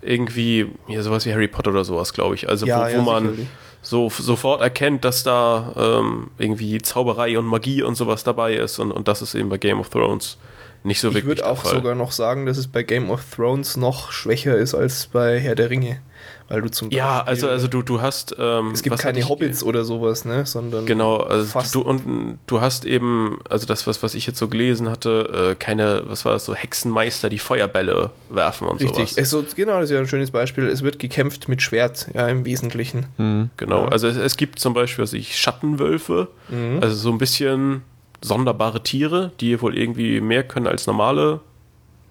[0.00, 2.48] irgendwie ja, sowas wie Harry Potter oder sowas, glaube ich.
[2.48, 3.48] Also ja, wo, wo ja, man sicherlich
[3.84, 8.90] so sofort erkennt, dass da ähm, irgendwie Zauberei und Magie und sowas dabei ist und,
[8.90, 10.38] und das ist eben bei Game of Thrones
[10.84, 11.38] nicht so ich wirklich.
[11.38, 14.74] Ich würde auch sogar noch sagen, dass es bei Game of Thrones noch schwächer ist
[14.74, 16.00] als bei Herr der Ringe.
[16.48, 18.36] Weil du zum Ja, Beispiel, also, also du, du hast.
[18.38, 20.44] Ähm, es gibt keine Hobbits oder sowas, ne?
[20.44, 20.84] Sondern.
[20.84, 21.74] Genau, also fast.
[21.74, 25.54] du und du hast eben, also das, was, was ich jetzt so gelesen hatte, äh,
[25.54, 29.10] keine, was war das, so Hexenmeister, die Feuerbälle werfen und Richtig.
[29.10, 29.18] sowas.
[29.18, 30.66] Also, genau, das ist ja ein schönes Beispiel.
[30.66, 33.06] Es wird gekämpft mit Schwert, ja, im Wesentlichen.
[33.16, 33.50] Mhm.
[33.56, 33.88] Genau, ja.
[33.88, 36.78] also es, es, gibt zum Beispiel, also ich, Schattenwölfe, mhm.
[36.82, 37.82] also so ein bisschen
[38.20, 41.40] sonderbare Tiere, die wohl irgendwie mehr können als normale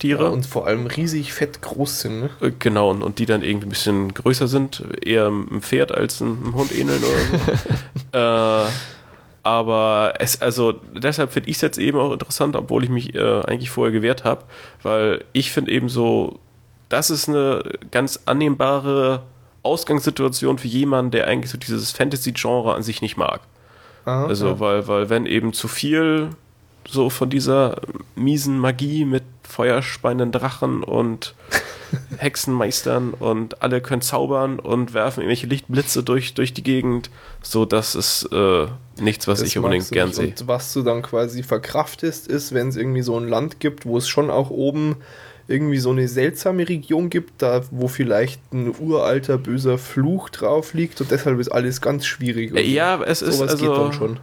[0.04, 0.26] Tiere.
[0.26, 2.20] Ja, und vor allem riesig fett groß sind.
[2.20, 2.30] Ne?
[2.42, 6.20] Äh, genau, und, und die dann irgendwie ein bisschen größer sind, eher ein Pferd als
[6.20, 8.18] ein, Hund ähneln oder
[8.62, 8.68] so.
[8.68, 8.72] äh,
[9.44, 13.42] aber es, also deshalb finde ich es jetzt eben auch interessant, obwohl ich mich äh,
[13.46, 14.44] eigentlich vorher gewehrt habe,
[14.82, 16.40] weil ich finde eben so,
[16.90, 19.24] das ist eine ganz annehmbare
[19.64, 23.40] Ausgangssituation für jemanden, der eigentlich so dieses Fantasy-Genre an sich nicht mag.
[24.04, 24.60] Aha, also, ja.
[24.60, 26.32] weil, weil wenn eben zu viel
[26.88, 27.82] so von dieser
[28.16, 31.36] miesen Magie mit feuerspeienden Drachen und
[32.18, 37.10] Hexenmeistern und alle können zaubern und werfen irgendwelche Lichtblitze durch, durch die Gegend.
[37.42, 38.68] So, das ist äh,
[39.00, 40.28] nichts, was das ich unbedingt gern sehe.
[40.28, 43.98] Und was du dann quasi verkraftest, ist, wenn es irgendwie so ein Land gibt, wo
[43.98, 44.98] es schon auch oben
[45.48, 51.02] irgendwie so eine seltsame Region gibt, da wo vielleicht ein uralter böser Fluch drauf liegt
[51.02, 52.54] und deshalb ist alles ganz schwierig.
[52.54, 54.20] ja, es ist also, geht dann schon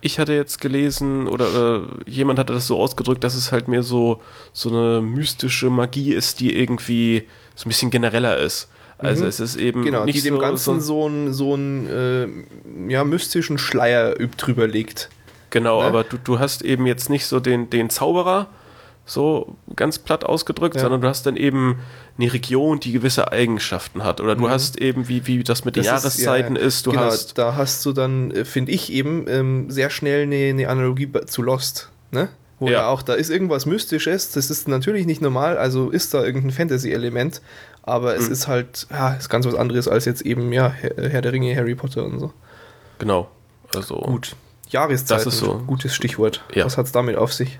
[0.00, 3.82] ich hatte jetzt gelesen oder äh, jemand hatte das so ausgedrückt, dass es halt mehr
[3.82, 4.20] so,
[4.52, 8.68] so eine mystische Magie ist, die irgendwie so ein bisschen genereller ist.
[8.98, 9.28] Also Mhm.
[9.30, 11.86] es ist eben Genau, nicht die dem so, Ganzen so, einen so einen,
[12.88, 15.08] äh, ja, mystischen Schleier üb- drüber legt.
[15.50, 15.86] genau, ne?
[15.86, 18.48] aber du, du hast eben jetzt nicht so den, den Zauberer,
[19.06, 20.82] so ganz platt ausgedrückt, Ja.
[20.82, 21.80] sondern du hast dann eben
[22.18, 24.20] eine Region, die gewisse Eigenschaften hat.
[24.20, 24.50] Oder du Mhm.
[24.50, 26.66] hast eben, wie, wie das mit den Das ist- Jahreszeiten ja, ja.
[26.68, 27.36] ist, du genau, hast.
[27.38, 31.42] da hast du dann, äh, finde ich eben, ähm, sehr schnell eine, eine Analogie zu
[31.42, 32.28] Lost, ne?
[32.60, 32.88] Wo ja.
[32.88, 37.40] Auch, da ist irgendwas Mystisches, das ist natürlich nicht normal, also ist da irgendein Fantasy-Element,
[37.82, 38.32] aber es Mhm.
[38.32, 41.56] ist halt, ja, ist ganz was anderes als jetzt eben, ja, Herr, Herr der Ringe,
[41.56, 42.32] Harry Potter und so.
[42.98, 43.28] Genau.
[43.74, 44.36] Also Gut.
[44.68, 45.62] Jahreszeiten, Das ist so.
[45.66, 46.44] gutes Stichwort.
[46.54, 46.66] Ja.
[46.66, 47.58] Was hat's damit auf sich?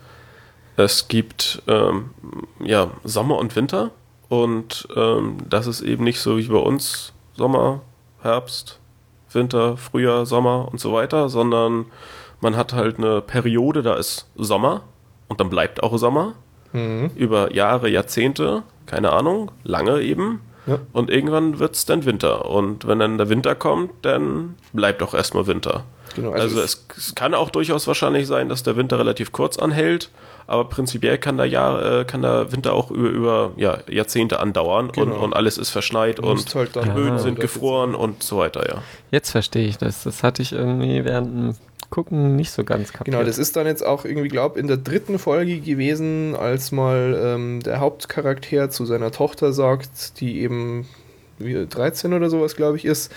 [0.84, 2.10] Es gibt ähm,
[2.62, 3.90] ja, Sommer und Winter
[4.28, 7.80] und ähm, das ist eben nicht so wie bei uns Sommer,
[8.22, 8.78] Herbst,
[9.32, 11.86] Winter, Frühjahr, Sommer und so weiter, sondern
[12.40, 14.82] man hat halt eine Periode, da ist Sommer
[15.28, 16.34] und dann bleibt auch Sommer
[16.72, 17.10] Mhm.
[17.16, 20.40] über Jahre, Jahrzehnte, keine Ahnung, lange eben.
[20.70, 20.78] Ja.
[20.92, 22.48] Und irgendwann wird es dann Winter.
[22.48, 25.84] Und wenn dann der Winter kommt, dann bleibt auch erstmal Winter.
[26.16, 30.10] Genau, Also, es, es kann auch durchaus wahrscheinlich sein, dass der Winter relativ kurz anhält,
[30.48, 34.86] aber prinzipiell kann der, Jahr, äh, kann der Winter auch über, über ja, Jahrzehnte andauern
[34.86, 35.20] und, Genau.
[35.22, 37.18] und alles ist verschneit und musst halt Böden Ah.
[37.20, 38.82] sind gefroren und so weiter, ja.
[39.12, 40.02] Jetzt verstehe ich das.
[40.02, 41.54] Das hatte ich irgendwie während dem
[41.88, 43.06] Gucken nicht so ganz kapiert.
[43.06, 47.18] Genau, das ist dann jetzt auch irgendwie, glaube in der dritten Folge gewesen, als mal
[47.20, 50.86] ähm, der Hauptcharakter zu seiner Tochter sagt, die eben
[51.38, 53.10] wie 13 oder sowas, glaube ich, ist.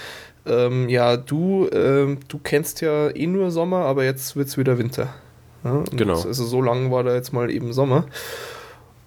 [0.45, 4.78] Ähm, ja, du, ähm, du kennst ja eh nur Sommer, aber jetzt wird es wieder
[4.78, 5.14] Winter.
[5.64, 6.22] Ja, Genau.
[6.22, 8.05] Also so lang war da jetzt mal eben Sommer.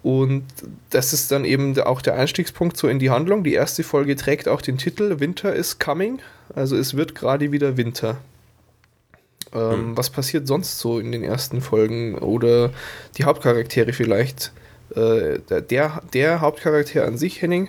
[0.02, 0.44] Und
[0.90, 3.42] das ist dann eben auch der Einstiegspunkt so in die Handlung.
[3.42, 6.20] Die erste Folge trägt auch den Titel Winter is coming.
[6.54, 8.18] Also es wird gerade wieder Winter.
[9.56, 9.96] Ähm, Hm.
[9.96, 12.16] Was passiert sonst so in den ersten Folgen?
[12.18, 12.70] Oder
[13.16, 14.52] die Hauptcharaktere vielleicht?
[14.94, 17.68] Äh, der, der, Hauptcharakter an sich, Henning,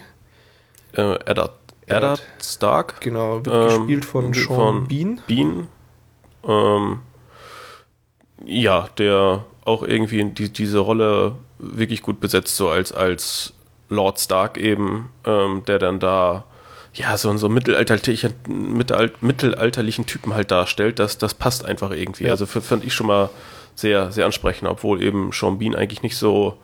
[0.93, 1.53] Äh, Eddard,
[1.87, 5.21] Eddard Stark, genau, wird Ähm, gespielt von Sean von- Bean.
[5.27, 5.67] Bean,
[6.47, 6.99] ähm,
[8.45, 13.53] ja, der auch irgendwie die, diese Rolle wirklich gut besetzt, so als, als
[13.89, 16.45] Lord Stark eben, ähm, der dann da
[16.97, 18.33] ja so, so mittelalterlichen,
[19.21, 22.25] mittelalterlichen Typen halt darstellt, das, das passt einfach irgendwie.
[22.25, 22.31] Ja.
[22.31, 23.29] Also fand ich schon mal
[23.75, 26.57] sehr, sehr ansprechend, obwohl eben Sean Bean eigentlich nicht so,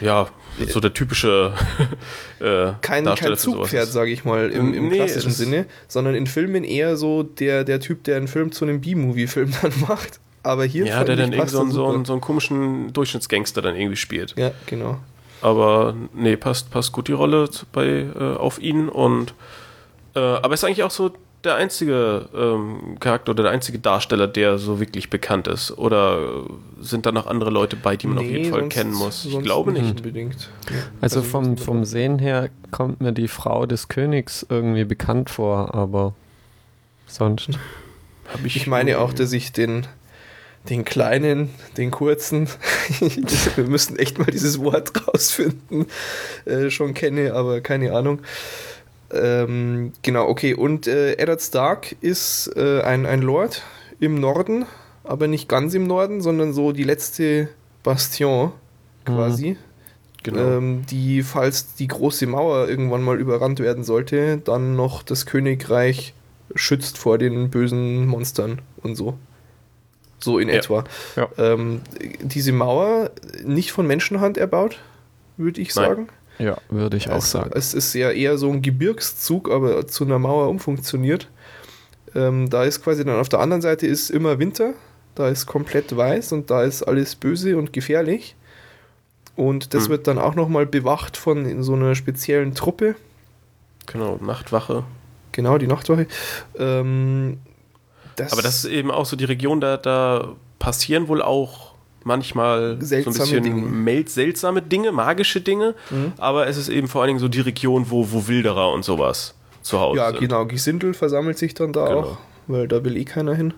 [0.00, 0.28] ja,
[0.68, 1.52] so der typische
[2.40, 6.26] äh, Kein, Darsteller kein Zugpferd, sage ich mal, im, im Nee, klassischen Sinne, sondern in
[6.26, 10.20] Filmen eher so der, der Typ, der einen Film zu einem B-Movie-Film dann macht.
[10.42, 13.96] Aber hier Ja, der dann irgendwie so, so, einen, so einen komischen Durchschnittsgangster dann irgendwie
[13.96, 14.34] spielt.
[14.36, 15.00] Ja, genau.
[15.44, 19.34] Aber nee, passt, passt gut die Rolle bei, äh, auf ihn und
[20.14, 21.10] äh, aber ist eigentlich auch so
[21.44, 25.76] der einzige ähm, Charakter oder der einzige Darsteller, der so wirklich bekannt ist.
[25.76, 26.44] Oder
[26.80, 29.24] sind da noch andere Leute bei, die man auf Nee, jeden Fall sonst- kennen muss?
[29.26, 29.96] Ich glaube nicht.
[29.98, 30.48] Unbedingt.
[30.70, 30.76] Ja.
[31.02, 35.74] also vom, sonst- vom Sehen her kommt mir die Frau des Königs irgendwie bekannt vor,
[35.74, 36.14] aber
[37.06, 37.50] sonst.
[38.32, 39.86] Hab Ich meine auch, dass ich den,
[40.68, 42.48] den kleinen, den kurzen,
[43.56, 45.86] wir müssen echt mal dieses Wort rausfinden,
[46.46, 48.20] äh, schon kenne, aber keine Ahnung.
[49.12, 50.54] Ähm, genau, okay.
[50.54, 53.62] Und äh, Eddard Stark ist äh, ein, ein Lord
[54.00, 54.66] im Norden,
[55.04, 57.48] aber nicht ganz im Norden, sondern so die letzte
[57.82, 58.52] Bastion
[59.04, 59.56] quasi.
[60.22, 60.56] genau.
[60.56, 66.14] Ähm, die, falls die große Mauer irgendwann mal überrannt werden sollte, dann noch das Königreich
[66.54, 69.18] schützt vor den bösen Monstern und so.
[70.24, 70.54] So in Ja.
[70.56, 70.84] etwa.
[71.16, 71.28] Ja.
[71.38, 71.82] Ähm,
[72.22, 73.10] diese Mauer
[73.44, 74.78] nicht von Menschenhand erbaut,
[75.36, 75.84] würde ich Nein.
[75.84, 76.08] sagen.
[76.38, 77.50] Ja, würde ich auch Also, sagen.
[77.54, 81.28] Es ist ja eher so ein Gebirgszug, aber zu einer Mauer umfunktioniert.
[82.16, 84.74] Ähm, da ist quasi dann auf der anderen Seite ist immer Winter,
[85.14, 88.34] da ist komplett weiß und da ist alles böse und gefährlich.
[89.36, 89.90] Und das Hm.
[89.90, 92.94] wird dann auch nochmal bewacht von in so einer speziellen Truppe,
[93.86, 94.84] genau, Nachtwache.
[95.32, 96.06] genau, die Nachtwache.
[96.58, 97.38] Ähm,
[98.32, 103.14] Aber das ist eben auch so die Region, da, da passieren wohl auch manchmal Seltsame
[103.16, 104.04] so ein bisschen Dinge.
[104.08, 106.12] seltsame Dinge, magische Dinge, Mhm.
[106.18, 109.34] aber es ist eben vor allen Dingen so die Region, wo, wo Wilderer und sowas
[109.62, 110.20] zu Hause Ja, sind.
[110.20, 112.00] genau, Gesindel versammelt sich dann da Genau.
[112.00, 113.54] auch, weil da will eh keiner hin.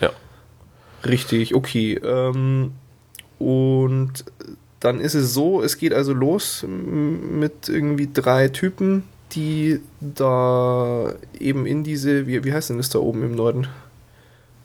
[0.00, 0.10] Ja.
[1.04, 1.94] Richtig, okay.
[2.04, 2.72] Ähm,
[3.38, 4.24] und
[4.80, 11.66] dann ist es so, es geht also los mit irgendwie drei Typen, die da eben
[11.66, 13.66] in diese, wie, wie heißt denn das da oben im Norden?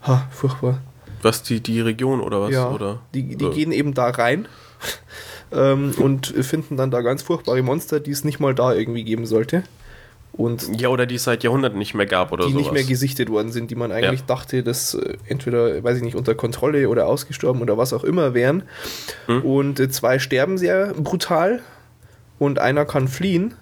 [0.02, 0.78] Ha, furchtbar.
[1.22, 2.50] Was, die, die Region oder was?
[2.50, 3.00] Ja, Oder?
[3.14, 4.48] Die, die Äh, gehen eben da rein
[5.52, 9.26] ähm, und finden dann da ganz furchtbare Monster, die es nicht mal da irgendwie geben
[9.26, 9.62] sollte.
[10.32, 12.64] Und ja, oder die es seit Jahrhunderten nicht mehr gab oder die sowas.
[12.64, 14.26] nicht mehr gesichtet worden sind, die man eigentlich Ja.
[14.26, 18.32] dachte, dass äh, entweder, weiß ich nicht, unter Kontrolle oder ausgestorben oder was auch immer
[18.34, 18.62] wären.
[19.26, 19.42] Hm.
[19.42, 21.60] Und äh, zwei sterben sehr brutal
[22.38, 23.54] und einer kann fliehen.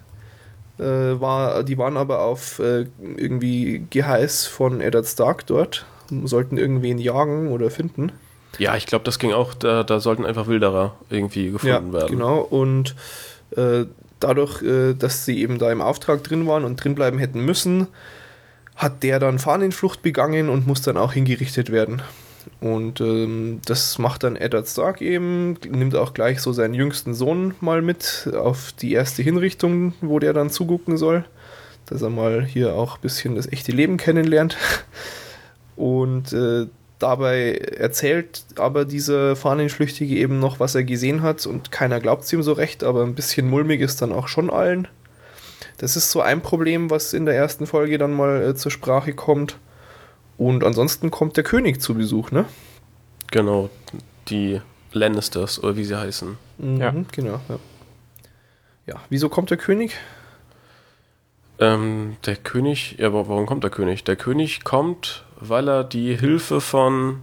[0.78, 0.84] Äh,
[1.20, 2.86] war, die waren aber auf äh,
[3.16, 5.84] irgendwie Geheiß von Eddard Stark dort,
[6.26, 8.12] sollten irgendwen jagen oder finden.
[8.58, 12.10] ja, ich glaube, das ging auch, da, da sollten einfach Wilderer irgendwie gefunden werden.
[12.10, 12.94] Genau, und
[13.56, 13.86] äh,
[14.20, 17.88] dadurch, äh, dass sie eben da im Auftrag drin waren und drin bleiben hätten müssen,
[18.76, 22.02] hat der dann Fahnenflucht begangen und muss dann auch hingerichtet werden.
[22.60, 27.54] Und ähm, das macht dann Eddard Stark eben, nimmt auch gleich so seinen jüngsten Sohn
[27.60, 31.24] mal mit auf die erste Hinrichtung, wo der dann zugucken soll,
[31.86, 34.56] dass er mal hier auch ein bisschen das echte Leben kennenlernt.
[35.80, 36.66] Und äh,
[36.98, 42.32] dabei erzählt aber dieser Fahnenflüchtige eben noch, was er gesehen hat und keiner glaubt es
[42.34, 44.86] ihm so recht, aber ein bisschen mulmig ist dann auch schon allen.
[45.78, 49.14] Das ist so ein Problem, was in der ersten Folge dann mal äh, zur Sprache
[49.14, 49.56] kommt.
[50.36, 52.44] Und ansonsten kommt der König zu Besuch, ne?
[53.30, 53.70] Genau,
[54.28, 54.60] die
[54.92, 56.36] Lannisters oder wie sie heißen.
[56.78, 56.92] Ja.
[56.92, 57.58] Mhm, Genau, ja.
[58.86, 59.96] Ja, wieso kommt der König?
[61.58, 64.04] Ähm, der König, ja, warum kommt der König?
[64.04, 67.20] Der König kommt, weil er die Hilfe von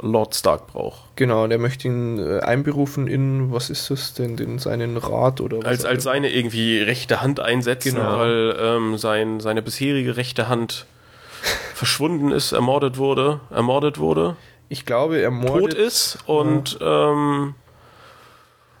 [0.00, 1.00] Lord Stark braucht.
[1.16, 5.58] Genau, der möchte ihn äh, einberufen in, was ist das denn, in seinen Rat oder
[5.58, 5.64] was?
[5.66, 8.18] Als, als seine irgendwie rechte Hand einsetzen, Genau.
[8.18, 10.84] weil ähm, sein, seine bisherige rechte Hand
[11.74, 14.36] verschwunden ist, ermordet wurde, ermordet wurde,
[14.68, 17.54] ich glaube, er tot ist und ähm,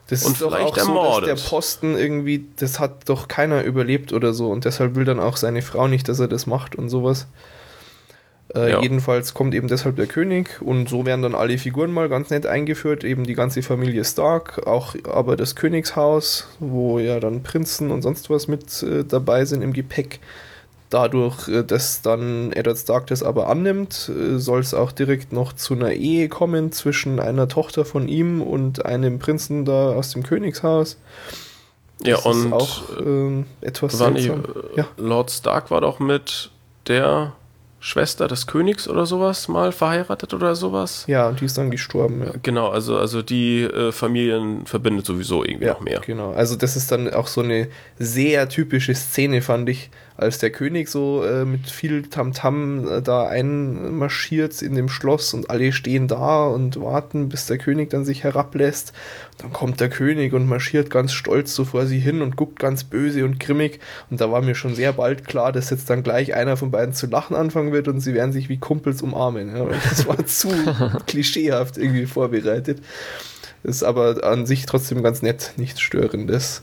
[0.08, 1.28] Das Und ist doch vielleicht auch so, dass ermordet.
[1.28, 5.36] der Posten irgendwie, das hat doch keiner überlebt oder so und deshalb will dann auch
[5.36, 7.26] seine Frau nicht, dass er das macht und sowas.
[8.56, 8.80] Äh, Ja.
[8.82, 12.46] Jedenfalls kommt eben deshalb der König und so werden dann alle Figuren mal ganz nett
[12.46, 18.02] eingeführt, eben die ganze Familie Stark, auch aber das Königshaus, wo ja dann Prinzen und
[18.02, 20.20] sonst was mit äh, dabei sind im Gepäck.
[20.88, 25.52] Dadurch, äh, dass dann Eddard Stark das aber annimmt, äh, soll es auch direkt noch
[25.52, 30.22] zu einer Ehe kommen zwischen einer Tochter von ihm und einem Prinzen da aus dem
[30.22, 30.96] Königshaus.
[32.04, 34.30] ja, Das und ist auch ähm, etwas war äh,
[34.76, 34.86] Ja.
[34.96, 36.50] Lord Stark war doch mit
[36.86, 37.32] der
[37.78, 41.04] Schwester des Königs oder sowas mal verheiratet oder sowas.
[41.06, 42.22] Ja, und die ist dann gestorben.
[42.24, 42.32] Ja.
[42.42, 46.00] Genau, also, also die äh, Familien verbindet sowieso irgendwie Ja, noch mehr.
[46.04, 46.32] genau.
[46.32, 47.68] Also das ist dann auch so eine
[47.98, 53.26] sehr typische Szene, fand ich, als der König so äh, mit viel Tamtam äh, da
[53.28, 58.24] einmarschiert in dem Schloss und alle stehen da und warten, bis der König dann sich
[58.24, 58.92] herablässt.
[59.38, 62.84] Dann kommt der König und marschiert ganz stolz so vor sie hin und guckt ganz
[62.84, 63.80] böse und grimmig.
[64.10, 66.94] Und da war mir schon sehr bald klar, dass jetzt dann gleich einer von beiden
[66.94, 69.54] zu lachen anfangen wird und sie werden sich wie Kumpels umarmen.
[69.54, 70.48] Ja, das war zu
[71.06, 72.80] klischeehaft irgendwie vorbereitet.
[73.62, 76.62] Ist aber an sich trotzdem ganz nett, nichts Störendes.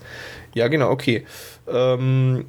[0.54, 1.26] Ja, genau, okay.
[1.68, 2.46] Ähm,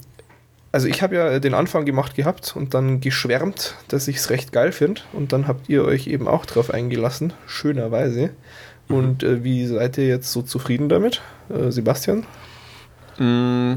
[0.75, 4.51] also ich habe ja den Anfang gemacht gehabt und dann geschwärmt, dass ich es recht
[4.51, 5.03] geil finde.
[5.13, 8.31] Und dann habt ihr euch eben auch drauf eingelassen, schönerweise.
[8.89, 12.27] Und äh, wie seid ihr jetzt so zufrieden damit, äh, Sebastian?
[13.19, 13.75] Mm,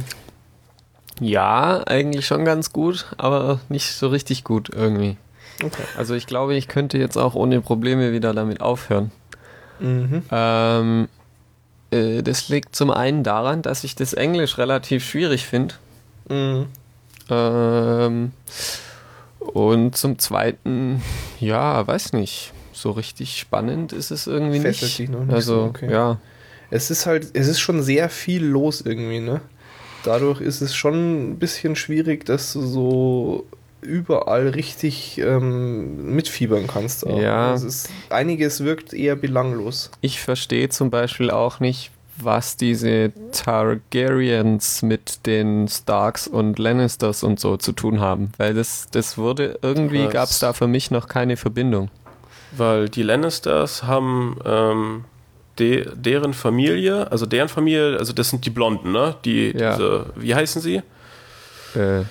[1.19, 5.17] ja, eigentlich schon ganz gut, aber nicht so richtig gut irgendwie.
[5.63, 5.83] Okay.
[5.99, 9.11] Also ich glaube, ich könnte jetzt auch ohne Probleme wieder damit aufhören.
[9.79, 10.23] Mhm.
[10.31, 11.09] Ähm,
[11.91, 15.75] äh, das liegt zum einen daran, dass ich das Englisch relativ schwierig finde.
[16.27, 16.65] Mhm.
[17.29, 18.31] Ähm,
[19.39, 21.01] und zum zweiten,
[21.39, 24.99] ja, weiß nicht, so richtig spannend ist es irgendwie Fesselt nicht.
[24.99, 25.91] dich noch nicht also, so, okay.
[25.91, 26.19] ja.
[26.69, 29.41] Es ist halt, es ist schon sehr viel los irgendwie, ne?
[30.03, 33.45] Dadurch ist es schon ein bisschen schwierig, dass du so
[33.81, 37.05] überall richtig ähm, mitfiebern kannst.
[37.05, 37.19] Auch.
[37.19, 37.53] Ja.
[37.53, 39.91] Es ist, einiges wirkt eher belanglos.
[40.01, 47.39] Ich verstehe zum Beispiel auch nicht, was diese Targaryens mit den Starks und Lannisters und
[47.39, 48.31] so zu tun haben.
[48.37, 51.89] Weil das, das wurde, irgendwie gab es da für mich noch keine Verbindung.
[52.51, 55.05] Weil die Lannisters haben ähm,
[55.59, 59.15] de, deren Familie, also deren Familie, also das sind die Blonden, ne?
[59.25, 59.75] Die, Ja.
[59.75, 60.81] diese, wie heißen sie?
[61.75, 62.03] Äh,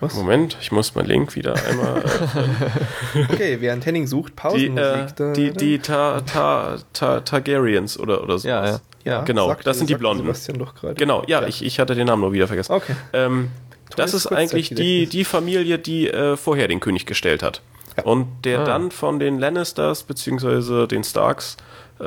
[0.00, 0.14] Was?
[0.14, 2.02] Moment, ich muss meinen Link wieder einmal.
[3.14, 4.76] Äh, Okay, während Henning sucht, die, Pausenmusik.
[4.78, 5.56] äh, da, die, da.
[5.56, 8.48] die ta, ta, ta, Targaryens oder, oder so.
[8.48, 8.80] ja, ja.
[9.04, 10.24] ja, genau, sagt- das sind die Blonden.
[10.24, 10.94] Sebastian doch gerade.
[10.94, 12.72] Genau, ja, Ich, ich hatte den Namen nur wieder vergessen.
[12.72, 12.94] Okay.
[13.12, 13.50] Ähm,
[13.96, 17.60] das ist eigentlich die, die Familie, die äh, vorher den König gestellt hat.
[17.96, 18.02] Ja.
[18.04, 18.64] Und der Ah.
[18.64, 20.88] dann von den Lannisters bzw.
[20.88, 21.56] den Starks
[22.00, 22.04] äh,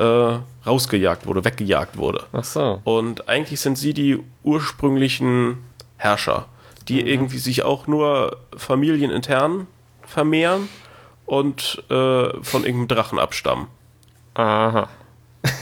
[0.66, 2.24] rausgejagt wurde, weggejagt wurde.
[2.32, 2.80] Ach so.
[2.84, 5.58] Und eigentlich sind sie die ursprünglichen
[5.96, 6.46] Herrscher,
[6.88, 9.66] die irgendwie sich auch nur familienintern
[10.06, 10.68] vermehren
[11.26, 11.94] und äh,
[12.42, 13.66] von irgendeinem Drachen abstammen.
[14.34, 14.88] Aha.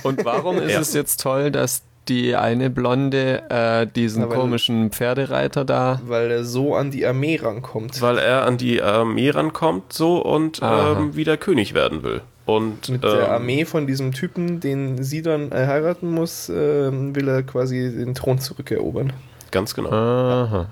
[0.03, 0.81] Und warum ist Ja.
[0.81, 6.01] es jetzt toll, dass die eine Blonde äh, diesen Na, weil- komischen Pferdereiter da.
[6.07, 8.01] Weil er so an die Armee rankommt.
[8.01, 12.21] weil er an die Armee rankommt so und ähm, wieder König werden will.
[12.45, 17.17] Und Mit ähm, der Armee von diesem Typen, den sie dann äh, heiraten muss, ähm,
[17.17, 19.13] will er quasi den Thron zurückerobern.
[19.51, 19.91] Ganz genau.
[19.91, 20.69] Aha.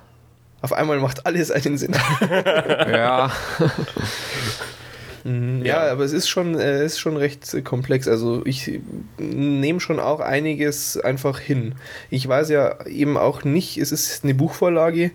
[0.64, 1.94] Auf einmal macht alles einen Sinn.
[2.88, 3.30] Ja.
[5.26, 8.06] Mhm, ja, aber es ist schon, äh, ist schon recht äh, komplex.
[8.08, 8.78] Also ich
[9.16, 11.76] nehme schon auch einiges einfach hin.
[12.10, 15.12] Ich weiß ja eben auch nicht, es ist eine Buchvorlage.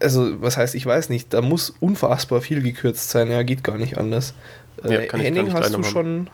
[0.00, 3.30] Also, was heißt, ich weiß nicht, da muss unfassbar viel gekürzt sein.
[3.30, 4.34] Ja, geht gar nicht anders.
[4.82, 6.28] Äh, Ja, Henning, ich hast du schon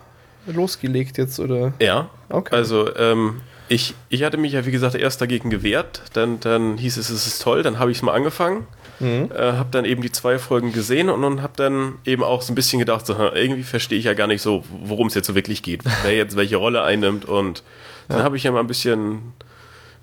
[0.46, 1.74] losgelegt jetzt, oder?
[1.80, 2.57] Ja, Okay.
[2.57, 6.96] also ähm, ich, ich hatte mich ja wie gesagt erst dagegen gewehrt, dann, dann hieß
[6.96, 8.66] es, es ist toll, dann habe ich es mal angefangen,
[9.00, 9.28] Mhm.
[9.34, 12.52] äh, habe dann eben die zwei Folgen gesehen und, und habe dann eben auch so
[12.52, 15.34] ein bisschen gedacht, so, irgendwie verstehe ich ja gar nicht so, worum es jetzt so
[15.34, 17.24] wirklich geht, wer jetzt welche Rolle einnimmt.
[17.24, 17.64] Und
[18.08, 19.32] dann habe ich ja mal ein bisschen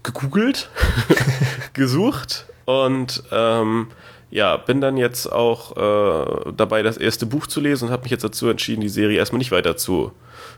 [0.03, 0.70] gegoogelt,
[1.74, 3.88] gesucht und ähm,
[4.32, 8.12] ja, bin dann jetzt auch äh, dabei, das erste Buch zu lesen und habe mich
[8.12, 10.12] jetzt dazu entschieden, die Serie erstmal nicht weiter zu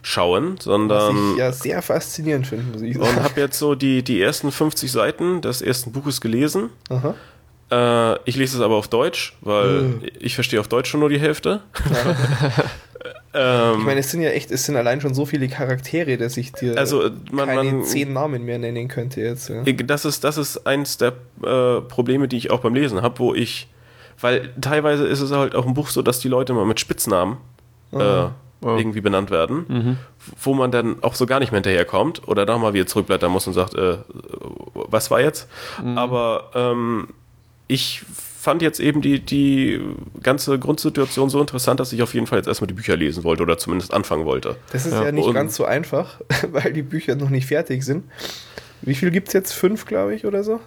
[0.04, 3.10] schauen, Was sondern ich ja sehr faszinierend finde, muss ich sagen.
[3.10, 6.70] und habe jetzt so die, die ersten 50 Seiten des ersten Buches gelesen.
[6.90, 7.16] Aha.
[7.72, 11.20] Äh, ich lese es aber auf Deutsch, weil ich verstehe auf Deutsch schon nur die
[11.20, 11.62] Hälfte.
[13.34, 16.38] ähm, Ich meine, es sind ja echt, es sind allein schon so viele Charaktere, dass
[16.38, 19.50] ich dir also man, keine man zehn Namen mehr nennen könnte jetzt.
[19.50, 19.64] Ja.
[19.64, 21.14] das ist das ist eins der
[21.44, 23.68] äh, Probleme, die ich auch beim Lesen habe, wo ich
[24.22, 27.38] weil teilweise ist es halt auch im Buch so, dass die Leute mal mit Spitznamen
[27.92, 28.28] äh,
[28.66, 28.78] Oh.
[28.78, 29.98] irgendwie benannt werden,
[30.42, 33.46] wo man dann auch so gar nicht mehr hinterherkommt oder da mal wieder zurückblättern muss
[33.46, 33.98] und sagt, äh,
[34.74, 35.50] was war jetzt?
[35.96, 37.10] Aber ähm,
[37.68, 38.06] ich
[38.44, 39.80] fand jetzt eben die, die
[40.22, 43.42] ganze Grundsituation so interessant, dass ich auf jeden Fall jetzt erstmal die Bücher lesen wollte
[43.42, 44.58] oder zumindest anfangen wollte.
[44.74, 46.20] Das ist ja, nicht und- ganz so einfach,
[46.52, 48.04] weil die Bücher noch nicht fertig sind.
[48.82, 49.54] Wie viel gibt es jetzt?
[49.54, 50.60] Fünf, glaube ich, oder so?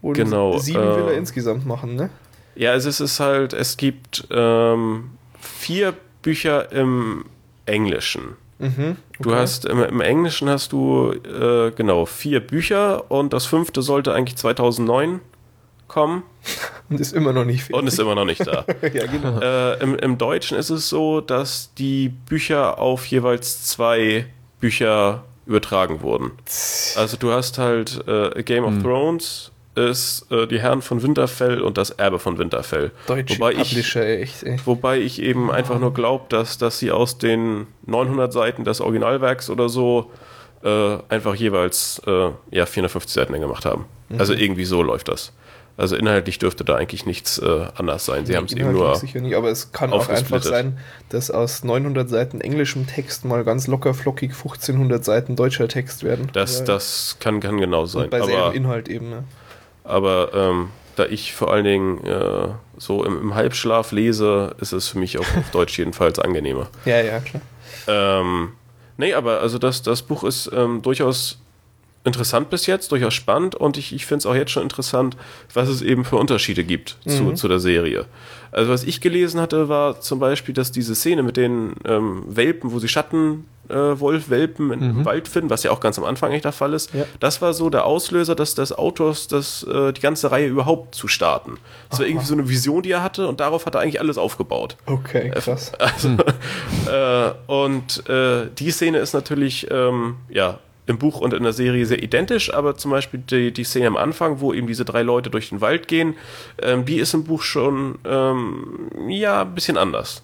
[0.00, 2.08] Und Genau, Sieben äh, will er insgesamt machen, ne?
[2.54, 5.92] Ja, also es ist halt, es gibt ähm, vier
[6.22, 7.26] Bücher im
[7.66, 8.36] Englischen.
[8.58, 8.96] Mhm.
[9.20, 9.40] Du okay.
[9.40, 14.36] hast im, im Englischen hast du äh, genau vier Bücher und das fünfte sollte eigentlich
[14.36, 15.20] 2009
[15.90, 16.22] kommen
[16.88, 17.76] Und ist immer noch nicht fertig.
[17.76, 18.64] und ist immer noch nicht da.
[18.82, 19.40] ja, genau.
[19.40, 24.26] äh, im, Im Deutschen ist es so, dass die Bücher auf jeweils zwei
[24.60, 26.30] Bücher übertragen wurden.
[26.96, 31.76] Also du hast halt äh, Game of Thrones ist äh, die Herren von Winterfell und
[31.76, 32.92] das Erbe von Winterfell.
[33.06, 34.60] Deutsche wobei ich, Publisher, echt, ey.
[34.64, 39.48] Wobei ich eben einfach nur glaube, dass, dass sie aus den 900 Seiten des Originalwerks
[39.48, 40.10] oder so
[40.62, 43.86] äh, einfach jeweils äh, ja, 450 Seiten gemacht haben.
[44.18, 45.32] Also irgendwie so läuft das.
[45.80, 48.26] Also inhaltlich dürfte da eigentlich nichts äh, anders sein.
[48.26, 48.94] Sie haben es eben nur.
[48.96, 50.78] sicher nicht, aber es kann auch einfach sein,
[51.08, 56.28] dass aus 900 Seiten englischem Text mal ganz locker flockig 1500 Seiten deutscher Text werden.
[56.34, 56.64] Das, Ja.
[56.66, 58.04] das kann, kann genau sein.
[58.04, 59.24] Und bei Aber, Inhalt eben, ne?
[59.84, 64.88] aber ähm, da ich vor allen Dingen äh, so im, im Halbschlaf lese, ist es
[64.88, 66.68] für mich auch auf Deutsch jedenfalls angenehmer.
[66.84, 67.42] Ja, ja, klar.
[67.86, 68.52] Ähm,
[68.98, 71.39] nee, aber also das, das Buch ist ähm, durchaus
[72.04, 75.16] interessant bis jetzt, durchaus spannend und ich, ich finde es auch jetzt schon interessant,
[75.52, 78.06] was es eben für Unterschiede gibt zu, zu der Serie.
[78.52, 82.72] Also was ich gelesen hatte, war zum Beispiel, dass diese Szene mit den ähm, Welpen,
[82.72, 86.52] wo sie Schatten äh, im Wald finden, was ja auch ganz am Anfang echt der
[86.52, 87.04] Fall ist, Ja.
[87.20, 91.06] das war so der Auslöser des, des Autors, das, äh, die ganze Reihe überhaupt zu
[91.06, 91.58] starten.
[91.90, 94.18] Das war irgendwie so eine Vision, die er hatte und darauf hat er eigentlich alles
[94.18, 94.76] aufgebaut.
[94.86, 95.72] Okay, krass.
[95.78, 96.08] Also,
[96.90, 100.58] äh, und äh, die Szene ist natürlich ähm, ja,
[100.90, 103.96] im Buch und in der Serie sehr identisch, aber zum Beispiel die, die Szene am
[103.96, 106.16] Anfang, wo eben diese drei Leute durch den Wald gehen,
[106.60, 110.22] ähm, die ist im Buch schon ähm, ja ein bisschen anders.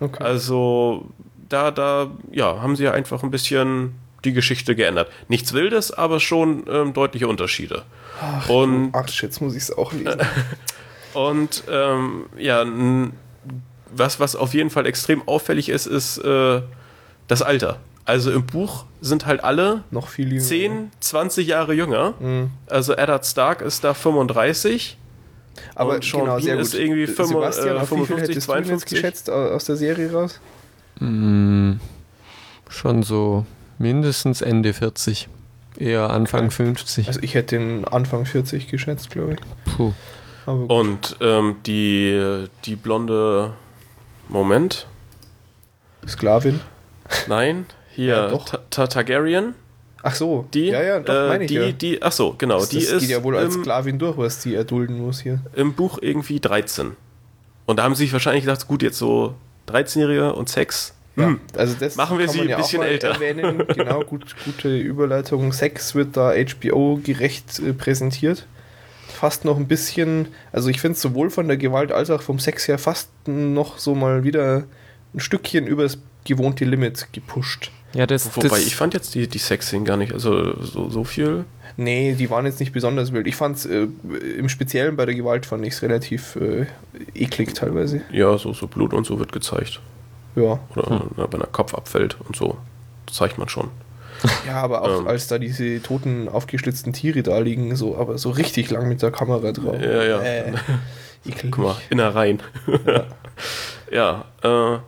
[0.00, 0.22] Okay.
[0.22, 1.06] Also
[1.48, 3.94] da, da ja, haben sie ja einfach ein bisschen
[4.24, 5.10] die Geschichte geändert.
[5.28, 7.84] Nichts Wildes, aber schon ähm, deutliche Unterschiede.
[8.48, 10.20] und Arsch, jetzt muss ich es auch lesen.
[11.14, 12.64] und ähm, ja,
[13.94, 16.62] was, was auf jeden Fall extrem auffällig ist, ist äh,
[17.28, 17.78] das Alter.
[18.06, 20.42] Also im Buch sind halt alle Noch viel lieber.
[20.42, 22.14] 10, 20 Jahre jünger.
[22.20, 22.50] Mhm.
[22.68, 24.96] Also Eddard Stark ist da 35.
[25.74, 26.64] Aber Und Sean genau, Bean sehr gut.
[26.64, 28.90] ist irgendwie fünf- Sebastian, äh, auf wie viel 55, hättest du ihn jetzt 52?
[28.90, 30.40] geschätzt au- aus der Serie raus?
[31.00, 31.72] Mm,
[32.68, 33.44] schon so
[33.78, 35.28] mindestens Ende 40.
[35.78, 37.08] Eher Anfang 50.
[37.08, 39.74] Also ich hätte den Anfang 40 geschätzt, glaube ich.
[39.76, 39.92] Puh.
[40.46, 43.52] Und ähm, die, die blonde
[44.28, 44.86] Moment.
[46.06, 46.60] Sklavin.
[47.28, 47.66] Nein,
[47.96, 48.48] hier Ja, doch.
[48.48, 49.54] Ta- Ta- Targaryen.
[50.02, 50.46] Ach so.
[50.54, 51.72] Die, ja, ja, doch, äh, meine ich die, ja.
[51.72, 54.16] die, ach so, genau, das die das ist geht ja wohl als im, Sklavin durch,
[54.16, 55.40] was die erdulden muss hier.
[55.56, 56.92] im Buch irgendwie 13.
[57.64, 59.34] Und da haben sie sich wahrscheinlich gedacht, gut, jetzt so
[59.68, 61.40] 13-Jährige und Sex, Ja, Hm.
[61.56, 63.08] also das Machen wir sie ein ja bisschen älter.
[63.08, 63.64] erwähnen.
[63.74, 65.50] Genau, gut, gute Überleitung.
[65.52, 68.46] Sex wird da HBO gerecht äh, präsentiert.
[69.08, 72.38] Fast noch ein bisschen, also ich finde es sowohl von der Gewalt als auch vom
[72.38, 74.64] Sex her fast noch so mal wieder
[75.14, 77.70] ein Stückchen übers gewohnte Limit gepusht.
[77.96, 81.04] Ja, das, Wobei das, ich fand jetzt die, die Sexszenen gar nicht, also so, so
[81.04, 81.46] viel.
[81.78, 83.26] Nee, die waren jetzt nicht besonders wild.
[83.26, 83.86] Ich fand es äh,
[84.38, 86.66] im Speziellen bei der Gewalt fand ich es relativ äh,
[87.14, 88.02] eklig teilweise.
[88.12, 89.80] Ja, so, so Blut und so wird gezeigt.
[90.34, 90.58] Ja.
[90.74, 92.58] Oder na, wenn der Kopf abfällt und so.
[93.06, 93.68] Das zeigt man schon.
[94.46, 95.06] Ja, aber auch Ähm.
[95.06, 99.10] als da diese toten, aufgeschlitzten Tiere da liegen, so, aber so richtig lang mit der
[99.10, 99.76] Kamera drauf.
[99.80, 100.20] Ja, ja.
[100.20, 100.52] Äh,
[101.26, 101.52] eklig.
[101.52, 102.42] Guck mal, Innereien.
[103.90, 104.78] ja, äh,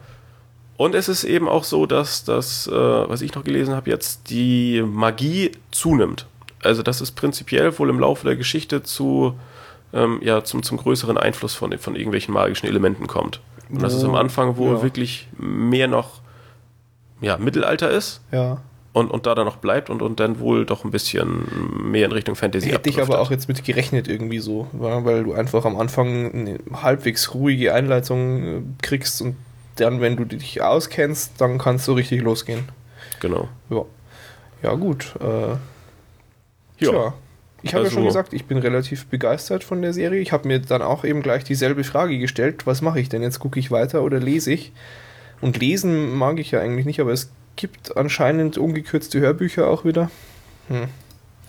[0.78, 4.30] und es ist eben auch so, dass das, äh, was ich noch gelesen habe, jetzt
[4.30, 6.26] die Magie zunimmt.
[6.62, 9.34] Also, dass es prinzipiell wohl im Laufe der Geschichte zu,
[9.92, 13.40] ähm, ja, zum, zum größeren Einfluss von, von irgendwelchen magischen Elementen kommt.
[13.70, 14.82] Und dass es am Anfang wohl Ja.
[14.82, 16.20] wirklich mehr noch,
[17.20, 18.60] ja, Mittelalter ist Ja.
[18.92, 21.46] und, und da dann noch bleibt und, und dann wohl doch ein bisschen
[21.90, 25.32] mehr in Richtung Fantasy Hätte ich aber auch jetzt mit gerechnet irgendwie so, weil du
[25.34, 29.36] einfach am Anfang eine halbwegs ruhige Einleitung äh, kriegst und
[29.80, 32.64] dann, wenn du dich auskennst, dann kann es so richtig losgehen.
[33.20, 33.48] Genau.
[33.70, 33.84] Ja.
[34.62, 35.14] Ja, gut.
[35.20, 35.56] Äh,
[36.80, 36.90] Ja.
[36.90, 37.14] Tja.
[37.62, 40.20] Ich habe ja Also- schon gesagt, ich bin relativ begeistert von der Serie.
[40.20, 43.40] Ich habe mir dann auch eben gleich dieselbe Frage gestellt, was mache ich denn jetzt?
[43.40, 44.70] Gucke ich weiter oder lese ich?
[45.40, 50.08] Und lesen mag ich ja eigentlich nicht, aber es gibt anscheinend ungekürzte Hörbücher auch wieder.
[50.68, 50.84] Hm.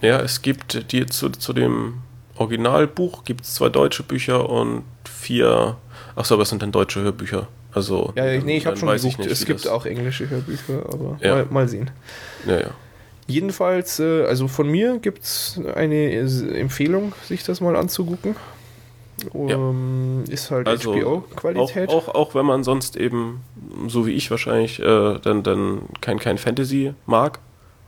[0.01, 1.95] Ja, es gibt die zu, zu dem
[2.35, 5.77] Originalbuch gibt es zwei deutsche Bücher und vier.
[6.15, 7.47] Achso, aber es sind dann deutsche Hörbücher.
[7.71, 11.17] Also Ja, ich- nee, ich habe dann schon geguckt, es gibt auch englische Hörbücher, aber
[11.21, 11.35] Ja.
[11.35, 11.91] mal, mal sehen.
[12.47, 12.69] Ja, ja.
[13.27, 16.11] Jedenfalls, äh, also von mir gibt es eine
[16.57, 18.35] Empfehlung, sich das mal anzugucken.
[19.35, 21.89] Ähm, Ist halt Also, HBO-Qualität.
[21.89, 23.41] Auch, auch, auch wenn man sonst eben,
[23.87, 27.39] so wie ich wahrscheinlich, äh, dann, dann kein, kein Fantasy mag.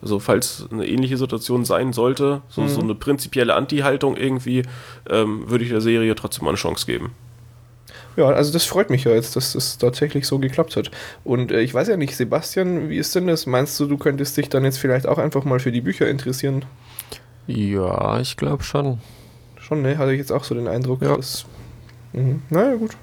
[0.02, 2.68] Also falls eine ähnliche Situation sein sollte, so, Mhm.
[2.70, 4.64] so eine prinzipielle Anti-Haltung irgendwie,
[5.10, 7.12] ähm, würde ich der Serie trotzdem mal eine Chance geben.
[8.18, 10.92] Ja, also das freut mich ja jetzt, dass das tatsächlich so geklappt hat.
[11.24, 13.46] Und äh, ich weiß ja nicht, Sebastian, wie ist denn das?
[13.46, 16.66] Meinst du, du könntest dich dann jetzt vielleicht auch einfach mal für die Bücher interessieren?
[17.48, 19.00] ja, ich glaube schon.
[19.60, 19.98] Schon, ne?
[19.98, 21.02] Hatte ich jetzt auch so den Eindruck.
[21.02, 21.16] Ja.
[21.16, 21.46] Dass,
[22.14, 22.42] mhm.
[22.50, 22.98] Naja, gut.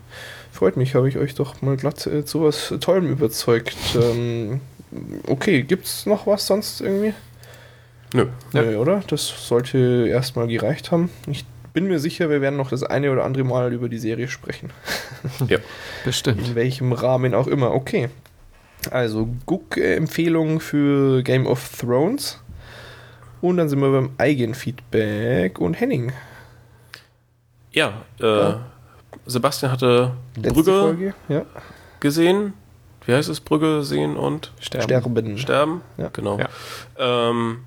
[0.52, 3.76] Freut mich, habe ich euch doch mal glatt äh, zu was Tollem überzeugt.
[3.94, 4.60] Ähm,
[5.26, 7.14] okay, gibt's noch was sonst irgendwie?
[8.14, 8.26] Nö.
[8.52, 8.62] Ja.
[8.62, 9.02] Nö, oder?
[9.06, 11.10] Das sollte erstmal gereicht haben.
[11.26, 11.44] Ich
[11.78, 14.70] bin mir sicher, wir werden noch das eine oder andere Mal über die Serie sprechen.
[15.46, 15.58] Ja.
[16.04, 16.48] Bestimmt.
[16.48, 17.72] In welchem Rahmen auch immer.
[17.72, 18.08] Okay.
[18.90, 22.40] Also, Guck-Empfehlung für Game of Thrones.
[23.40, 26.10] Und dann sind wir beim Eigenfeedback und Henning.
[27.70, 28.60] Ja, äh, Ja.
[29.24, 31.14] Sebastian hatte Letzte Brügge Folge.
[31.28, 31.42] Ja.
[32.00, 32.54] gesehen.
[33.06, 33.38] Wie heißt es?
[33.40, 34.82] Brügge sehen und Sterben.
[34.84, 35.38] Sterben.
[35.38, 35.80] sterben.
[35.96, 36.08] Ja.
[36.12, 36.40] Genau.
[36.40, 36.48] Ja.
[37.30, 37.60] Ähm,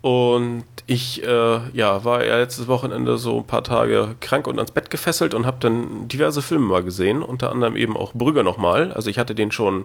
[0.00, 4.70] und ich äh, ja, war ja letztes Wochenende so ein paar Tage krank und ans
[4.70, 8.92] Bett gefesselt und habe dann diverse Filme mal gesehen, unter anderem eben auch Brügge nochmal.
[8.92, 9.84] Also ich hatte den schon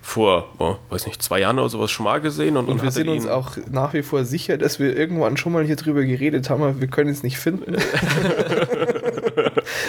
[0.00, 2.92] vor, oh, weiß nicht, zwei Jahren oder sowas schon mal gesehen und, Und wir hatte
[2.92, 6.50] sind uns auch nach wie vor sicher, dass wir irgendwann schon mal hier drüber geredet
[6.50, 7.74] haben, aber wir können es nicht finden.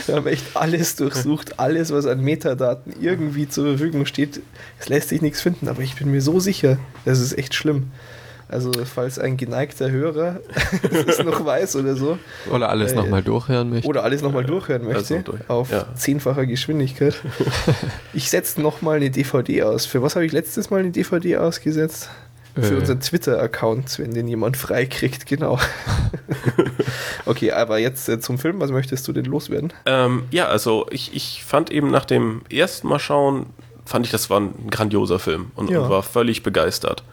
[0.07, 4.41] wir haben echt alles durchsucht, alles, was an Metadaten irgendwie zur Verfügung steht.
[4.79, 7.91] Es lässt sich nichts finden, aber ich bin mir so sicher, das ist echt schlimm.
[8.47, 10.39] Also, falls ein geneigter Hörer
[11.07, 12.19] es noch weiß oder so,
[12.51, 13.87] Oder alles Äh, nochmal durchhören möchte.
[13.87, 15.85] oder alles nochmal durchhören möchte, Also durch- auf ja.
[15.95, 17.15] zehnfacher Geschwindigkeit.
[18.13, 19.85] ich setze nochmal eine DVD aus.
[19.87, 22.09] Für was habe ich letztes Mal eine DVD ausgesetzt?
[22.55, 22.77] Für Äh.
[22.77, 25.59] unseren Twitter-Account, wenn den jemand freikriegt, genau.
[27.25, 29.73] okay, aber jetzt äh, zum Film, was möchtest du denn loswerden?
[29.85, 33.47] Ähm, ja, also ich, ich fand eben nach dem ersten Mal schauen,
[33.85, 35.81] fand ich, das war ein grandioser Film und, Ja.
[35.81, 37.03] und war völlig begeistert.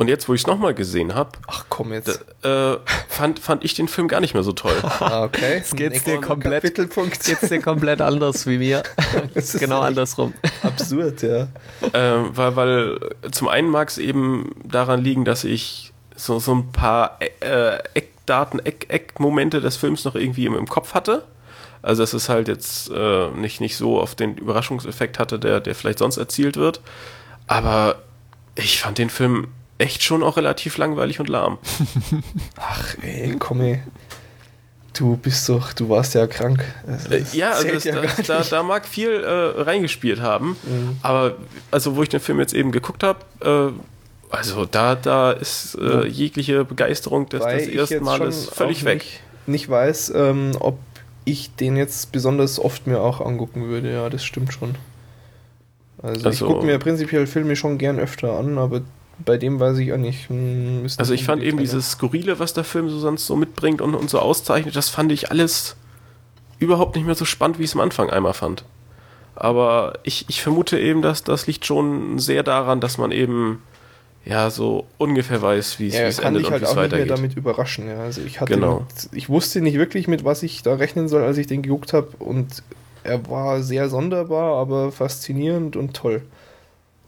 [0.00, 2.24] Und jetzt, wo ich es nochmal gesehen habe, Ach komm jetzt.
[2.42, 2.76] äh,
[3.10, 4.72] fand, fand ich den Film gar nicht mehr so toll.
[5.00, 5.56] Ah, okay.
[5.56, 7.22] Jetzt geht's dir komplett- Kapitelpunkt.
[7.22, 8.82] Geht's dir komplett anders wie mir.
[9.34, 10.32] Das ist genau andersrum.
[10.62, 11.48] Absurd, ja.
[11.92, 12.98] ähm, weil, weil
[13.30, 18.58] zum einen mag es eben daran liegen, dass ich so, so ein paar äh, Eckdaten,
[18.64, 21.24] Eck, Eckmomente des Films noch irgendwie im, im Kopf hatte.
[21.82, 25.74] Also dass es halt jetzt äh, nicht, nicht so auf den Überraschungseffekt hatte, der, der
[25.74, 26.80] vielleicht sonst erzielt wird.
[27.46, 27.96] Aber
[28.54, 29.48] ich fand den Film
[29.80, 31.58] echt schon auch relativ langweilig und lahm.
[32.56, 33.80] Ach ey, komm ey.
[34.92, 36.64] Du bist doch, du warst ja krank.
[36.86, 40.20] Also, das Äh, ja, also das, ja da, gar da, da mag viel äh, reingespielt
[40.20, 40.56] haben.
[40.64, 40.98] Mhm.
[41.02, 41.36] Aber
[41.70, 43.72] also wo ich den Film jetzt eben geguckt habe, äh,
[44.34, 48.98] also da, da ist äh, jegliche Begeisterung des, des ersten Males völlig weg.
[48.98, 50.78] Nicht, nicht weiß, ähm, ob
[51.24, 53.92] ich den jetzt besonders oft mir auch angucken würde.
[53.92, 54.74] Ja, das stimmt schon.
[56.02, 58.82] Also, Also- ich gucke mir prinzipiell Filme schon gern öfter an, aber
[59.24, 60.28] bei dem weiß ich auch nicht.
[60.28, 63.80] hm, Also ich fand eben unbedingt dieses Skurrile, was der Film so sonst so mitbringt
[63.80, 65.76] und, und so auszeichnet, das fand ich alles
[66.58, 68.64] überhaupt nicht mehr so spannend, wie ich es am Anfang einmal fand.
[69.34, 73.62] Aber ich, ich vermute eben, dass das liegt schon sehr daran, dass man eben
[74.26, 76.82] ja so ungefähr weiß, wie es Ja, kann endet und halt wie es auch nicht
[76.90, 77.10] mehr weitergeht.
[77.10, 77.88] damit überraschen.
[77.88, 78.00] Ja.
[78.02, 78.84] Also ich hatte, Genau.
[79.12, 82.08] ich wusste nicht wirklich, mit was ich da rechnen soll, als ich den geguckt habe.
[82.18, 82.62] Und
[83.02, 86.20] er war sehr sonderbar, aber faszinierend und toll.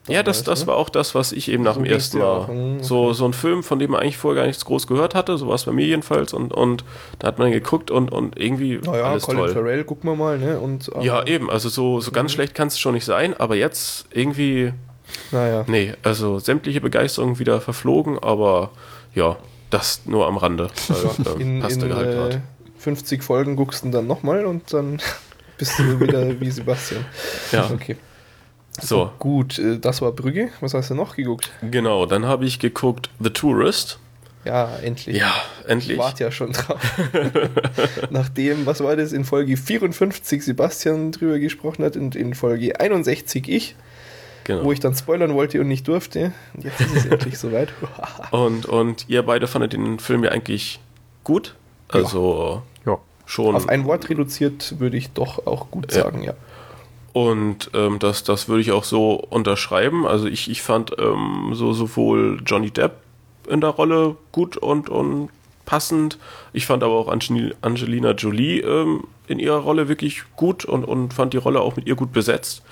[0.09, 2.39] Ja, das, das war auch das, was ich eben nach So dem ersten Mal.
[2.41, 2.79] okay.
[2.81, 5.47] So, so ein Film, von dem man eigentlich vorher gar nichts groß gehört hatte, so
[5.47, 6.33] war es bei mir jedenfalls.
[6.33, 6.85] Und, und
[7.21, 9.53] da hat man geguckt und, und irgendwie Naja, alles Colin toll.
[9.55, 10.59] Farrell, gucken wir mal, ne?
[10.59, 11.49] Und, Ja, aber- eben.
[11.51, 14.73] Also so, so ganz schlecht kann es schon nicht sein, aber jetzt irgendwie,
[15.31, 15.65] Naja.
[15.69, 18.71] nee, also sämtliche Begeisterung wieder verflogen, aber
[19.15, 19.37] ja,
[19.71, 20.67] das nur am Rande.
[20.89, 22.41] Weil, äh, In, passte in halt äh, grad.
[22.79, 25.01] 50 Folgen guckst du dann nochmal und dann
[25.59, 27.05] bist du wieder wie Sebastian.
[27.53, 27.97] Ja, Okay.
[28.81, 30.49] So, Gut, äh, das war Brügge.
[30.61, 31.51] Was hast du noch geguckt?
[31.70, 32.07] genau.
[32.07, 33.99] Dann habe ich geguckt The Tourist.
[34.45, 35.16] Ja, endlich.
[35.16, 35.33] Ja,
[35.64, 35.99] Ich endlich.
[35.99, 36.81] warte ja schon drauf.
[38.11, 43.49] Nachdem, was war das, in Folge 54 Sebastian drüber gesprochen hat und in Folge 61
[43.49, 43.77] ich,
[44.45, 44.64] Genau.
[44.64, 46.33] wo ich dann spoilern wollte und nicht durfte.
[46.55, 47.68] Und jetzt ist es endlich soweit.
[48.33, 50.81] Und, und ihr beide fandet den Film ja eigentlich
[51.23, 51.55] gut.
[51.89, 52.99] Also Ja.
[53.25, 53.55] schon.
[53.55, 56.03] Auf ein Wort reduziert würde ich doch auch gut Ja.
[56.03, 56.35] sagen, ja.
[57.13, 60.07] Und ähm, das, das würde ich auch so unterschreiben.
[60.07, 62.93] Also ich, ich fand ähm, so sowohl Johnny Depp
[63.49, 65.29] in der Rolle gut und, und
[65.67, 66.19] passend.
[66.53, 71.15] Ich fand aber auch Angel Angelina Jolie ähm, in ihrer Rolle wirklich gut und, und
[71.15, 72.63] fand die Rolle auch mit ihr gut besetzt.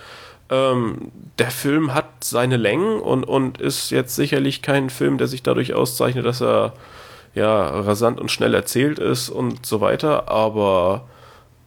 [0.48, 5.42] Ähm, der Film hat seine Längen und, und ist jetzt sicherlich kein Film, der sich
[5.42, 6.72] dadurch auszeichnet, dass er
[7.34, 10.28] ja rasant und schnell erzählt ist und so weiter.
[10.28, 11.08] Aber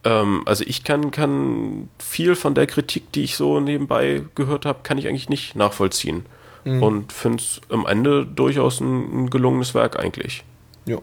[0.04, 4.80] ähm, also ich kann, kann viel von der Kritik, die ich so nebenbei gehört habe,
[4.82, 6.26] kann ich eigentlich nicht nachvollziehen.
[6.64, 6.82] Mhm.
[6.82, 10.44] Und finde es am Ende durchaus ein, ein gelungenes Werk eigentlich.
[10.86, 10.98] Ja.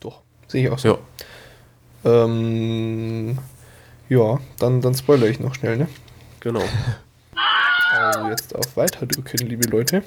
[0.00, 0.22] Doch.
[0.48, 0.98] Sehe ich auch so.
[2.04, 2.24] Ja.
[2.24, 3.38] Ähm,
[4.08, 5.88] ja, dann, dann spoilere ich noch schnell, ne?
[6.40, 6.62] Genau.
[7.94, 10.02] Also jetzt auf Weiter drücken, liebe Leute.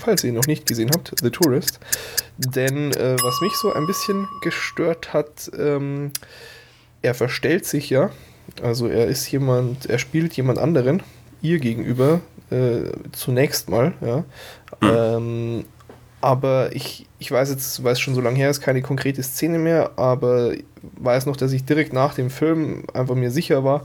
[0.00, 1.78] Falls ihr ihn noch nicht gesehen habt, The Tourist.
[2.36, 6.10] Denn äh, was mich so ein bisschen gestört hat, ähm,
[7.02, 8.10] er verstellt sich ja.
[8.62, 11.02] Also er ist jemand, er spielt jemand anderen,
[11.42, 14.24] ihr gegenüber, äh, zunächst mal, ja.
[14.82, 15.64] Ähm,
[16.20, 19.58] aber ich, ich weiß jetzt, weil es schon so lange her ist, keine konkrete Szene
[19.58, 20.52] mehr, aber
[20.98, 23.84] weiß noch, dass ich direkt nach dem Film einfach mir sicher war,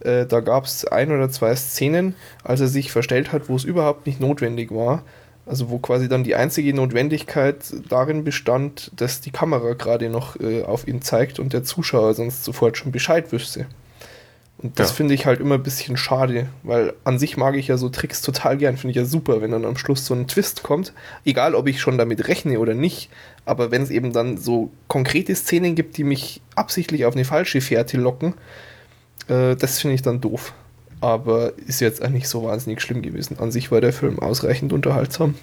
[0.00, 3.64] äh, da gab es ein oder zwei Szenen, als er sich verstellt hat, wo es
[3.64, 5.02] überhaupt nicht notwendig war.
[5.46, 7.56] Also wo quasi dann die einzige Notwendigkeit
[7.88, 12.44] darin bestand, dass die Kamera gerade noch äh, auf ihn zeigt und der Zuschauer sonst
[12.44, 13.66] sofort schon Bescheid wüsste.
[14.58, 14.94] Und das Ja.
[14.94, 18.22] finde ich halt immer ein bisschen schade, weil an sich mag ich ja so Tricks
[18.22, 20.94] total gern, finde ich ja super, wenn dann am Schluss so ein Twist kommt.
[21.24, 23.10] Egal, ob ich schon damit rechne oder nicht,
[23.44, 27.60] aber wenn es eben dann so konkrete Szenen gibt, die mich absichtlich auf eine falsche
[27.60, 28.32] Fährte locken,
[29.28, 30.54] äh, das finde ich dann doof.
[31.04, 33.38] Aber ist jetzt eigentlich so wahnsinnig schlimm gewesen.
[33.38, 35.34] An sich war der Film ausreichend unterhaltsam.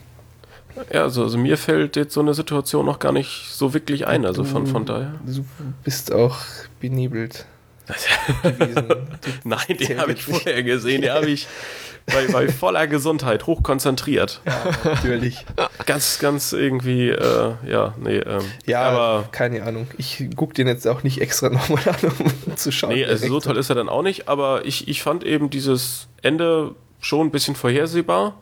[0.91, 4.25] Ja, also, also mir fällt jetzt so eine Situation noch gar nicht so wirklich ein.
[4.25, 5.13] Also von, von daher.
[5.23, 5.45] Du
[5.83, 6.39] bist auch
[6.79, 7.45] benebelt
[9.43, 11.01] Nein, den habe ich vorher gesehen.
[11.01, 11.47] Den habe ich
[12.07, 14.41] bei, bei voller Gesundheit, hochkonzentriert.
[14.83, 15.45] Natürlich.
[15.85, 19.87] Ganz, ganz irgendwie, äh, ja, nee, ähm, Ja, aber keine Ahnung.
[19.97, 22.11] Ich gucke den jetzt auch nicht extra nochmal an,
[22.47, 22.93] um zu schauen.
[22.93, 26.07] nee, also so toll ist er dann auch nicht, aber ich, ich fand eben dieses
[26.21, 28.35] Ende schon ein bisschen vorhersehbar.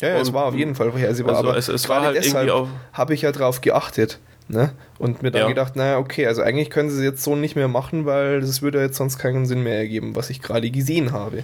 [0.00, 1.36] Ja, ja, es war auf jeden Fall vorhersehbar.
[1.36, 4.18] Also aber es- es war halt irgendwie deshalb auch- habe ich ja drauf geachtet.
[4.50, 4.72] Ne?
[4.98, 5.48] Und mir dann Ja.
[5.48, 8.62] gedacht, naja, okay, also eigentlich können sie es jetzt so nicht mehr machen, weil das
[8.62, 11.42] würde jetzt sonst keinen Sinn mehr ergeben, was ich gerade gesehen habe.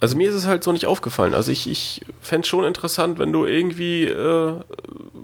[0.00, 1.34] Also mir ist es halt so nicht aufgefallen.
[1.34, 4.52] Also ich, ich fände es schon interessant, wenn du irgendwie, äh,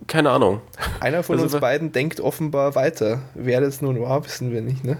[0.08, 0.60] keine Ahnung.
[1.00, 3.22] Einer von Also uns beiden denkt offenbar weiter.
[3.34, 4.98] Wer das nun war, wissen wir nicht, ne?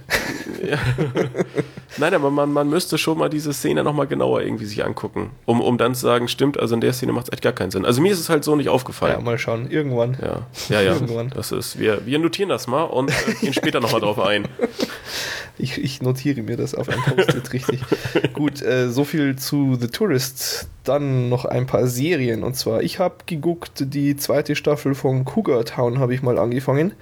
[1.98, 5.60] Nein, aber man, man müsste schon mal diese Szene nochmal genauer irgendwie sich angucken, um,
[5.60, 7.84] um dann zu sagen, stimmt, also in der Szene macht es echt gar keinen Sinn.
[7.84, 9.22] Also mir ist es halt so nicht Ja, aufgefallen.
[9.24, 9.70] mal schauen.
[9.70, 10.16] Irgendwann.
[10.22, 10.92] Ja, ja, ja.
[10.94, 11.30] Irgendwann.
[11.34, 14.46] Das ist, wir, wir notieren das mal und äh, gehen später nochmal drauf ein.
[15.56, 17.81] Ich, ich notiere mir das auf ein Post-it, richtig.
[18.32, 20.68] Gut, äh, so viel zu The Tourist.
[20.82, 22.43] Dann noch ein paar Serien.
[22.43, 26.93] Und zwar, ich habe geguckt, die zweite Staffel von Cougar Town habe ich mal angefangen.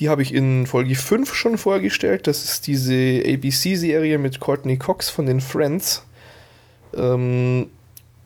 [0.00, 2.26] Die habe ich in Folge 5 schon vorgestellt.
[2.26, 6.04] Das ist diese ABC-Serie mit Courtney Cox von den Friends.
[6.94, 7.68] Ähm,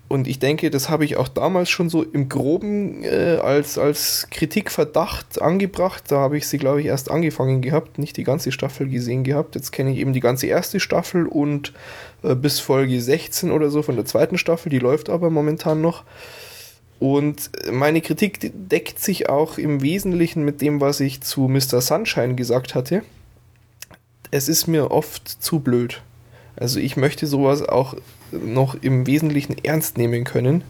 [0.08, 4.28] und ich denke, das habe ich auch damals schon so im Groben äh, als, als
[4.30, 6.04] Kritikverdacht angebracht.
[6.08, 9.56] Da habe ich sie, glaube ich, erst angefangen gehabt, nicht die ganze Staffel gesehen gehabt.
[9.56, 11.72] Jetzt kenne ich eben die ganze erste Staffel und
[12.22, 14.70] äh, bis Folge 16 oder so von der zweiten Staffel.
[14.70, 16.04] Die läuft aber momentan noch.
[17.00, 21.80] Und meine Kritik deckt sich auch im Wesentlichen mit dem, was ich zu Mr.
[21.80, 23.02] Sunshine gesagt hatte.
[24.30, 26.00] Es ist mir oft zu blöd.
[26.54, 27.96] Also ich möchte sowas auch
[28.32, 30.62] noch im Wesentlichen ernst nehmen können.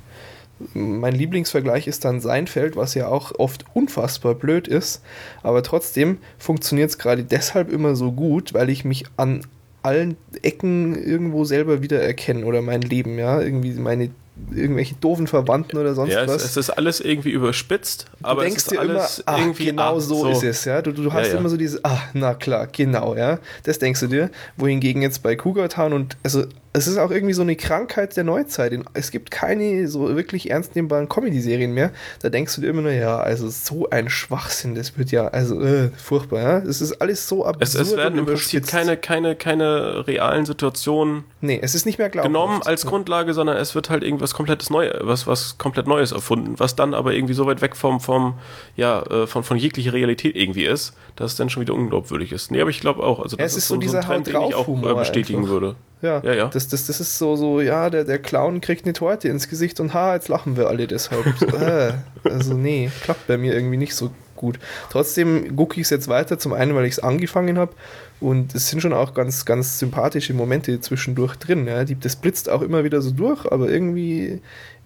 [0.73, 5.03] Mein Lieblingsvergleich ist dann Seinfeld, was ja auch oft unfassbar blöd ist,
[5.43, 9.43] aber trotzdem funktioniert es gerade deshalb immer so gut, weil ich mich an
[9.83, 14.11] allen Ecken irgendwo selber wiedererkenne oder mein Leben, ja, irgendwie meine
[14.51, 16.37] irgendwelche doofen Verwandten oder sonst ja, was.
[16.37, 19.39] Es, es ist alles irgendwie überspitzt, du aber denkst es ist dir immer, alles ah,
[19.39, 20.83] irgendwie genau ah, so, ist es, ja.
[20.83, 21.39] Du, du hast Ja, ja.
[21.41, 23.39] immer so dieses, ah, na klar, genau, ja.
[23.63, 24.31] Das denkst du dir.
[24.57, 26.45] Wohingegen jetzt bei Cougar Town und also
[26.77, 28.79] es ist auch irgendwie so eine Krankheit der Neuzeit.
[28.93, 31.91] Es gibt keine so wirklich ernst nehmbaren Comedy-Serien mehr.
[32.21, 35.61] Da denkst du dir immer nur, ja, also so ein Schwachsinn, das wird ja, also
[35.63, 36.59] äh, furchtbar, ja.
[36.59, 41.25] Es ist alles so absurd Es, es werden im Prinzip keine, keine, keine realen Situationen
[41.41, 42.33] Nee, es ist nicht mehr glaubhaft.
[42.33, 46.55] genommen als Grundlage, sondern es wird halt irgendwas komplettes Neues, was, was komplett Neues erfunden,
[46.59, 48.35] was dann aber irgendwie so weit weg vom, vom
[48.75, 52.51] ja, äh, von, von jeglicher Realität irgendwie ist, dass es dann schon wieder unglaubwürdig ist.
[52.51, 54.95] Nee, aber ich glaube auch, also Ja, es ist so dieser den ich auch äh,
[54.95, 55.51] bestätigen einfach.
[55.51, 55.77] würde.
[56.03, 56.49] Ja, Ja, ja.
[56.49, 59.81] Das, das, das ist so, so, ja, der, der Clown kriegt eine Torte ins Gesicht
[59.81, 61.25] und ha, jetzt lachen wir alle deshalb.
[61.39, 61.93] So, äh,
[62.25, 64.59] also nee, klappt bei mir irgendwie nicht so gut.
[64.91, 67.73] Trotzdem gucke ich es jetzt weiter, zum einen, weil ich es angefangen habe
[68.21, 71.67] und es sind schon auch ganz, ganz sympathische Momente zwischendurch drin.
[71.67, 71.85] Ja.
[71.85, 74.41] Die, das blitzt auch immer wieder so durch, aber irgendwie,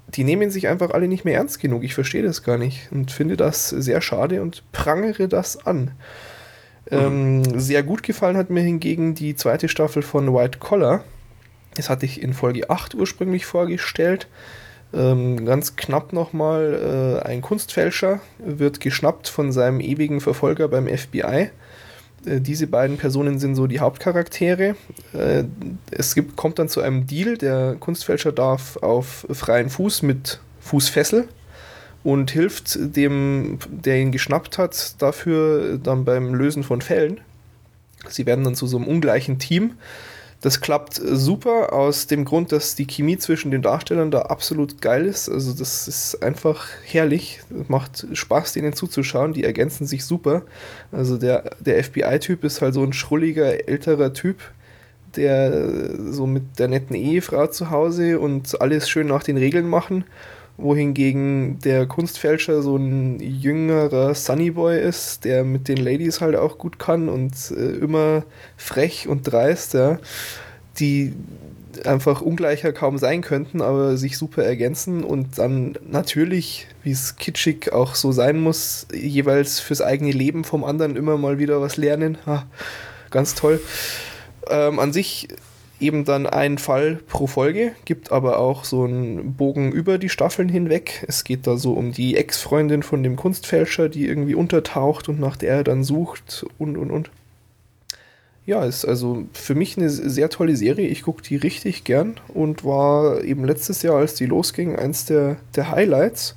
[0.08, 1.84] die nehmen sich einfach alle nicht mehr ernst genug.
[1.84, 5.92] Ich verstehe das gar nicht und finde das sehr schade und prangere das an.
[6.90, 11.04] Ähm, sehr gut gefallen hat mir hingegen die zweite Staffel von White Collar.
[11.80, 14.26] Das hatte ich in Folge 8 ursprünglich vorgestellt.
[14.92, 21.22] Ähm, ganz knapp nochmal, äh, ein Kunstfälscher wird geschnappt von seinem ewigen Verfolger beim FBI.
[22.26, 24.76] Äh, diese beiden Personen sind so die Hauptcharaktere.
[25.14, 25.44] Äh,
[25.90, 27.38] es gibt, kommt dann zu einem Deal.
[27.38, 31.28] Der Kunstfälscher darf auf freien Fuß mit Fußfessel
[32.04, 37.22] und hilft dem, der ihn geschnappt hat, dafür dann beim Lösen von Fällen.
[38.06, 39.76] Sie werden dann zu so einem ungleichen Team.
[40.40, 44.80] Das klappt äh, super aus dem Grund, dass die Chemie zwischen den Darstellern da absolut
[44.80, 45.28] geil ist.
[45.28, 47.40] Also das ist einfach herrlich.
[47.68, 49.32] Macht Spaß, denen zuzuschauen.
[49.32, 50.42] Die ergänzen sich super.
[50.92, 54.38] Also der, der FBI-Typ ist halt so ein schrulliger, älterer Typ,
[55.16, 59.68] der äh, so mit der netten Ehefrau zu Hause und alles schön nach den Regeln
[59.68, 60.04] machen
[60.56, 66.78] wohingegen der Kunstfälscher so ein jüngerer Sunnyboy ist, der mit den Ladies halt auch gut
[66.78, 68.24] kann und äh, immer
[68.56, 69.98] frech und dreist, ja,
[70.78, 71.14] die
[71.84, 77.72] einfach ungleicher kaum sein könnten, aber sich super ergänzen und dann natürlich, wie es kitschig
[77.72, 82.18] auch so sein muss, jeweils fürs eigene Leben vom anderen immer mal wieder was lernen.
[82.26, 82.46] Ha,
[83.10, 83.60] ganz toll.
[84.48, 85.28] Ähm, an sich
[85.80, 90.48] eben dann ein Fall pro Folge, gibt aber auch so einen Bogen über die Staffeln
[90.48, 91.04] hinweg.
[91.08, 95.36] Es geht da so um die Ex-Freundin von dem Kunstfälscher, die irgendwie untertaucht und nach
[95.36, 97.10] der er dann sucht und und und.
[98.46, 100.88] Ja, ist also für mich eine sehr tolle Serie.
[100.88, 105.36] Ich gucke die richtig gern und war eben letztes Jahr, als die losging, eins der,
[105.54, 106.36] der Highlights.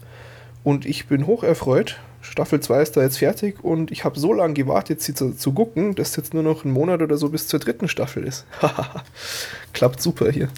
[0.63, 1.99] Und ich bin hoch erfreut.
[2.34, 5.53] Staffel 2 ist da jetzt fertig und ich habe so lange gewartet, sie zu, zu
[5.53, 8.47] gucken, dass jetzt nur noch ein Monat oder so bis zur dritten Staffel ist.
[9.73, 10.49] Klappt super hier.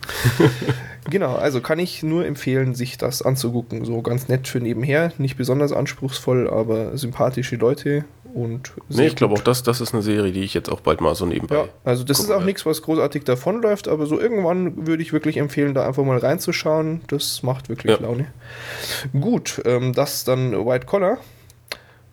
[1.09, 3.83] genau, also kann ich nur empfehlen, sich das anzugucken.
[3.83, 9.33] So ganz nett für nebenher, nicht besonders anspruchsvoll, aber sympathische Leute und Nee, ich glaube
[9.33, 11.55] auch, das, das ist eine Serie, die ich jetzt auch bald mal so nebenbei.
[11.55, 15.35] Ja, also das ist auch nichts, was großartig davonläuft, aber so irgendwann würde ich wirklich
[15.35, 17.01] empfehlen, da einfach mal reinzuschauen.
[17.07, 18.01] Das macht wirklich Ja.
[18.01, 18.27] Laune.
[19.11, 21.17] Gut, ähm, das dann White Collar.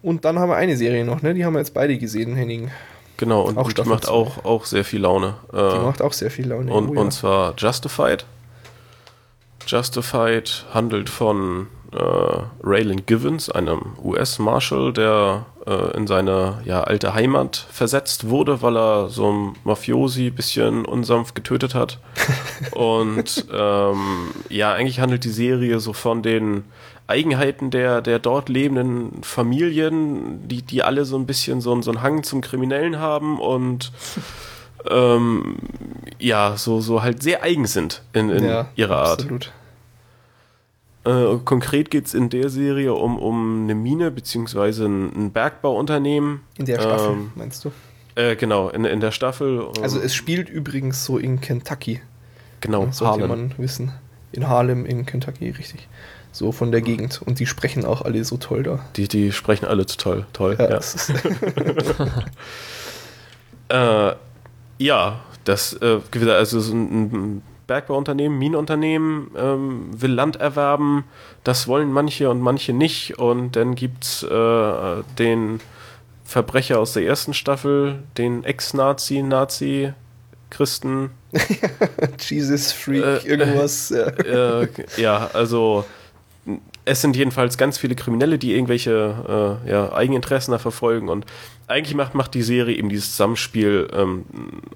[0.02, 1.32] Und dann haben wir eine Serie noch, ne?
[1.34, 2.70] Die haben wir jetzt beide gesehen, Henning.
[3.16, 5.34] Genau, und, Auch die macht auch, auch sehr viel Laune.
[5.52, 6.72] Die Äh, macht auch sehr viel Laune.
[6.72, 7.00] und, Oh ja.
[7.00, 8.24] und zwar Justified.
[9.66, 11.96] Justified handelt von äh,
[12.64, 19.08] Raylan Givens, einem US-Marshal, der äh, in seine ja, alte Heimat versetzt wurde, weil er
[19.08, 22.00] so einen Mafiosi ein bisschen unsanft getötet hat.
[22.72, 26.64] und ähm, ja, eigentlich handelt die Serie so von den
[27.06, 31.90] Eigenheiten der, der dort lebenden Familien, die, die alle so ein bisschen so, einen- so
[31.90, 33.92] einen Hang zum Kriminellen haben und
[34.90, 35.56] ähm,
[36.18, 39.20] ja, so, so halt sehr eigen sind in, in ja, ihrer Art.
[39.22, 39.52] Absolut.
[41.04, 46.40] Äh, konkret geht es in der Serie um, um eine Mine beziehungsweise ein, ein Bergbauunternehmen.
[46.58, 47.72] In der Staffel, Ähm, meinst du?
[48.14, 49.66] Äh, genau, in, in der Staffel.
[49.76, 52.00] ähm, Also es spielt übrigens so in Kentucky.
[52.60, 53.28] genau, sollte Harlan.
[53.28, 53.90] man wissen.
[54.30, 55.88] In Harlem in Kentucky, richtig.
[56.32, 57.20] So von der Gegend.
[57.24, 58.80] Und die sprechen auch alle so toll da.
[58.96, 60.26] Die, die sprechen alle so toll.
[60.32, 60.56] Toll.
[60.58, 61.10] Ja, Ja, das ist,
[63.68, 64.12] äh,
[64.78, 66.00] ja das äh,
[66.30, 71.04] also so ein, Bergbauunternehmen, Minenunternehmen ähm, will Land erwerben.
[71.44, 73.18] Das wollen manche und manche nicht.
[73.18, 75.60] Und dann gibt es äh, den
[76.24, 79.92] Verbrecher aus der ersten Staffel, den Ex-Nazi, Nazi,
[80.50, 81.10] Christen,
[82.18, 83.88] Jesus Freak, Äh, irgendwas.
[83.90, 84.06] ja.
[84.06, 85.84] äh, ja, also
[86.84, 91.24] es sind jedenfalls ganz viele Kriminelle, die irgendwelche äh, ja, Eigeninteressen da verfolgen und
[91.68, 94.24] eigentlich macht, macht die Serie eben dieses Zusammenspiel ähm,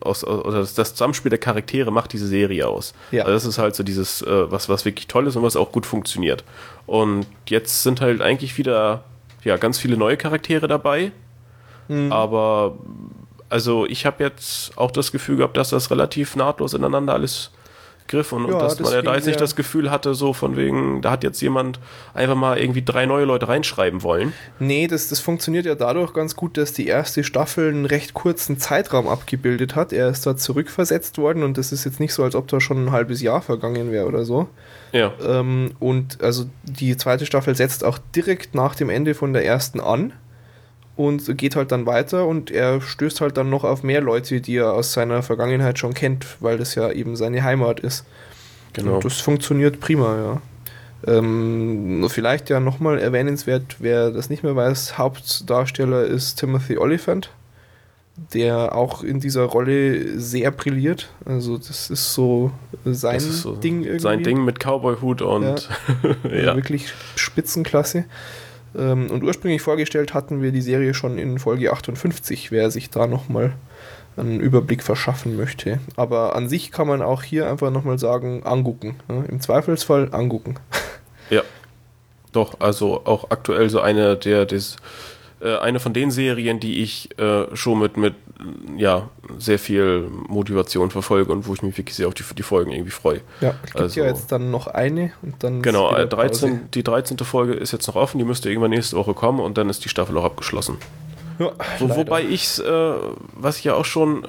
[0.00, 2.94] aus, oder das, das Zusammenspiel der Charaktere macht diese Serie aus.
[3.10, 3.24] Ja.
[3.24, 5.72] Also das ist halt so dieses, äh, was, was wirklich toll ist und was auch
[5.72, 6.44] gut funktioniert.
[6.86, 9.02] Und jetzt sind halt eigentlich wieder
[9.42, 11.12] ja, ganz viele neue Charaktere dabei,
[11.88, 12.12] Mhm.
[12.12, 12.76] aber
[13.48, 17.52] also ich habe jetzt auch das Gefühl gehabt, dass das relativ nahtlos ineinander alles
[18.08, 20.32] griff und, Ja, und dass das man ja da jetzt nicht das Gefühl hatte, so
[20.32, 21.78] von wegen, da hat jetzt jemand
[22.14, 24.32] einfach mal irgendwie drei neue Leute reinschreiben wollen.
[24.58, 28.58] Nee, das, das funktioniert ja dadurch ganz gut, dass die erste Staffel einen recht kurzen
[28.58, 29.92] Zeitraum abgebildet hat.
[29.92, 32.84] Er ist da zurückversetzt worden und das ist jetzt nicht so, als ob da schon
[32.86, 34.48] ein halbes Jahr vergangen wäre oder so.
[34.92, 39.44] Ja, Ähm, und also die zweite Staffel setzt auch direkt nach dem Ende von der
[39.44, 40.12] ersten an
[40.96, 44.56] und geht halt dann weiter und er stößt halt dann noch auf mehr Leute, die
[44.56, 48.04] er aus seiner Vergangenheit schon kennt, weil das ja eben seine Heimat ist.
[48.72, 48.96] genau.
[48.96, 50.42] Und das funktioniert prima, ja.
[51.06, 57.30] Ähm, vielleicht ja nochmal erwähnenswert, wer das nicht mehr weiß, Hauptdarsteller ist Timothy Oliphant,
[58.32, 61.10] der auch in dieser Rolle sehr brilliert.
[61.26, 62.50] Also das ist so
[62.84, 64.00] sein ist so Ding irgendwie.
[64.00, 65.68] Sein Ding mit Cowboy-Hut und Also
[66.34, 66.56] ja.
[66.56, 68.06] Wirklich Spitzenklasse.
[68.76, 73.06] Ähm, und ursprünglich vorgestellt hatten wir die Serie schon in Folge 58, wer sich da
[73.06, 73.54] nochmal
[74.16, 75.78] einen Überblick verschaffen möchte.
[75.96, 78.96] Aber an sich kann man auch hier einfach nochmal sagen, angucken.
[79.08, 80.56] Ja, Im Zweifelsfall angucken.
[81.28, 81.42] Ja.
[82.30, 84.76] Doch, also auch aktuell so eine der des,
[85.40, 88.14] äh, eine von den Serien, die ich äh, schon mit, mit
[88.76, 89.08] ja,
[89.38, 92.90] sehr viel Motivation verfolge und wo ich mich wirklich sehr auf die, die Folgen irgendwie
[92.90, 93.20] freue.
[93.40, 95.58] Ja, es gibt Also- ja jetzt dann noch eine und dann.
[95.58, 96.68] ist Genau, wieder äh, 13, Pause.
[96.74, 97.18] die 13.
[97.18, 99.88] Folge ist jetzt noch offen, die müsste irgendwann nächste Woche kommen und dann ist die
[99.88, 100.76] Staffel auch abgeschlossen.
[101.38, 101.96] Ja, leider.
[101.96, 102.92] wobei ich, äh,
[103.34, 104.26] was ich ja auch schon äh,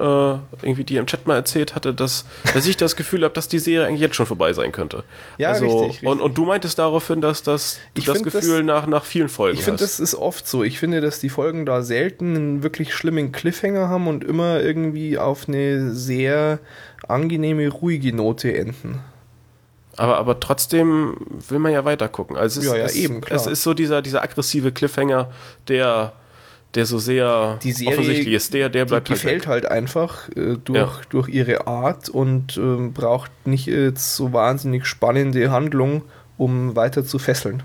[0.62, 2.24] irgendwie dir im Chat mal erzählt hatte, dass,
[2.54, 5.04] dass ich das Gefühl habe, dass die Serie eigentlich jetzt schon vorbei sein könnte.
[5.38, 6.08] Ja, also, richtig, richtig.
[6.08, 9.04] Und, und du meintest daraufhin, dass das, du Ich das find das- Gefühl nach, nach
[9.04, 10.62] vielen Folgen Ich finde, das ist oft so.
[10.64, 15.18] Ich finde, dass die Folgen da selten einen wirklich schlimmen Cliffhanger haben und immer irgendwie
[15.18, 16.58] auf eine sehr
[17.06, 19.00] angenehme, ruhige Note enden.
[19.96, 21.16] Aber, aber trotzdem
[21.48, 22.36] will man ja weiter gucken.
[22.36, 23.36] Also es, Ja, ja, es, eben, klar.
[23.40, 25.30] es ist so dieser, dieser aggressive Cliffhanger,
[25.66, 26.12] der,
[26.74, 28.52] der so sehr Die Serie offensichtlich ist.
[28.54, 29.48] Der, der Die bleibt halt gefällt weg.
[29.48, 30.90] halt einfach äh, durch, Ja.
[31.10, 36.02] durch ihre Art und ähm, braucht nicht jetzt so wahnsinnig spannende Handlung,
[36.36, 37.62] um weiter zu fesseln.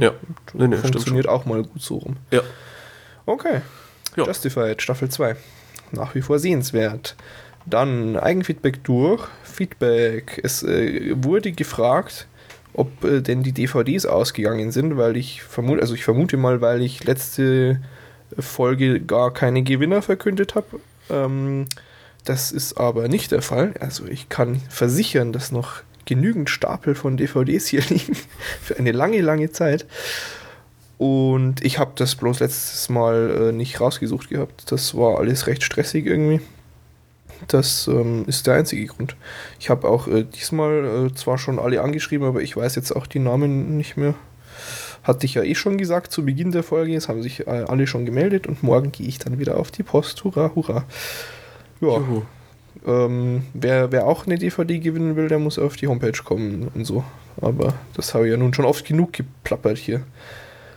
[0.00, 0.12] Ja,
[0.54, 0.76] nee, nee.
[0.76, 2.16] Funktioniert auch mal gut so rum.
[2.30, 2.40] Ja.
[3.26, 3.60] Okay.
[4.16, 4.24] Ja.
[4.26, 5.36] Justified, Staffel 2.
[5.92, 7.16] Nach wie vor sehenswert.
[7.66, 9.26] Dann Eigenfeedback durch.
[9.42, 10.40] Feedback.
[10.42, 12.26] Es äh, wurde gefragt,
[12.74, 16.82] ob äh, denn die DVDs ausgegangen sind, weil ich vermute, also ich vermute mal, weil
[16.82, 17.80] ich letzte
[18.38, 20.80] Folge gar keine Gewinner verkündet habe.
[21.10, 21.66] Ähm,
[22.24, 23.74] das ist aber nicht der Fall.
[23.80, 28.16] Also ich kann versichern, dass noch genügend Stapel von DVDs hier liegen
[28.62, 29.86] für eine lange, lange Zeit.
[30.96, 34.70] Und ich habe das bloß letztes Mal äh, nicht rausgesucht gehabt.
[34.70, 36.40] Das war alles recht stressig irgendwie.
[37.48, 39.16] Das ähm, ist der einzige Grund.
[39.58, 43.06] Ich habe auch äh, diesmal äh, zwar schon alle angeschrieben, aber ich weiß jetzt auch
[43.06, 44.14] die Namen nicht mehr.
[45.04, 46.96] Hatte ich ja eh schon gesagt zu Beginn der Folge.
[46.96, 49.82] Es haben sich äh, alle schon gemeldet und morgen gehe ich dann wieder auf die
[49.82, 50.24] Post.
[50.24, 50.84] Hurra, hurra.
[51.80, 52.00] Ja,
[52.86, 56.84] ähm, wer, wer auch eine DVD gewinnen will, der muss auf die Homepage kommen und
[56.84, 57.04] so.
[57.40, 60.02] Aber das habe ich ja nun schon oft genug geplappert hier.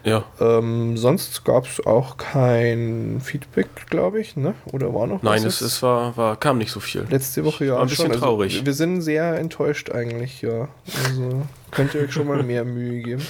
[0.07, 0.23] Ja.
[0.39, 4.53] Ähm, sonst gab es auch kein Feedback, glaube ich, ne?
[4.71, 7.05] Oder war noch Nein, was es, es war, war, kam nicht so viel.
[7.09, 8.11] Letzte Woche ja War ein bisschen schon.
[8.13, 8.65] Also, traurig.
[8.65, 10.69] wir sind sehr enttäuscht eigentlich, ja.
[11.03, 13.27] Also könnt ihr euch schon mal mehr Mühe geben.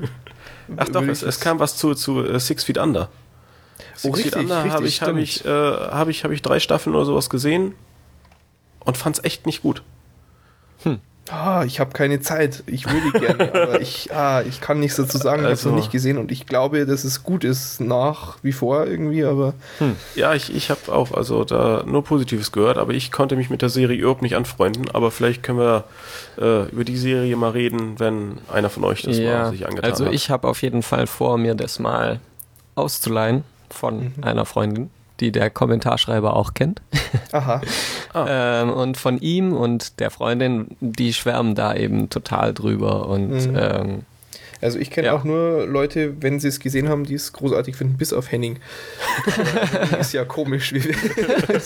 [0.76, 3.08] Ach doch, es, es kam was zu, zu äh, Six Feet Under.
[3.96, 6.60] Six Oh, richtig, Feet Under habe ich, hab ich, äh, hab ich, hab ich drei
[6.60, 7.74] Staffeln oder sowas gesehen
[8.80, 9.82] und fand es echt nicht gut.
[11.30, 12.64] Ah, ich habe keine Zeit.
[12.66, 15.38] Ich würde gerne, aber ich, ah, ich kann nichts dazu sagen.
[15.40, 18.38] Ich habe es Also- noch nicht gesehen und ich glaube, dass es gut ist nach
[18.42, 19.54] wie vor irgendwie, aber
[20.16, 23.62] Ja, ich, ich habe auch also da nur Positives gehört, aber ich konnte mich mit
[23.62, 24.90] der Serie überhaupt nicht anfreunden.
[24.92, 25.84] Aber vielleicht können wir
[26.38, 30.06] äh, über die Serie mal reden, wenn einer von euch das mal sich angetan also
[30.06, 30.12] hat.
[30.12, 32.18] ich habe auf jeden Fall vor, mir das mal
[32.74, 34.12] auszuleihen von Mhm.
[34.22, 34.90] einer Freundin.
[35.20, 36.80] Die der Kommentarschreiber auch kennt.
[37.32, 37.60] Aha.
[38.14, 43.56] Ähm, und von ihm und der Freundin, die schwärmen da eben total drüber und Mhm.
[43.58, 44.00] ähm,
[44.60, 45.14] Also ich kenne Ja.
[45.14, 48.58] auch nur Leute, wenn sie es gesehen haben, die es großartig finden, bis auf Henning.
[49.26, 50.94] Henning ist ja komisch, wie wir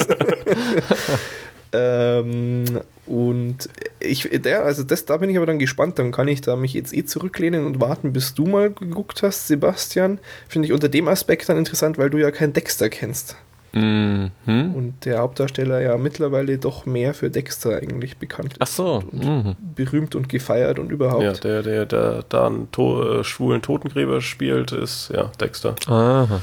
[1.77, 2.65] ähm,
[3.07, 3.69] Und
[4.01, 5.99] ich, der, also das, da bin ich aber dann gespannt.
[5.99, 9.47] Dann kann ich da mich jetzt eh zurücklehnen und warten, bis du mal geguckt hast,
[9.47, 10.19] Sebastian.
[10.49, 13.37] Finde ich unter dem Aspekt dann interessant, weil du ja keinen Dexter kennst.
[13.73, 14.31] mhm.
[14.47, 18.59] Und der Hauptdarsteller ja mittlerweile doch mehr für Dexter eigentlich bekannt ist.
[18.61, 19.03] Ach so.
[19.13, 19.57] Und Mhm.
[19.77, 21.23] berühmt und gefeiert und überhaupt.
[21.23, 25.77] Ja, der, der, der da einen to äh, schwulen Totengräber spielt, ist ja Dexter.
[25.87, 26.41] Aha.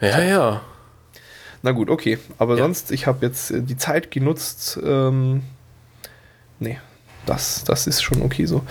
[0.00, 0.60] Ja, ja.
[1.62, 2.18] Na gut, okay.
[2.38, 2.64] Aber Ja.
[2.64, 4.78] sonst, ich habe jetzt äh, die Zeit genutzt.
[4.84, 5.42] Ähm,
[6.58, 6.78] nee,
[7.26, 8.62] das, das ist schon okay so.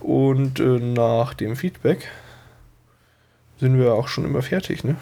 [0.00, 2.08] Und äh, nach dem Feedback
[3.60, 4.96] sind wir auch schon immer fertig, ne?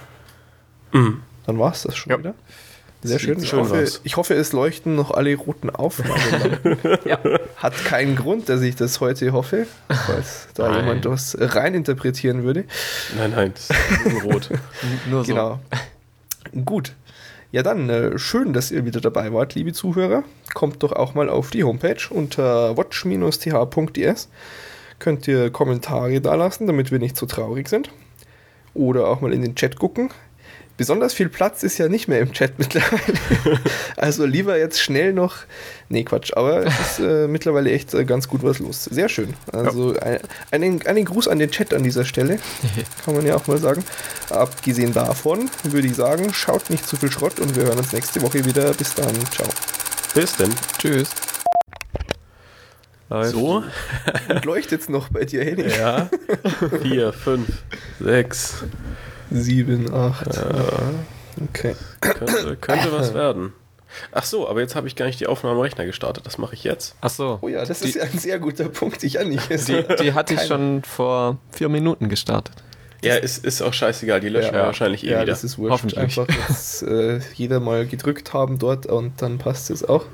[0.92, 1.22] Mhm.
[1.46, 2.18] Dann war es das schon Ja.
[2.18, 2.34] wieder.
[3.04, 3.42] Sehr Sieht schön.
[3.42, 6.78] Ich, schön hoffe, ich hoffe, es leuchten noch alle roten Aufnahmen.
[7.04, 7.18] Ja.
[7.56, 9.66] Hat keinen Grund, dass ich das heute hoffe,
[10.06, 10.80] falls da Nein.
[10.84, 12.64] jemand was reininterpretieren würde.
[13.16, 14.50] Nein, nein, das ist nur rot.
[15.10, 15.32] Nur so.
[15.32, 15.60] Genau.
[16.64, 16.94] Gut.
[17.52, 20.24] Ja, dann äh, schön, dass ihr wieder dabei wart, liebe Zuhörer.
[20.54, 24.30] Kommt doch auch mal auf die Homepage unter watch-th.es.
[24.98, 27.90] Könnt ihr Kommentare dalassen, damit wir nicht so traurig sind.
[28.72, 30.08] Oder auch mal in den Chat gucken.
[30.76, 33.18] Besonders viel Platz ist ja nicht mehr im Chat mittlerweile.
[33.96, 35.36] also lieber jetzt schnell noch.
[35.88, 38.84] Nee, Quatsch, aber es ist äh, mittlerweile echt äh, ganz gut was los.
[38.84, 39.34] Sehr schön.
[39.52, 40.20] Also ein,
[40.50, 42.38] einen, einen Gruß an den Chat an dieser Stelle.
[43.04, 43.84] Kann man ja auch mal sagen.
[44.30, 48.22] Abgesehen davon würde ich sagen, schaut nicht zu viel Schrott und wir hören uns nächste
[48.22, 48.72] Woche wieder.
[48.72, 49.14] Bis dann.
[49.30, 49.48] Ciao.
[50.14, 50.52] Bis denn.
[50.78, 51.10] Tschüss.
[53.24, 53.62] So.
[54.28, 55.68] Und leuchtet's noch bei dir, Henning?
[55.68, 56.08] Ja.
[56.82, 57.46] Vier, fünf,
[58.00, 58.64] sechs.
[59.32, 60.28] Sieben, acht.
[61.48, 61.74] Okay.
[62.00, 63.52] Könnte, könnte was werden.
[64.10, 66.24] Ach so, aber jetzt habe ich gar nicht die Aufnahme am Rechner gestartet.
[66.24, 66.94] Das mache ich jetzt.
[67.02, 67.38] Ach so.
[67.42, 69.02] Oh ja, das Die- ist ja ein sehr guter Punkt.
[69.04, 69.50] Ich ja nicht.
[69.68, 72.54] Die, die hatte ich schon vor vier Minuten gestartet.
[73.04, 74.20] Ja, ist, ist auch scheißegal.
[74.20, 75.26] Die löschen wir wahrscheinlich eh ja, wieder.
[75.26, 75.72] das ist wurscht.
[75.72, 75.98] Hoffentlich.
[76.00, 80.04] Einfach jetzt äh, jeder mal gedrückt haben dort und dann passt es auch.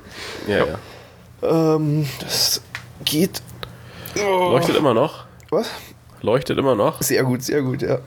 [0.47, 1.75] ja, ja.
[1.75, 2.61] Ähm, das
[3.05, 3.41] geht.
[4.17, 4.49] Oh.
[4.51, 5.25] Leuchtet immer noch.
[5.51, 5.69] Was?
[6.21, 7.01] Leuchtet immer noch.
[7.01, 7.99] Sehr gut, sehr gut, ja.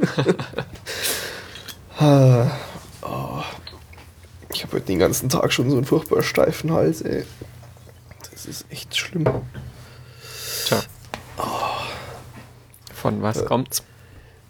[1.98, 2.50] Ah,
[3.02, 3.42] oh.
[4.54, 7.24] Ich habe heute den ganzen Tag schon so einen furchtbar steifen Hals, ey.
[8.32, 9.26] Das ist echt schlimm.
[10.66, 10.82] Tja.
[12.94, 13.82] Von was kommt's?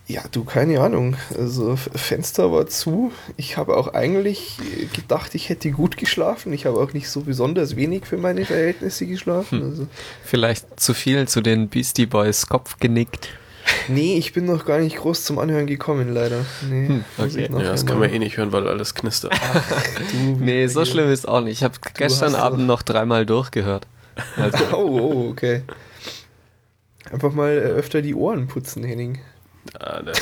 [0.06, 1.16] Ja, du, keine Ahnung.
[1.36, 3.12] Also Fenster war zu.
[3.36, 6.52] Ich habe auch eigentlich äh, gedacht, ich hätte gut geschlafen.
[6.52, 9.62] Ich habe auch nicht so besonders wenig für meine Verhältnisse geschlafen.
[9.62, 9.86] Also,
[10.24, 13.28] Vielleicht zu viel zu den Beastie Boys Kopf genickt.
[13.89, 16.45] Nee, ich bin noch gar nicht groß zum Anhören gekommen, leider.
[16.69, 17.45] Nee, Hm, okay.
[17.45, 19.33] ich noch Ja, das kann man eh nicht hören, weil alles knistert.
[20.13, 21.59] Du, Nee, so schlimm ist auch nicht.
[21.59, 23.87] Ich habe gestern Abend noch dreimal durchgehört.
[24.37, 25.63] Also, Oh, oh, okay.
[27.11, 29.19] Einfach mal äh, öfter die Ohren putzen, Henning.
[29.79, 30.19] Ah, das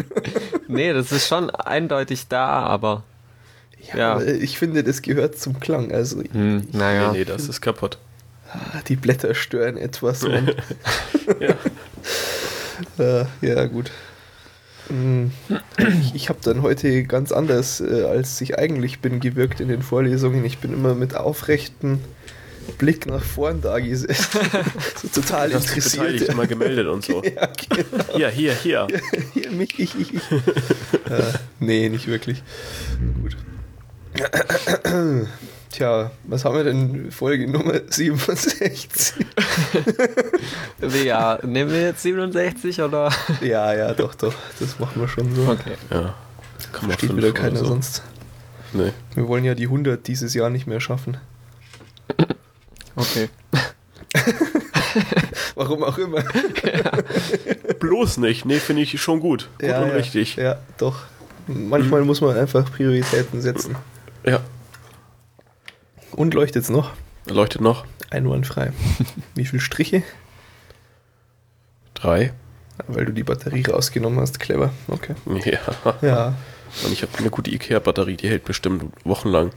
[0.68, 3.02] nee, das ist schon eindeutig da, aber
[3.94, 4.14] Ja.
[4.14, 5.92] aber ich finde, das gehört zum Klang.
[5.92, 7.12] Also hm, naja.
[7.12, 7.98] Nee, nee, das ist kaputt.
[8.52, 10.24] ah, die Blätter stören etwas.
[10.24, 10.54] Und,
[11.40, 11.54] Ja.
[12.98, 13.90] Äh, ja, gut.
[14.88, 15.30] Hm,
[16.14, 20.44] Ich, habe dann heute ganz anders, äh, als ich eigentlich bin, gewirkt in den Vorlesungen.
[20.44, 22.00] Ich bin immer mit aufrechten
[22.78, 24.40] Blick nach vorn da gesessen.
[25.02, 26.06] so total Du hast dich interessiert.
[26.06, 27.22] beteiligt, mal gemeldet und so.
[27.22, 28.16] Ja, genau.
[28.16, 28.86] Hier, hier, hier.
[29.34, 30.32] Hier, mich, ich, ich, ich.
[30.32, 32.42] äh, nee, nicht wirklich.
[33.22, 33.36] Gut.
[35.72, 37.10] Tja, was haben wir denn?
[37.10, 39.14] Folge Nummer 67.
[41.04, 43.10] Ja, nehmen wir jetzt 67 oder?
[43.40, 44.34] ja, ja, doch, doch.
[44.58, 45.42] Das machen wir schon so.
[45.42, 45.74] Okay.
[45.90, 46.14] Ja.
[46.72, 47.66] Kann man Steht wieder keiner so.
[47.66, 48.02] sonst.
[48.72, 48.92] Nee.
[49.14, 51.18] Wir wollen ja die 100 dieses Jahr nicht mehr schaffen.
[52.96, 53.28] Okay.
[55.54, 56.22] Warum auch immer.
[57.80, 58.44] Bloß nicht.
[58.44, 59.48] Nee, finde ich schon gut.
[59.58, 60.36] Gut ja, und ja, richtig.
[60.36, 61.02] Ja, doch.
[61.46, 63.76] Manchmal muss man einfach Prioritäten setzen.
[64.24, 64.40] Ja.
[66.12, 66.92] Und leuchtet's noch?
[67.26, 67.84] Leuchtet noch.
[68.10, 68.72] Einwandfrei.
[69.34, 70.02] Wie viele Striche?
[71.94, 72.32] Drei.
[72.88, 74.40] Weil du die Batterie rausgenommen hast.
[74.40, 74.70] Clever.
[74.88, 75.14] Okay.
[75.44, 75.60] Ja.
[76.02, 76.34] Ja,
[76.84, 79.50] Und ich habe eine gute Ikea-Batterie, die hält bestimmt wochenlang.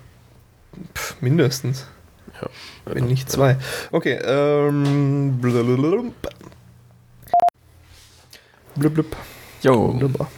[0.94, 1.88] pff, mindestens.
[2.42, 2.50] Ja.
[2.86, 3.58] Wenn nicht zwei.
[3.92, 5.40] Okay, ähm.
[5.42, 6.04] Blablabla.
[8.76, 9.16] Blub, blub.
[9.62, 9.88] Jo.
[9.94, 10.30] Wunderbar.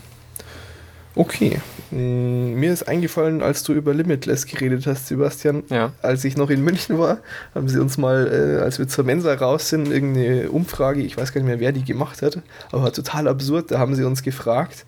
[1.15, 1.59] Okay.
[1.91, 5.63] Mm, Mir ist eingefallen, als du über Limitless geredet hast, Sebastian.
[5.69, 5.91] Ja.
[6.01, 7.19] Als ich noch in München war,
[7.55, 8.27] haben sie uns mal,
[8.59, 11.71] äh, als wir zur Mensa raus sind, irgendeine Umfrage, ich weiß gar nicht mehr, wer
[11.71, 12.39] die gemacht hat,
[12.71, 13.71] aber total absurd.
[13.71, 14.85] Da haben sie uns gefragt,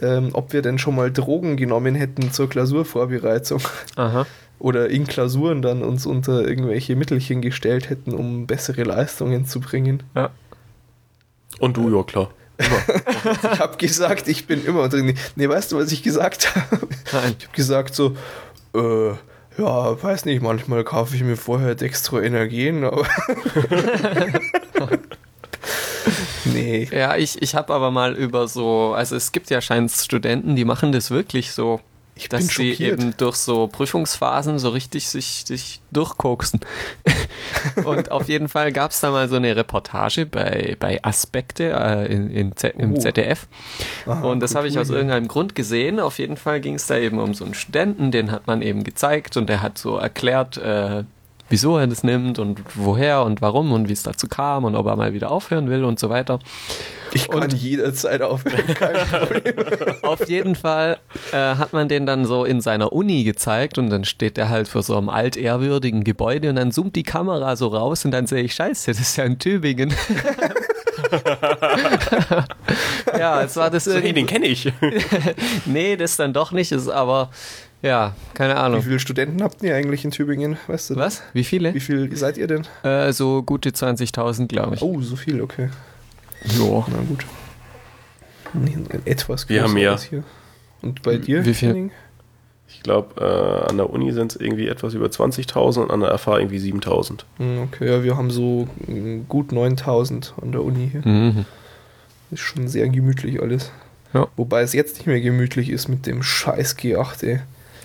[0.00, 3.60] ähm, ob wir denn schon mal Drogen genommen hätten zur Klausurvorbereitung.
[3.96, 4.26] Aha.
[4.60, 10.02] Oder in Klausuren dann uns unter irgendwelche Mittelchen gestellt hätten, um bessere Leistungen zu bringen.
[10.16, 10.30] Ja.
[11.60, 12.30] Und du, ja klar.
[12.58, 15.16] Ich habe gesagt, ich bin immer drin.
[15.36, 16.88] Nee, weißt du, was ich gesagt habe?
[17.12, 17.36] Nein.
[17.38, 18.16] Ich habe gesagt so,
[18.74, 19.10] äh,
[19.58, 23.06] ja, weiß nicht, manchmal kaufe ich mir vorher Dextro Energien, aber.
[26.44, 26.88] nee.
[26.92, 30.64] Ja, ich, ich habe aber mal über so, also es gibt ja scheinbar Studenten, die
[30.64, 31.80] machen das wirklich so,
[32.18, 36.60] Ich dass sie eben durch so Prüfungsphasen so richtig sich, sich durchkoksen.
[37.84, 42.12] Und auf jeden Fall gab es da mal so eine Reportage bei, bei Aspekte äh,
[42.12, 42.98] in, in Z, im Oh.
[42.98, 43.46] ZDF.
[44.06, 46.00] Aha, Und das habe ich aus irgendeinem Grund gesehen.
[46.00, 48.82] Auf jeden Fall ging es da eben um so einen Studenten, den hat man eben
[48.84, 51.04] gezeigt und der hat so erklärt, äh,
[51.50, 54.86] wieso er das nimmt und woher und warum und wie es dazu kam und ob
[54.86, 56.38] er mal wieder aufhören will und so weiter.
[57.12, 59.54] Ich kann Und- jederzeit aufhören, kein Problem.
[60.02, 60.98] Auf jeden Fall
[61.32, 64.68] äh, hat man den dann so in seiner Uni gezeigt und dann steht der halt
[64.68, 68.42] vor so einem altehrwürdigen Gebäude und dann zoomt die Kamera so raus und dann sehe
[68.42, 69.94] ich, scheiße, das ist ja in Tübingen.
[73.18, 74.72] ja, es war das So, den kenne ich.
[75.66, 77.30] Nee, das dann doch nicht, ist aber,
[77.82, 78.82] ja, keine Wie Ahnung.
[78.82, 80.56] viele Studenten habt ihr eigentlich in Tübingen?
[80.66, 80.96] Weißt du?
[80.96, 81.22] Was?
[81.32, 81.74] Wie viele?
[81.74, 82.66] Wie viel seid ihr denn?
[82.82, 84.82] Äh, so gute 20.000, glaube ich.
[84.82, 85.68] Oh, so viel, okay.
[86.58, 86.84] Jo.
[86.88, 87.24] Na gut.
[89.04, 89.92] Etwas Wir haben größer mehr.
[89.92, 90.24] als hier.
[90.82, 91.44] Und bei dir?
[91.44, 91.68] Wie viel?
[91.68, 91.90] Henning?
[92.70, 96.16] Ich glaube, äh, an der Uni sind es irgendwie etwas über 20.000 und an der
[96.18, 97.20] FH irgendwie 7.000.
[97.38, 101.06] Hm, Okay, ja, wir haben so mm, gut 9000 an der Uni hier.
[101.06, 101.44] Mhm.
[102.30, 103.72] Ist schon sehr gemütlich alles.
[104.12, 104.28] Ja.
[104.36, 107.40] Wobei es jetzt nicht mehr gemütlich ist mit dem scheiß G8, ey.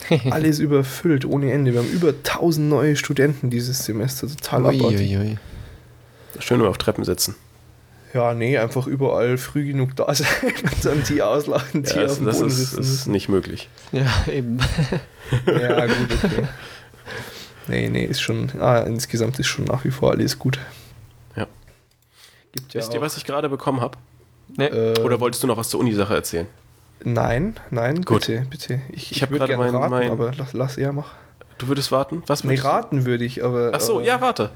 [0.29, 1.73] Alles überfüllt ohne Ende.
[1.73, 4.27] Wir haben über 1000 neue Studenten dieses Semester.
[4.27, 5.37] Total abartig.
[6.39, 7.35] Schön nur auf Treppen sitzen.
[8.13, 12.07] Ja, nee, einfach überall früh genug da sein und dann die auslachen, die Ja, auf
[12.07, 13.69] das, dem das Boden ist, ist nicht möglich.
[13.91, 14.59] Ja, eben.
[15.47, 16.47] Ja, gut, okay.
[17.67, 20.59] Nee, nee, ist schon, ah, insgesamt ist schon nach wie vor alles gut.
[21.35, 21.47] Ja.
[22.51, 23.97] Gibt ja Wisst ihr, was ich gerade bekommen habe?
[24.57, 24.65] Nee.
[24.65, 26.45] äh, Oder wolltest du noch was zur Uni-Sache erzählen?
[27.03, 28.27] Nein, nein, Gut.
[28.27, 28.81] bitte, bitte.
[28.89, 31.11] Ich, Ich hab würd gerade gern mein- raten, mein- aber lass, lass er machen.
[31.57, 32.23] Du würdest warten?
[32.27, 32.67] Was Nee, würdest du?
[32.69, 33.71] raten würde ich, aber.
[33.73, 34.49] Ach so, aber, ja, warte.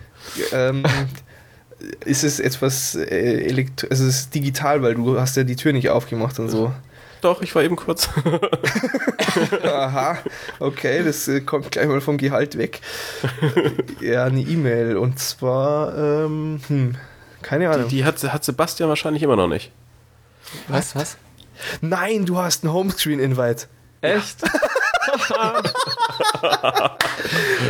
[0.52, 0.84] Ähm,
[2.06, 3.06] ist es etwas äh,
[3.46, 6.74] elekt also es ist digital, weil du hast ja die Tür nicht aufgemacht und so.
[7.22, 8.10] Doch, ich war eben kurz.
[9.64, 10.18] Aha,
[10.60, 12.82] okay, das äh, kommt gleich mal vom Gehalt weg.
[14.02, 16.96] Äh, ja, eine E-Mail und zwar, ähm, hm,
[17.42, 17.88] keine Die, Ahnung.
[17.90, 19.72] die hat, hat Sebastian wahrscheinlich immer noch nicht.
[20.68, 21.18] Was, was?
[21.82, 23.66] Nein, du hast einen Homescreen-Invite.
[24.02, 24.38] Echt?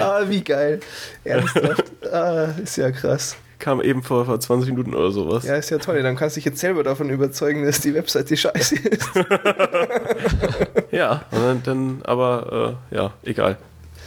[0.01, 0.79] Ah, wie geil.
[1.23, 1.85] Ernsthaft.
[2.11, 3.35] Ah, ist ja krass.
[3.59, 5.45] Kam eben vor, vor 20 Minuten oder sowas.
[5.45, 6.01] Ja, ist ja toll.
[6.03, 9.09] Dann kannst du dich jetzt selber davon überzeugen, dass die Webseite scheiße ist.
[10.91, 13.57] Ja, und dann, dann aber, äh, ja, egal.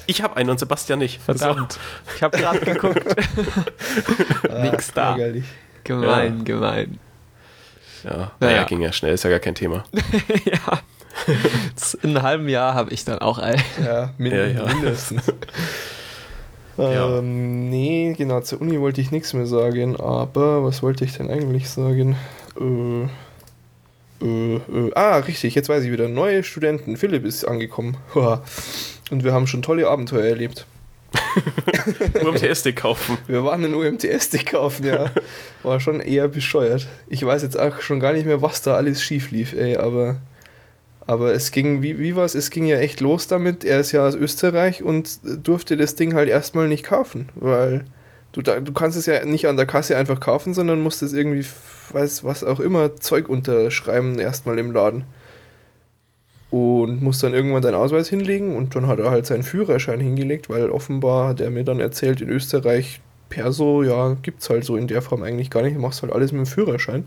[0.06, 1.20] Ich habe einen und Sebastian nicht.
[1.22, 1.78] Verdammt.
[2.16, 3.04] Ich habe gerade geguckt.
[4.62, 5.10] Nix da.
[5.10, 5.44] Ah, Ärgerlich.
[5.84, 6.98] Gemein, gemein.
[8.04, 8.64] Ja, naja, Naja.
[8.64, 9.84] ging ja schnell, ist ja gar kein Thema.
[10.44, 10.80] ja.
[12.02, 13.60] In einem halben Jahr habe ich dann auch ein.
[13.84, 14.64] Ja, min Ja, ja.
[14.66, 15.22] mindestens.
[16.78, 17.18] Ja.
[17.18, 21.28] ähm, nee, genau, zur Uni wollte ich nichts mehr sagen, aber was wollte ich denn
[21.28, 22.16] eigentlich sagen?
[22.58, 26.08] Äh, äh, äh, ah, richtig, jetzt weiß ich wieder.
[26.08, 26.96] Neue Studenten.
[26.96, 27.98] Philipp ist angekommen.
[29.10, 30.64] Und wir haben schon tolle Abenteuer erlebt.
[32.24, 33.18] UMTS-Stick kaufen.
[33.26, 35.10] Wir waren in UMTS-Stick kaufen, ja.
[35.62, 36.86] War schon eher bescheuert.
[37.08, 40.16] Ich weiß jetzt auch schon gar nicht mehr, was da alles schief lief, ey, aber,
[41.06, 42.34] aber es ging, wie, wie war es?
[42.34, 43.64] Es ging ja echt los damit.
[43.64, 47.84] Er ist ja aus Österreich und durfte das Ding halt erstmal nicht kaufen, weil
[48.32, 51.12] du, da, du kannst es ja nicht an der Kasse einfach kaufen, sondern musst es
[51.12, 51.46] irgendwie,
[51.92, 55.04] weiß was auch immer, Zeug unterschreiben erstmal im Laden.
[56.50, 60.48] Und muss dann irgendwann seinen Ausweis hinlegen und dann hat er halt seinen Führerschein hingelegt,
[60.50, 64.88] weil offenbar hat er mir dann erzählt, in Österreich Perso, ja, gibt's halt so in
[64.88, 65.76] der Form eigentlich gar nicht.
[65.76, 67.04] Du machst halt alles mit dem Führerschein.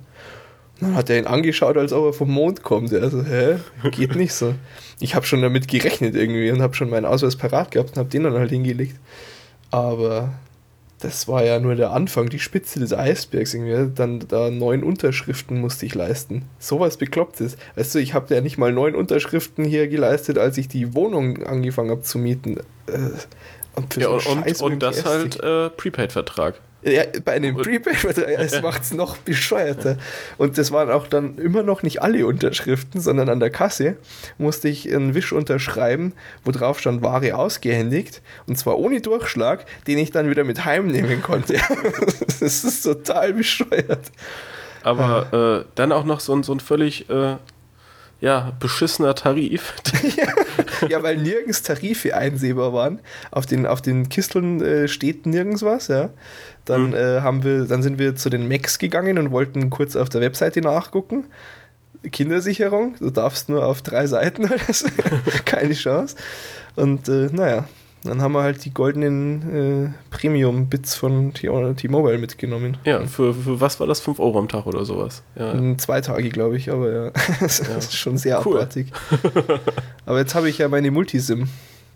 [0.79, 2.91] Und dann hat er ihn angeschaut, als ob er vom Mond kommt.
[2.93, 3.57] Er so, hä?
[3.91, 4.55] Geht nicht so.
[4.99, 8.09] Ich habe schon damit gerechnet irgendwie und habe schon meinen Ausweis parat gehabt und habe
[8.09, 8.95] den dann halt hingelegt.
[9.69, 10.33] Aber
[11.03, 13.91] das war ja nur der Anfang, die Spitze des Eisbergs irgendwie.
[13.93, 16.45] Dann da neun Unterschriften musste ich leisten.
[16.59, 17.57] Sowas Beklopptes.
[17.75, 21.43] Weißt du, ich habe ja nicht mal neun Unterschriften hier geleistet, als ich die Wohnung
[21.43, 22.57] angefangen habe zu mieten.
[22.87, 22.99] Äh,
[23.75, 26.61] und, Ja, so und, und, das halt äh, Prepaid-Vertrag.
[26.85, 29.97] Ja, bei einem Prepaid-Vertrag, es macht es noch bescheuerter.
[30.37, 33.97] Und das waren auch dann immer noch nicht alle Unterschriften, sondern an der Kasse
[34.37, 38.21] musste ich einen Wisch unterschreiben, wo drauf stand Ware ausgehändigt.
[38.47, 41.55] Und zwar ohne Durchschlag, den ich dann wieder mit heimnehmen konnte.
[42.39, 44.11] das ist total bescheuert.
[44.83, 47.37] Aber äh, dann auch noch so ein, so ein völlig, äh,
[48.23, 49.73] ja, beschissener Tarif.
[50.89, 53.01] ja, weil nirgends Tarife einsehbar waren.
[53.31, 56.09] Auf den, auf den Kisteln äh, steht nirgends was, ja.
[56.65, 56.95] Dann mhm.
[56.95, 60.21] äh, haben wir, dann sind wir zu den Macs gegangen und wollten kurz auf der
[60.21, 61.25] Webseite nachgucken.
[62.11, 64.49] Kindersicherung, du darfst nur auf drei Seiten,
[65.45, 66.15] keine Chance.
[66.75, 67.65] Und äh, naja,
[68.03, 72.77] dann haben wir halt die goldenen äh, Premium-Bits von T-Mobile mitgenommen.
[72.83, 74.01] Ja, für, für, was war das?
[74.01, 75.23] 5 Euro am Tag oder sowas?
[75.35, 75.55] Ja.
[75.77, 77.11] Zwei Tage, glaube ich, aber ja.
[77.39, 77.77] das ja.
[77.77, 78.57] ist schon sehr cool.
[78.57, 78.91] abartig.
[80.05, 81.47] aber jetzt habe ich ja meine Multisim.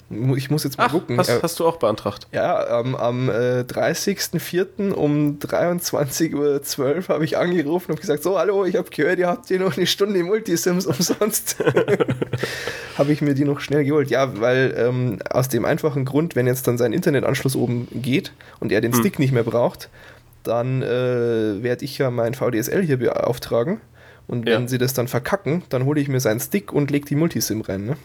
[0.10, 1.18] Ich muss jetzt mal Ach, gucken.
[1.18, 2.28] Hast, hast, du auch beantragt?
[2.32, 4.92] Ja, am, am äh, 30.04.
[4.94, 9.50] um 23.12 Uhr habe ich angerufen und gesagt, so, hallo, ich habe gehört, ihr habt
[9.50, 11.58] hier noch eine Stunde Multisims umsonst.
[12.98, 14.10] habe ich mir die noch schnell geholt.
[14.10, 18.32] Ja, weil ähm, aus dem einfachen Grund, wenn jetzt dann sein Internetanschluss oben geht
[18.62, 19.00] und er den hm.
[19.02, 19.90] Stick nicht mehr braucht,
[20.44, 23.82] dann äh, werde ich ja mein VDSL hier beauftragen.
[24.28, 24.68] Und wenn ja.
[24.68, 27.86] sie das dann verkacken, dann hole ich mir seinen Stick und lege die Multisim rein.
[27.86, 27.98] Ne?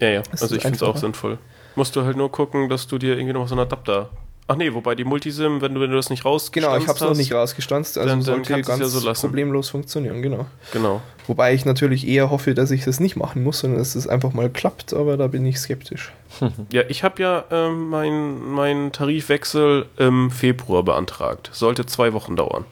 [0.00, 0.22] Ja, ja.
[0.30, 1.38] Das also ich finde es auch sinnvoll.
[1.76, 4.10] Musst du halt nur gucken, dass du dir irgendwie noch so einen Adapter.
[4.50, 6.98] Ach nee, wobei die Multisim, wenn du, wenn du das nicht rausgestanzt Genau, ich habe
[6.98, 10.46] es noch nicht rausgestanzt, also dann, sollte dann ganz ja so problemlos funktionieren, genau.
[10.72, 11.00] Genau.
[11.28, 14.32] Wobei ich natürlich eher hoffe, dass ich das nicht machen muss, sondern dass es einfach
[14.32, 16.12] mal klappt, aber da bin ich skeptisch.
[16.72, 21.50] ja, ich habe ja ähm, meinen mein Tarifwechsel im Februar beantragt.
[21.52, 22.64] Sollte zwei Wochen dauern.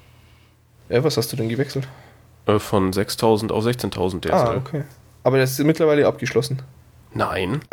[0.88, 1.86] Ja, was hast du denn gewechselt?
[2.46, 4.32] Äh, von 6.000 auf 16.000 DSL.
[4.32, 4.82] Ah, okay.
[5.22, 6.60] Aber das ist mittlerweile abgeschlossen.
[7.12, 7.60] Nein.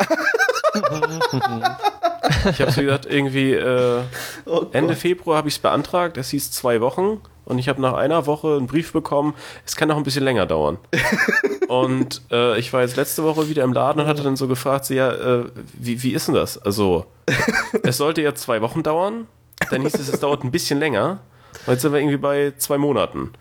[2.50, 4.02] ich habe so gesagt, irgendwie äh,
[4.44, 6.16] oh Ende Februar habe ich es beantragt.
[6.16, 7.20] Es hieß zwei Wochen.
[7.44, 9.34] Und ich habe nach einer Woche einen Brief bekommen,
[9.64, 10.78] es kann noch ein bisschen länger dauern.
[11.68, 14.84] und äh, ich war jetzt letzte Woche wieder im Laden und hatte dann so gefragt,
[14.86, 15.44] so, ja, äh,
[15.74, 16.58] wie, wie ist denn das?
[16.58, 17.06] Also,
[17.84, 19.28] es sollte ja zwei Wochen dauern.
[19.70, 21.20] Dann hieß es, es dauert ein bisschen länger.
[21.66, 23.32] Und jetzt sind wir irgendwie bei zwei Monaten.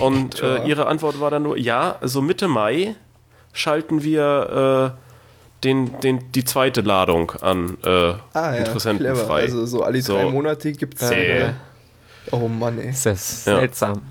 [0.00, 2.94] Und äh, ihre Antwort war dann nur, ja, also Mitte Mai
[3.52, 5.09] schalten wir äh,
[5.64, 9.26] den, den, die zweite Ladung an äh, ah, ja, Interessenten clever.
[9.26, 9.42] frei.
[9.42, 10.30] Also so alle drei so.
[10.30, 11.10] Monate gibt es.
[11.10, 11.52] Äh,
[12.30, 12.88] oh Mann, ey.
[12.88, 14.02] Das ist seltsam.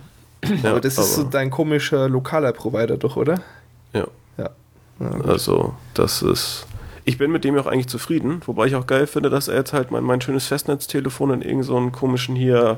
[0.64, 3.42] Ja, aber das ist aber so dein komischer lokaler Provider doch, oder?
[3.94, 4.08] Ja.
[4.38, 4.50] Ja.
[5.28, 6.66] also, das ist
[7.10, 9.56] ich bin mit dem ja auch eigentlich zufrieden, wobei ich auch geil finde, dass er
[9.56, 12.78] jetzt halt mein, mein schönes Festnetztelefon in irgendeinen so komischen hier,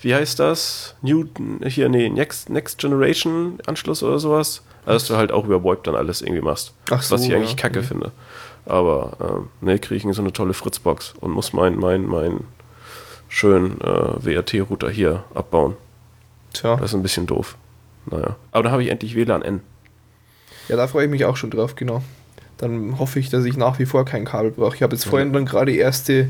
[0.00, 0.94] wie heißt das?
[1.02, 1.24] New,
[1.66, 4.62] hier, nee, Next, Next Generation Anschluss oder sowas.
[4.86, 6.74] Also, dass du halt auch über VoIP dann alles irgendwie machst.
[6.90, 7.56] Ach so, was ich eigentlich ja.
[7.56, 7.84] kacke mhm.
[7.84, 8.12] finde.
[8.66, 12.44] Aber, ähm, ne, kriege ich so eine tolle Fritzbox und muss mein, mein, mein
[13.28, 15.74] schönen äh, WRT-Router hier abbauen.
[16.52, 16.76] Tja.
[16.76, 17.56] Das ist ein bisschen doof.
[18.06, 18.36] Naja.
[18.52, 19.60] Aber da habe ich endlich WLAN N.
[20.68, 22.00] Ja, da freue ich mich auch schon drauf, genau
[22.62, 24.76] dann hoffe ich, dass ich nach wie vor kein Kabel brauche.
[24.76, 26.28] Ich habe jetzt vorhin dann gerade erste,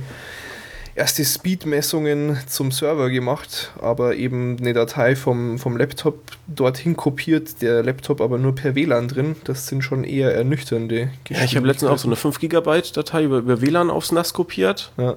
[0.95, 7.83] erste Speed-Messungen zum Server gemacht, aber eben eine Datei vom, vom Laptop dorthin kopiert, der
[7.83, 9.37] Laptop aber nur per WLAN drin.
[9.45, 11.35] Das sind schon eher ernüchternde Geschichten.
[11.35, 14.33] Ja, ich habe letztens auch so eine 5 GB Datei über, über WLAN aufs NAS
[14.33, 14.91] kopiert.
[14.97, 15.17] Ja.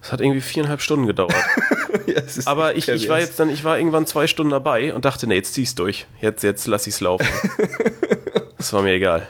[0.00, 1.34] Das hat irgendwie viereinhalb Stunden gedauert.
[2.06, 5.26] ja, aber ich, ich war jetzt dann, ich war irgendwann zwei Stunden dabei und dachte,
[5.26, 6.06] nee, jetzt zieh's durch.
[6.20, 7.26] Jetzt, jetzt lass ich's laufen.
[8.58, 9.26] Das war mir egal.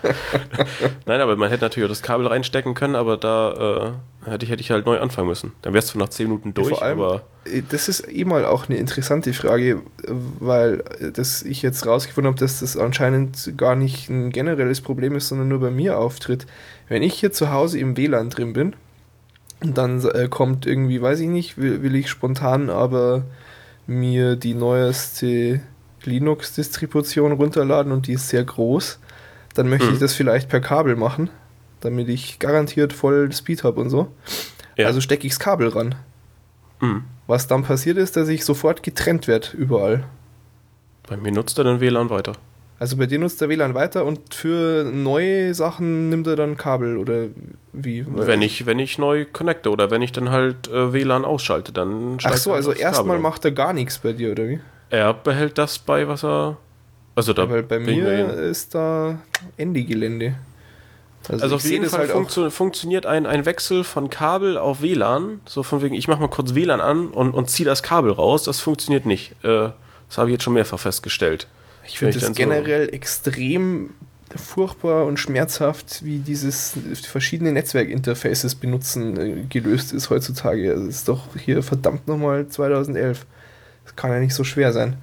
[1.07, 4.51] Nein, aber man hätte natürlich auch das Kabel reinstecken können, aber da äh, hätte, ich,
[4.51, 5.53] hätte ich halt neu anfangen müssen.
[5.63, 6.71] Dann wärst du nach 10 Minuten durch.
[6.71, 11.43] Ja, vor allem, aber äh, das ist eh mal auch eine interessante Frage, weil das
[11.43, 15.61] ich jetzt rausgefunden habe, dass das anscheinend gar nicht ein generelles Problem ist, sondern nur
[15.61, 16.47] bei mir auftritt.
[16.89, 18.77] Wenn ich hier zu Hause im WLAN drin bin,
[19.63, 23.25] und dann äh, kommt irgendwie, weiß ich nicht, will, will ich spontan aber
[23.87, 25.61] mir die neueste
[26.05, 28.99] Linux-Distribution runterladen und die ist sehr groß
[29.57, 29.95] dann möchte mhm.
[29.95, 31.31] ich das vielleicht per Kabel machen,
[31.81, 34.09] damit ich garantiert voll Speed habe und so.
[34.77, 34.87] Ja.
[34.87, 35.95] Also stecke ich das Kabel ran.
[36.81, 37.05] Mhm.
[37.27, 40.05] Was dann passiert ist, dass ich sofort getrennt werde überall.
[41.09, 42.33] Bei mir nutzt er dann WLAN weiter.
[42.79, 46.99] Also bei dir nutzt er WLAN weiter und für neue Sachen nimmt er dann Kabel
[46.99, 47.29] oder
[47.73, 48.05] wie?
[48.07, 52.19] Wenn ich, wenn ich neu connecte oder wenn ich dann halt äh, WLAN ausschalte, dann
[52.23, 54.61] Ach so, also erstmal macht er gar nichts bei dir, oder wie?
[54.91, 56.59] Er behält das bei, was er
[57.17, 59.19] also da ja, weil bei mir ist da
[59.57, 60.35] Ende Gelände.
[61.29, 65.41] Also, also auf jeden Fall halt funktio funktioniert ein, ein Wechsel von Kabel auf WLAN,
[65.45, 68.45] so von wegen, ich mache mal kurz WLAN an und, und ziehe das Kabel raus,
[68.45, 69.33] das funktioniert nicht.
[69.43, 69.71] Äh,
[70.09, 71.49] das habe ich jetzt schon mehrfach festgestellt.
[71.85, 73.91] Ich finde es generell so extrem
[74.35, 76.77] furchtbar und schmerzhaft, wie dieses
[77.09, 80.75] verschiedene Netzwerkinterfaces benutzen äh, gelöst ist heutzutage.
[80.75, 83.25] Das ist doch hier verdammt nochmal 2011.
[83.85, 84.97] Das kann ja nicht so schwer sein.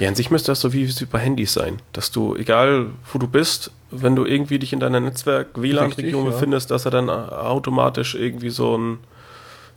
[0.00, 3.18] Ja, an sich müsste das so wie, wie bei Handys sein, dass du, egal wo
[3.18, 6.30] du bist, wenn du irgendwie dich in deiner Netzwerk-WLAN-Region ja.
[6.30, 8.98] befindest, dass er dann automatisch irgendwie so ein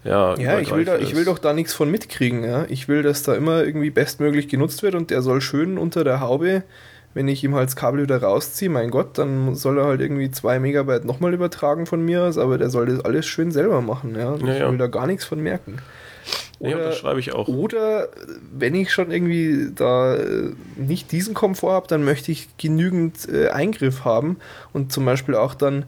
[0.05, 2.43] ja, ja ich, will da, ich will doch da nichts von mitkriegen.
[2.43, 2.65] Ja?
[2.67, 6.19] Ich will, dass da immer irgendwie bestmöglich genutzt wird und der soll schön unter der
[6.19, 6.63] Haube
[7.13, 10.31] wenn ich ihm halt das Kabel wieder rausziehe, mein Gott, dann soll er halt irgendwie
[10.31, 14.15] 2 Megabyte nochmal übertragen von mir aus, aber der soll das alles schön selber machen.
[14.15, 14.35] Ja?
[14.35, 14.71] Ja, ich ja.
[14.71, 15.77] will da gar nichts von merken.
[16.69, 17.47] Ja, das schreibe ich auch.
[17.47, 18.07] Oder
[18.51, 23.49] wenn ich schon irgendwie da äh, nicht diesen Komfort habe, dann möchte ich genügend äh,
[23.49, 24.37] Eingriff haben
[24.71, 25.85] und zum Beispiel auch dann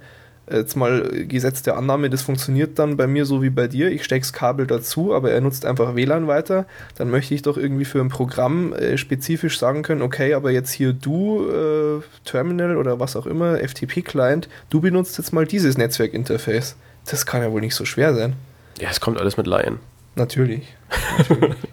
[0.47, 3.89] äh, jetzt mal gesetzte Annahme, das funktioniert dann bei mir so wie bei dir.
[3.89, 6.65] Ich stecke das Kabel dazu, aber er nutzt einfach WLAN weiter.
[6.97, 10.71] Dann möchte ich doch irgendwie für ein Programm äh, spezifisch sagen können, okay, aber jetzt
[10.71, 16.75] hier du äh, Terminal oder was auch immer, FTP-Client, du benutzt jetzt mal dieses Netzwerkinterface.
[17.09, 18.33] Das kann ja wohl nicht so schwer sein.
[18.79, 19.79] Ja, es kommt alles mit Laien.
[20.15, 20.75] Natürlich.
[21.17, 21.55] Natürlich.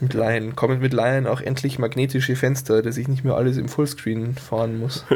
[0.00, 0.54] mit Lion.
[0.54, 4.78] Kommen mit Lion auch endlich magnetische Fenster, dass ich nicht mehr alles im Fullscreen fahren
[4.78, 5.04] muss.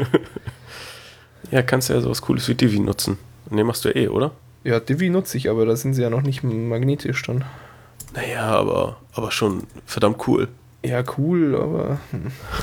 [1.50, 3.16] Ja, kannst du ja sowas Cooles wie Divi nutzen.
[3.48, 4.32] Ne, machst du ja eh, oder?
[4.64, 7.44] Ja, Divi nutze ich, aber da sind sie ja noch nicht magnetisch dann.
[8.12, 10.48] Naja, aber, aber schon verdammt cool.
[10.84, 12.00] Ja, cool, aber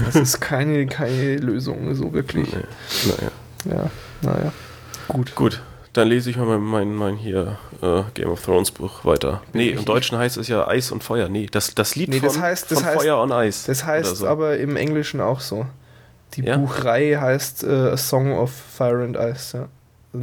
[0.06, 2.48] das ist keine, keine Lösung, so wirklich.
[2.54, 3.16] Nee.
[3.18, 3.32] Naja.
[3.78, 3.90] Ja,
[4.22, 4.54] naja.
[5.08, 5.34] Gut.
[5.34, 5.64] Gut,
[5.98, 9.42] dann lese ich mal mein, mein, mein hier äh, Game of Thrones Buch weiter.
[9.54, 11.30] Nee, im Deutschen heißt es ja Eis und Feuer.
[11.30, 13.64] Nee, das, das Lied Nee, von, das heißt- das von heißt- Feuer und Eis.
[13.66, 14.28] Das heißt so.
[14.28, 15.66] aber im Englischen auch so.
[16.34, 16.58] Die Ja?
[16.58, 19.58] Buchreihe heißt äh, A Song of Fire and Ice.
[19.58, 19.68] Ja.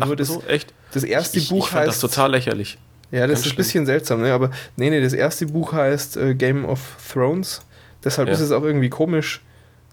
[0.01, 0.73] Ach, Nur das, so, echt?
[0.93, 2.03] das erste ich, Buch ich fand heißt.
[2.03, 2.79] das total lächerlich.
[3.11, 3.57] Ja, das Ganz ist ein schlimm.
[3.57, 4.33] bisschen seltsam, ne?
[4.33, 6.81] aber nee, nee, das erste Buch heißt äh, Game of
[7.13, 7.61] Thrones.
[8.05, 8.35] Deshalb Ja.
[8.35, 9.43] ist es auch irgendwie komisch,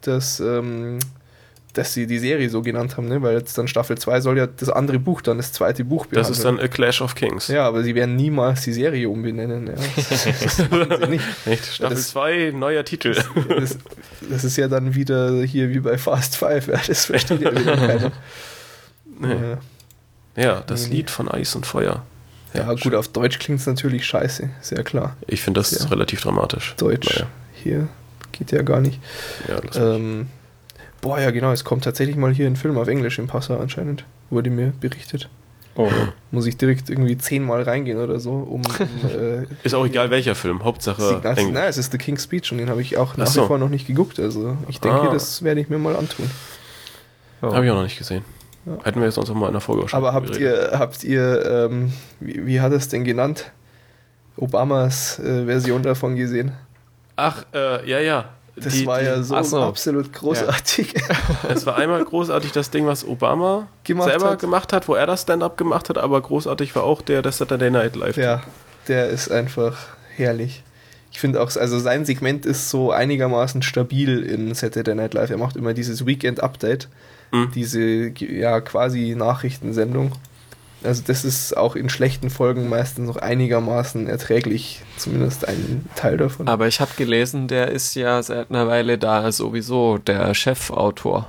[0.01, 0.99] dass, ähm,
[1.73, 3.21] dass sie die Serie so genannt haben, ne?
[3.21, 6.11] weil jetzt dann Staffel 2 soll ja das andere Buch dann das zweite Buch Das
[6.27, 6.33] behandeln.
[6.33, 7.47] ist dann A Clash of Kings.
[7.47, 9.67] Ja, aber sie werden niemals die Serie umbenennen.
[9.67, 9.73] Ja.
[10.09, 10.57] Das,
[10.89, 11.23] das nicht.
[11.45, 11.65] Echt?
[11.67, 13.15] Staffel Das- 2, neuer Titel.
[13.49, 13.77] Das,
[14.29, 16.67] das ist ja dann wieder hier wie bei Fast Five.
[16.67, 18.11] Ja, das versteht ja wieder keiner.
[19.21, 19.33] Nee.
[20.35, 20.95] Ja, Ja, das Nee.
[20.97, 22.03] Lied von Eis und Feuer.
[22.53, 25.15] ja, gut, auf Deutsch klingt es natürlich scheiße, sehr klar.
[25.27, 25.85] Ich finde das Ja.
[25.87, 26.73] relativ dramatisch.
[26.77, 27.27] Deutsch Naja.
[27.53, 27.87] hier
[28.31, 28.99] geht ja gar nicht.
[29.47, 29.83] Ja, lass mich.
[29.83, 30.27] Ähm,
[31.01, 34.05] boah, ja genau, es kommt tatsächlich mal hier ein Film auf Englisch im Passau anscheinend,
[34.29, 35.29] wurde mir berichtet.
[35.75, 35.89] Oh.
[36.31, 38.61] Muss ich direkt irgendwie zehnmal reingehen oder so, um, um
[39.09, 41.53] äh, Ist auch egal welcher Film, Hauptsache Signal, Englisch.
[41.53, 43.43] Nein, es ist The King's Speech und den habe ich auch nach Ach so.
[43.43, 44.19] wie vor noch nicht geguckt.
[44.19, 45.13] Also ich denke, Ah.
[45.13, 46.29] das werde ich mir mal antun.
[47.41, 47.53] Oh.
[47.53, 48.25] Habe ich auch noch nicht gesehen.
[48.65, 48.77] Ja.
[48.83, 51.45] Hätten wir jetzt uns auch mal in der Folge schon Aber habt ihr, habt ihr,
[51.69, 53.51] ähm, wie, wie hat es denn genannt?
[54.35, 56.51] Obamas äh, Version davon gesehen?
[57.15, 58.25] Ach, äh, ja, ja.
[58.63, 59.61] Das Die- war die- ja so, so.
[59.61, 60.93] absolut großartig.
[61.49, 64.39] Es war einmal großartig das Ding, was Obama Gemacht selber hat.
[64.39, 67.71] gemacht hat, wo er das Stand-up gemacht hat, aber großartig war auch der, der Saturday
[67.71, 68.17] Night Live.
[68.17, 68.41] ja,
[68.87, 69.77] der ist einfach
[70.15, 70.63] herrlich.
[71.11, 75.31] Ich finde auch, also sein Segment ist so einigermaßen stabil in Saturday Night Live.
[75.31, 76.87] Er macht immer dieses Weekend Update,
[77.31, 77.51] Mhm.
[77.55, 77.79] diese
[78.19, 80.11] ja quasi Nachrichtensendung.
[80.83, 86.47] Also das ist auch in schlechten Folgen meistens noch einigermaßen erträglich, zumindest ein Teil davon.
[86.47, 91.27] Aber ich habe gelesen, der ist ja seit einer Weile da sowieso der Chefautor.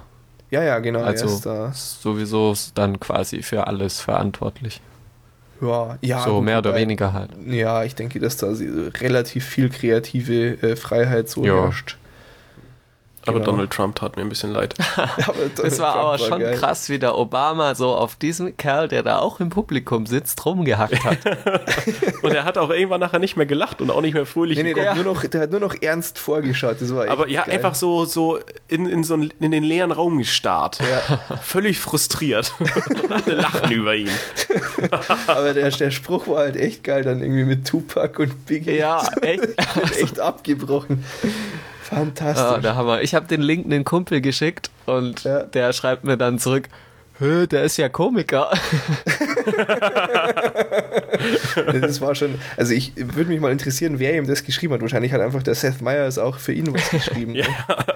[0.51, 1.01] ja, ja, genau.
[1.03, 1.73] Also ist da.
[1.73, 4.81] sowieso dann quasi für alles verantwortlich.
[5.61, 7.31] Ja, ja, so mehr oder wobei- weniger halt.
[7.47, 8.47] Ja, ich denke, dass da
[9.01, 11.65] relativ viel kreative äh, Freiheit so Ja.
[11.65, 11.99] herrscht.
[13.27, 13.53] Aber Genau.
[13.53, 14.75] Donald Trump tat mir ein bisschen leid.
[15.57, 16.55] Das war Trump aber schon geil.
[16.57, 21.05] krass, wie der Obama so auf diesen Kerl, der da auch im Publikum sitzt, rumgehackt
[21.05, 21.19] hat.
[22.23, 24.65] Und er hat auch irgendwann nachher nicht mehr gelacht und auch nicht mehr fröhlich Nee,
[24.65, 26.77] nee, der, hat nur noch, der hat nur noch ernst vorgeschaut.
[26.81, 27.55] War Aber ja, geil.
[27.57, 28.39] einfach so, so
[28.69, 30.79] in, in, so einen, in den leeren Raum gestarrt.
[30.81, 31.37] Ja.
[31.43, 32.55] Völlig frustriert.
[33.09, 34.11] Alle lachen über ihn.
[35.27, 38.77] Aber der, der Spruch war halt echt geil, dann irgendwie mit Tupac und Biggie.
[38.79, 39.45] ja, echt.
[40.01, 41.05] echt abgebrochen.
[41.91, 42.45] Fantastisch.
[42.45, 43.03] Ah, der Hammer.
[43.03, 45.43] Ich habe den Link einen Kumpel geschickt und Ja.
[45.43, 46.69] der schreibt mir dann zurück,
[47.19, 48.51] "Hä, der ist ja Komiker.
[51.81, 54.81] Das war schon, also ich würde mich mal interessieren, wer ihm das geschrieben hat.
[54.81, 57.35] Wahrscheinlich hat einfach der Seth Meyers auch für ihn was geschrieben.
[57.41, 57.45] Ja,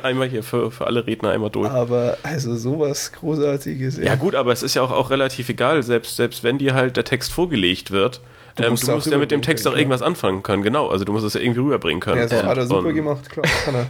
[0.02, 1.70] einmal hier für, für alle Redner einmal durch.
[1.70, 3.98] Aber also sowas Großartiges.
[3.98, 6.96] Ja gut, aber es ist ja auch, auch relativ egal, selbst, selbst wenn dir halt
[6.96, 8.20] der Text vorgelegt wird.
[8.56, 10.88] Du musst musst, es du musst ja mit dem Text auch irgendwas anfangen können, genau.
[10.88, 12.18] Also du musst es ja irgendwie rüberbringen können.
[12.18, 13.46] Ja, das hat er super gemacht, klar.
[13.64, 13.86] Kann er.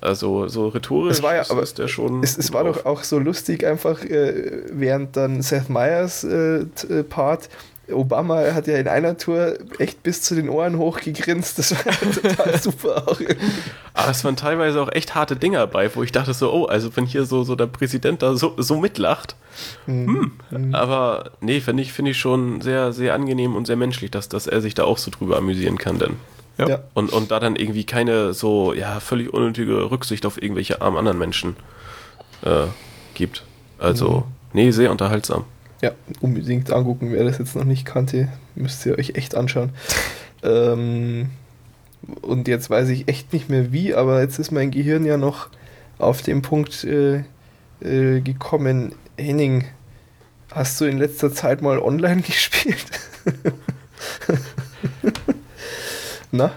[0.00, 2.22] Also so rhetorisch Es war ja, aber ist der schon.
[2.22, 2.78] es, es war drauf.
[2.78, 7.50] doch auch so lustig, einfach äh, während dann Seth Meyers äh, äh, Part,
[7.92, 11.58] Obama hat ja in einer Tour echt bis zu den Ohren hochgegrinst.
[11.58, 11.92] Das war
[12.22, 13.20] total super auch.
[13.94, 16.94] Aber es waren teilweise auch echt harte Dinger bei, wo ich dachte so, oh, also
[16.96, 19.36] wenn hier so, so der Präsident da so, so mitlacht.
[19.86, 20.32] Hm.
[20.72, 24.46] Aber nee, finde ich, finde ich schon sehr, sehr angenehm und sehr menschlich, dass, dass
[24.46, 26.16] er sich da auch so drüber amüsieren kann, denn.
[26.58, 26.68] Ja.
[26.68, 26.78] Ja.
[26.94, 31.18] Und, und da dann irgendwie keine so, ja, völlig unnötige Rücksicht auf irgendwelche armen anderen
[31.18, 31.56] Menschen
[32.42, 32.66] äh,
[33.14, 33.44] gibt.
[33.78, 35.44] Also, nee, sehr unterhaltsam.
[35.80, 39.70] Ja, unbedingt angucken, wer das jetzt noch nicht kannte, müsst ihr euch echt anschauen.
[40.42, 41.30] ähm,
[42.22, 45.48] und jetzt weiß ich echt nicht mehr wie, aber jetzt ist mein Gehirn ja noch
[45.98, 47.24] auf den Punkt äh,
[47.80, 48.94] äh, gekommen.
[49.18, 49.64] Henning,
[50.52, 52.84] hast du in letzter Zeit mal online gespielt?
[56.30, 56.52] Na?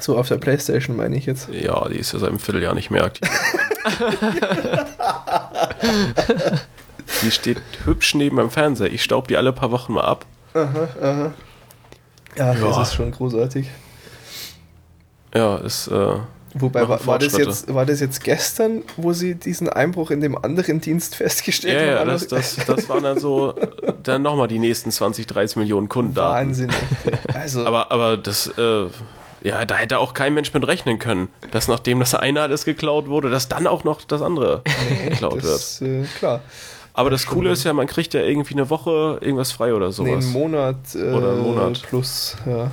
[0.00, 1.48] So auf der Playstation meine ich jetzt.
[1.50, 3.28] Ja, die ist ja seit einem Vierteljahr nicht mehr aktiv.
[7.22, 8.92] Die steht hübsch neben meinem Fernseher.
[8.92, 10.24] Ich staub die alle paar Wochen mal ab.
[10.54, 11.32] Aha, aha.
[12.36, 12.82] Ja, das Ja.
[12.82, 13.66] ist schon großartig.
[15.34, 15.88] Ja, ist.
[15.88, 16.16] Äh,
[16.54, 20.36] Wobei, war, war, das jetzt, war das jetzt gestern, wo sie diesen Einbruch in dem
[20.36, 22.08] anderen Dienst festgestellt ja, ja, haben?
[22.10, 23.54] das, das, das waren dann so
[24.02, 26.30] dann nochmal die nächsten 20, 30 Millionen Kunden da.
[26.30, 26.70] Wahnsinn.
[27.32, 28.86] Also, Aber, aber das, äh,
[29.42, 33.06] ja, da hätte auch kein Mensch mit rechnen können, dass nachdem das eine alles geklaut
[33.06, 34.62] wurde, dass dann auch noch das andere
[35.08, 35.44] geklaut wird.
[35.44, 36.40] das, äh, klar.
[36.92, 39.92] Aber das Coole ist ja, man kriegt ja irgendwie eine Woche irgendwas frei oder Nee,
[39.92, 40.24] sowas.
[40.24, 41.82] einen Monat, äh, Oder einen Monat.
[41.82, 42.70] plus, ja.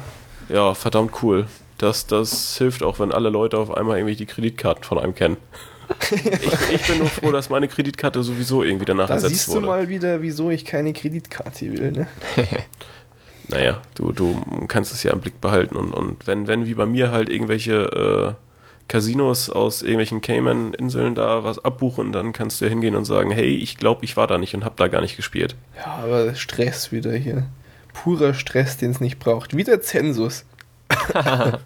[0.49, 1.45] Ja, verdammt cool.
[1.77, 5.37] Das, das hilft auch, wenn alle Leute auf einmal irgendwie die Kreditkarten von einem kennen.
[6.11, 9.53] ich, ich bin nur froh, dass meine Kreditkarte sowieso irgendwie danach Da ersetzt siehst du
[9.53, 9.67] wurde.
[9.67, 12.07] mal wieder, wieso ich keine Kreditkarte will, ne?
[13.49, 14.35] Naja, du, du
[14.67, 18.35] kannst es ja im Blick behalten und, und wenn, wenn wie bei mir halt irgendwelche
[18.35, 18.46] äh,
[18.87, 23.55] Casinos aus irgendwelchen Cayman-Inseln da was abbuchen, dann kannst du ja hingehen und sagen, hey,
[23.55, 25.55] ich glaube, ich war da nicht und hab da gar nicht gespielt.
[25.77, 27.47] Ja, aber Stress wieder hier.
[27.93, 29.55] Purer Stress, den es nicht braucht.
[29.55, 30.45] Wieder Zensus.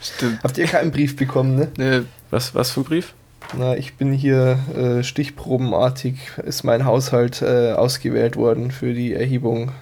[0.00, 0.42] Stimmt.
[0.42, 1.68] Habt ihr keinen Brief bekommen, ne?
[1.76, 3.14] Nö, Was, was für ein Brief?
[3.56, 9.72] Na, ich bin hier äh, stichprobenartig, ist mein Haushalt äh, ausgewählt worden für die Erhebung.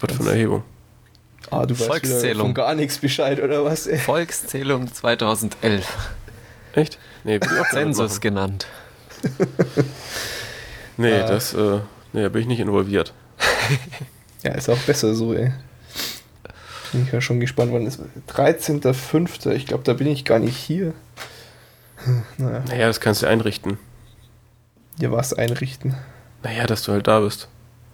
[0.00, 0.62] Was für eine Erhebung?
[1.50, 2.46] Ah, du weißt Volkszählung.
[2.48, 3.86] von gar nichts Bescheid, oder was?
[3.86, 3.98] ey?
[4.06, 5.86] Volkszählung 2011.
[6.74, 6.98] Echt?
[7.24, 7.40] Nee,
[7.70, 8.66] Zensus genannt.
[10.96, 11.26] Nee, Ah.
[11.26, 11.80] das, äh,
[12.12, 13.12] nee, da bin ich nicht involviert.
[14.42, 15.52] Ja, ist auch besser so, ey.
[16.92, 19.50] Bin ich ja schon gespannt, wann ist 13.05.
[19.52, 20.94] Ich glaube, da bin ich gar nicht hier.
[22.38, 23.76] Naja, Naja, das kannst du einrichten.
[24.98, 25.94] dir was einrichten.
[26.42, 27.48] Naja, dass du halt da bist.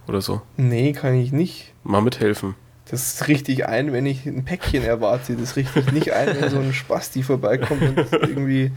[0.06, 0.40] Oder so.
[0.56, 1.73] Nee, kann ich nicht.
[1.82, 2.55] Mal mithelfen.
[2.90, 5.34] Das richte ich ein, wenn ich ein Päckchen erwarte.
[5.34, 8.70] Das richte ich nicht ein, wenn so ein Spasti vorbeikommt und irgendwie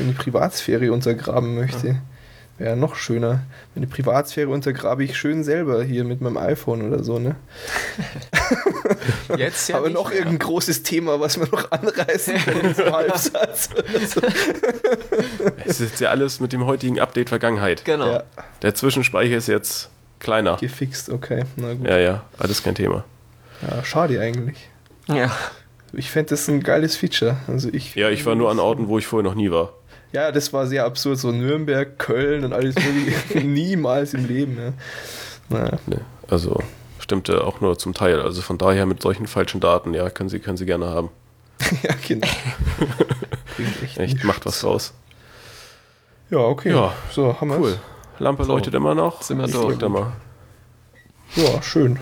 [0.00, 1.96] eine Privatsphäre untergraben möchte.
[2.58, 3.40] Wäre ja noch schöner.
[3.74, 7.34] Meine Privatsphäre untergrabe ich schön selber hier mit meinem iPhone oder so, ne?
[9.36, 13.68] Jetzt Aber noch irgendein großes Thema, was wir noch anreißen können zum Halbsatz.
[14.08, 14.20] so.
[15.64, 17.84] Es ist ja alles mit dem heutigen Update Vergangenheit.
[17.84, 18.10] Genau.
[18.12, 18.22] Ja,
[18.62, 19.90] Der Zwischenspeicher ist jetzt
[20.20, 20.56] kleiner.
[20.56, 21.44] gefixt, okay.
[21.56, 21.86] Na gut.
[21.86, 23.04] Ja, ja, alles kein Thema.
[23.62, 24.68] Ja, schade eigentlich.
[25.08, 25.30] Ja.
[25.92, 27.36] Ich fände das ein geiles Feature.
[27.46, 29.72] Also ich, Ja, ich war nur an Orten, wo ich vorher noch nie war.
[30.12, 31.18] Ja, das war sehr absurd.
[31.18, 32.74] So Nürnberg, Köln und alles
[33.34, 34.58] niemals im Leben.
[34.58, 34.72] Ja.
[35.48, 35.78] Naja.
[35.86, 36.60] Nee, also
[36.98, 38.20] stimmte auch nur zum Teil.
[38.20, 41.10] Also von daher mit solchen falschen Daten, ja, können Sie, können Sie gerne haben.
[41.82, 42.26] ja, genau.
[43.82, 44.92] Echt Echt, macht was raus.
[46.30, 46.70] Ja, okay.
[46.70, 47.78] Ja, so, haben wir Cool.
[48.18, 49.22] Lampe leuchtet immer noch.
[49.22, 49.66] Sind wir durch.
[49.66, 50.12] drück da mal.
[51.36, 51.98] Ja, schön.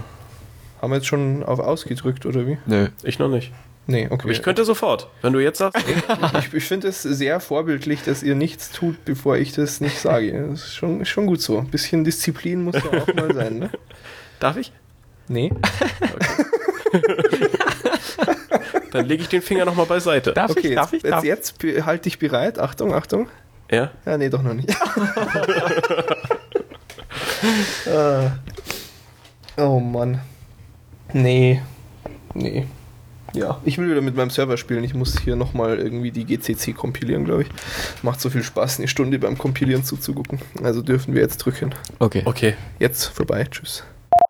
[0.84, 2.58] Haben wir jetzt schon auf ausgedrückt, oder wie?
[2.66, 2.88] Nö.
[3.04, 3.52] Ich noch nicht.
[3.86, 4.24] Nee, okay.
[4.24, 5.08] Aber ich könnte sofort.
[5.22, 9.38] Wenn du jetzt sagst, ich, ich finde es sehr vorbildlich, dass ihr nichts tut, bevor
[9.38, 10.46] ich das nicht sage.
[10.50, 11.58] Das ist schon, schon gut so.
[11.60, 13.70] Ein bisschen Disziplin muss ja auch mal sein, ne?
[14.40, 14.72] darf ich?
[15.26, 15.52] Nee.
[18.92, 20.32] Dann lege ich den Finger nochmal beiseite.
[20.34, 20.74] Darf Okay, ich?
[20.74, 21.10] Darf jetzt, ich?
[21.10, 22.58] Darf jetzt, jetzt be- halt dich bereit.
[22.58, 23.28] Achtung, Achtung.
[23.70, 23.90] Ja?
[24.04, 24.68] Ja, nee, doch noch nicht.
[27.86, 28.28] äh,
[29.62, 30.20] oh Mann.
[31.14, 31.62] Nee.
[32.34, 32.66] Nee.
[33.32, 34.84] Ja, ich will wieder mit meinem Server spielen.
[34.84, 37.48] Ich muss hier nochmal irgendwie die GCC kompilieren, glaube ich.
[38.02, 40.40] Macht so viel Spaß, eine Stunde beim Kompilieren zuzugucken.
[40.62, 41.74] Also dürfen wir jetzt drücken.
[41.98, 42.22] Okay.
[42.24, 42.54] Okay.
[42.78, 43.46] Jetzt vorbei.
[43.50, 43.82] Tschüss.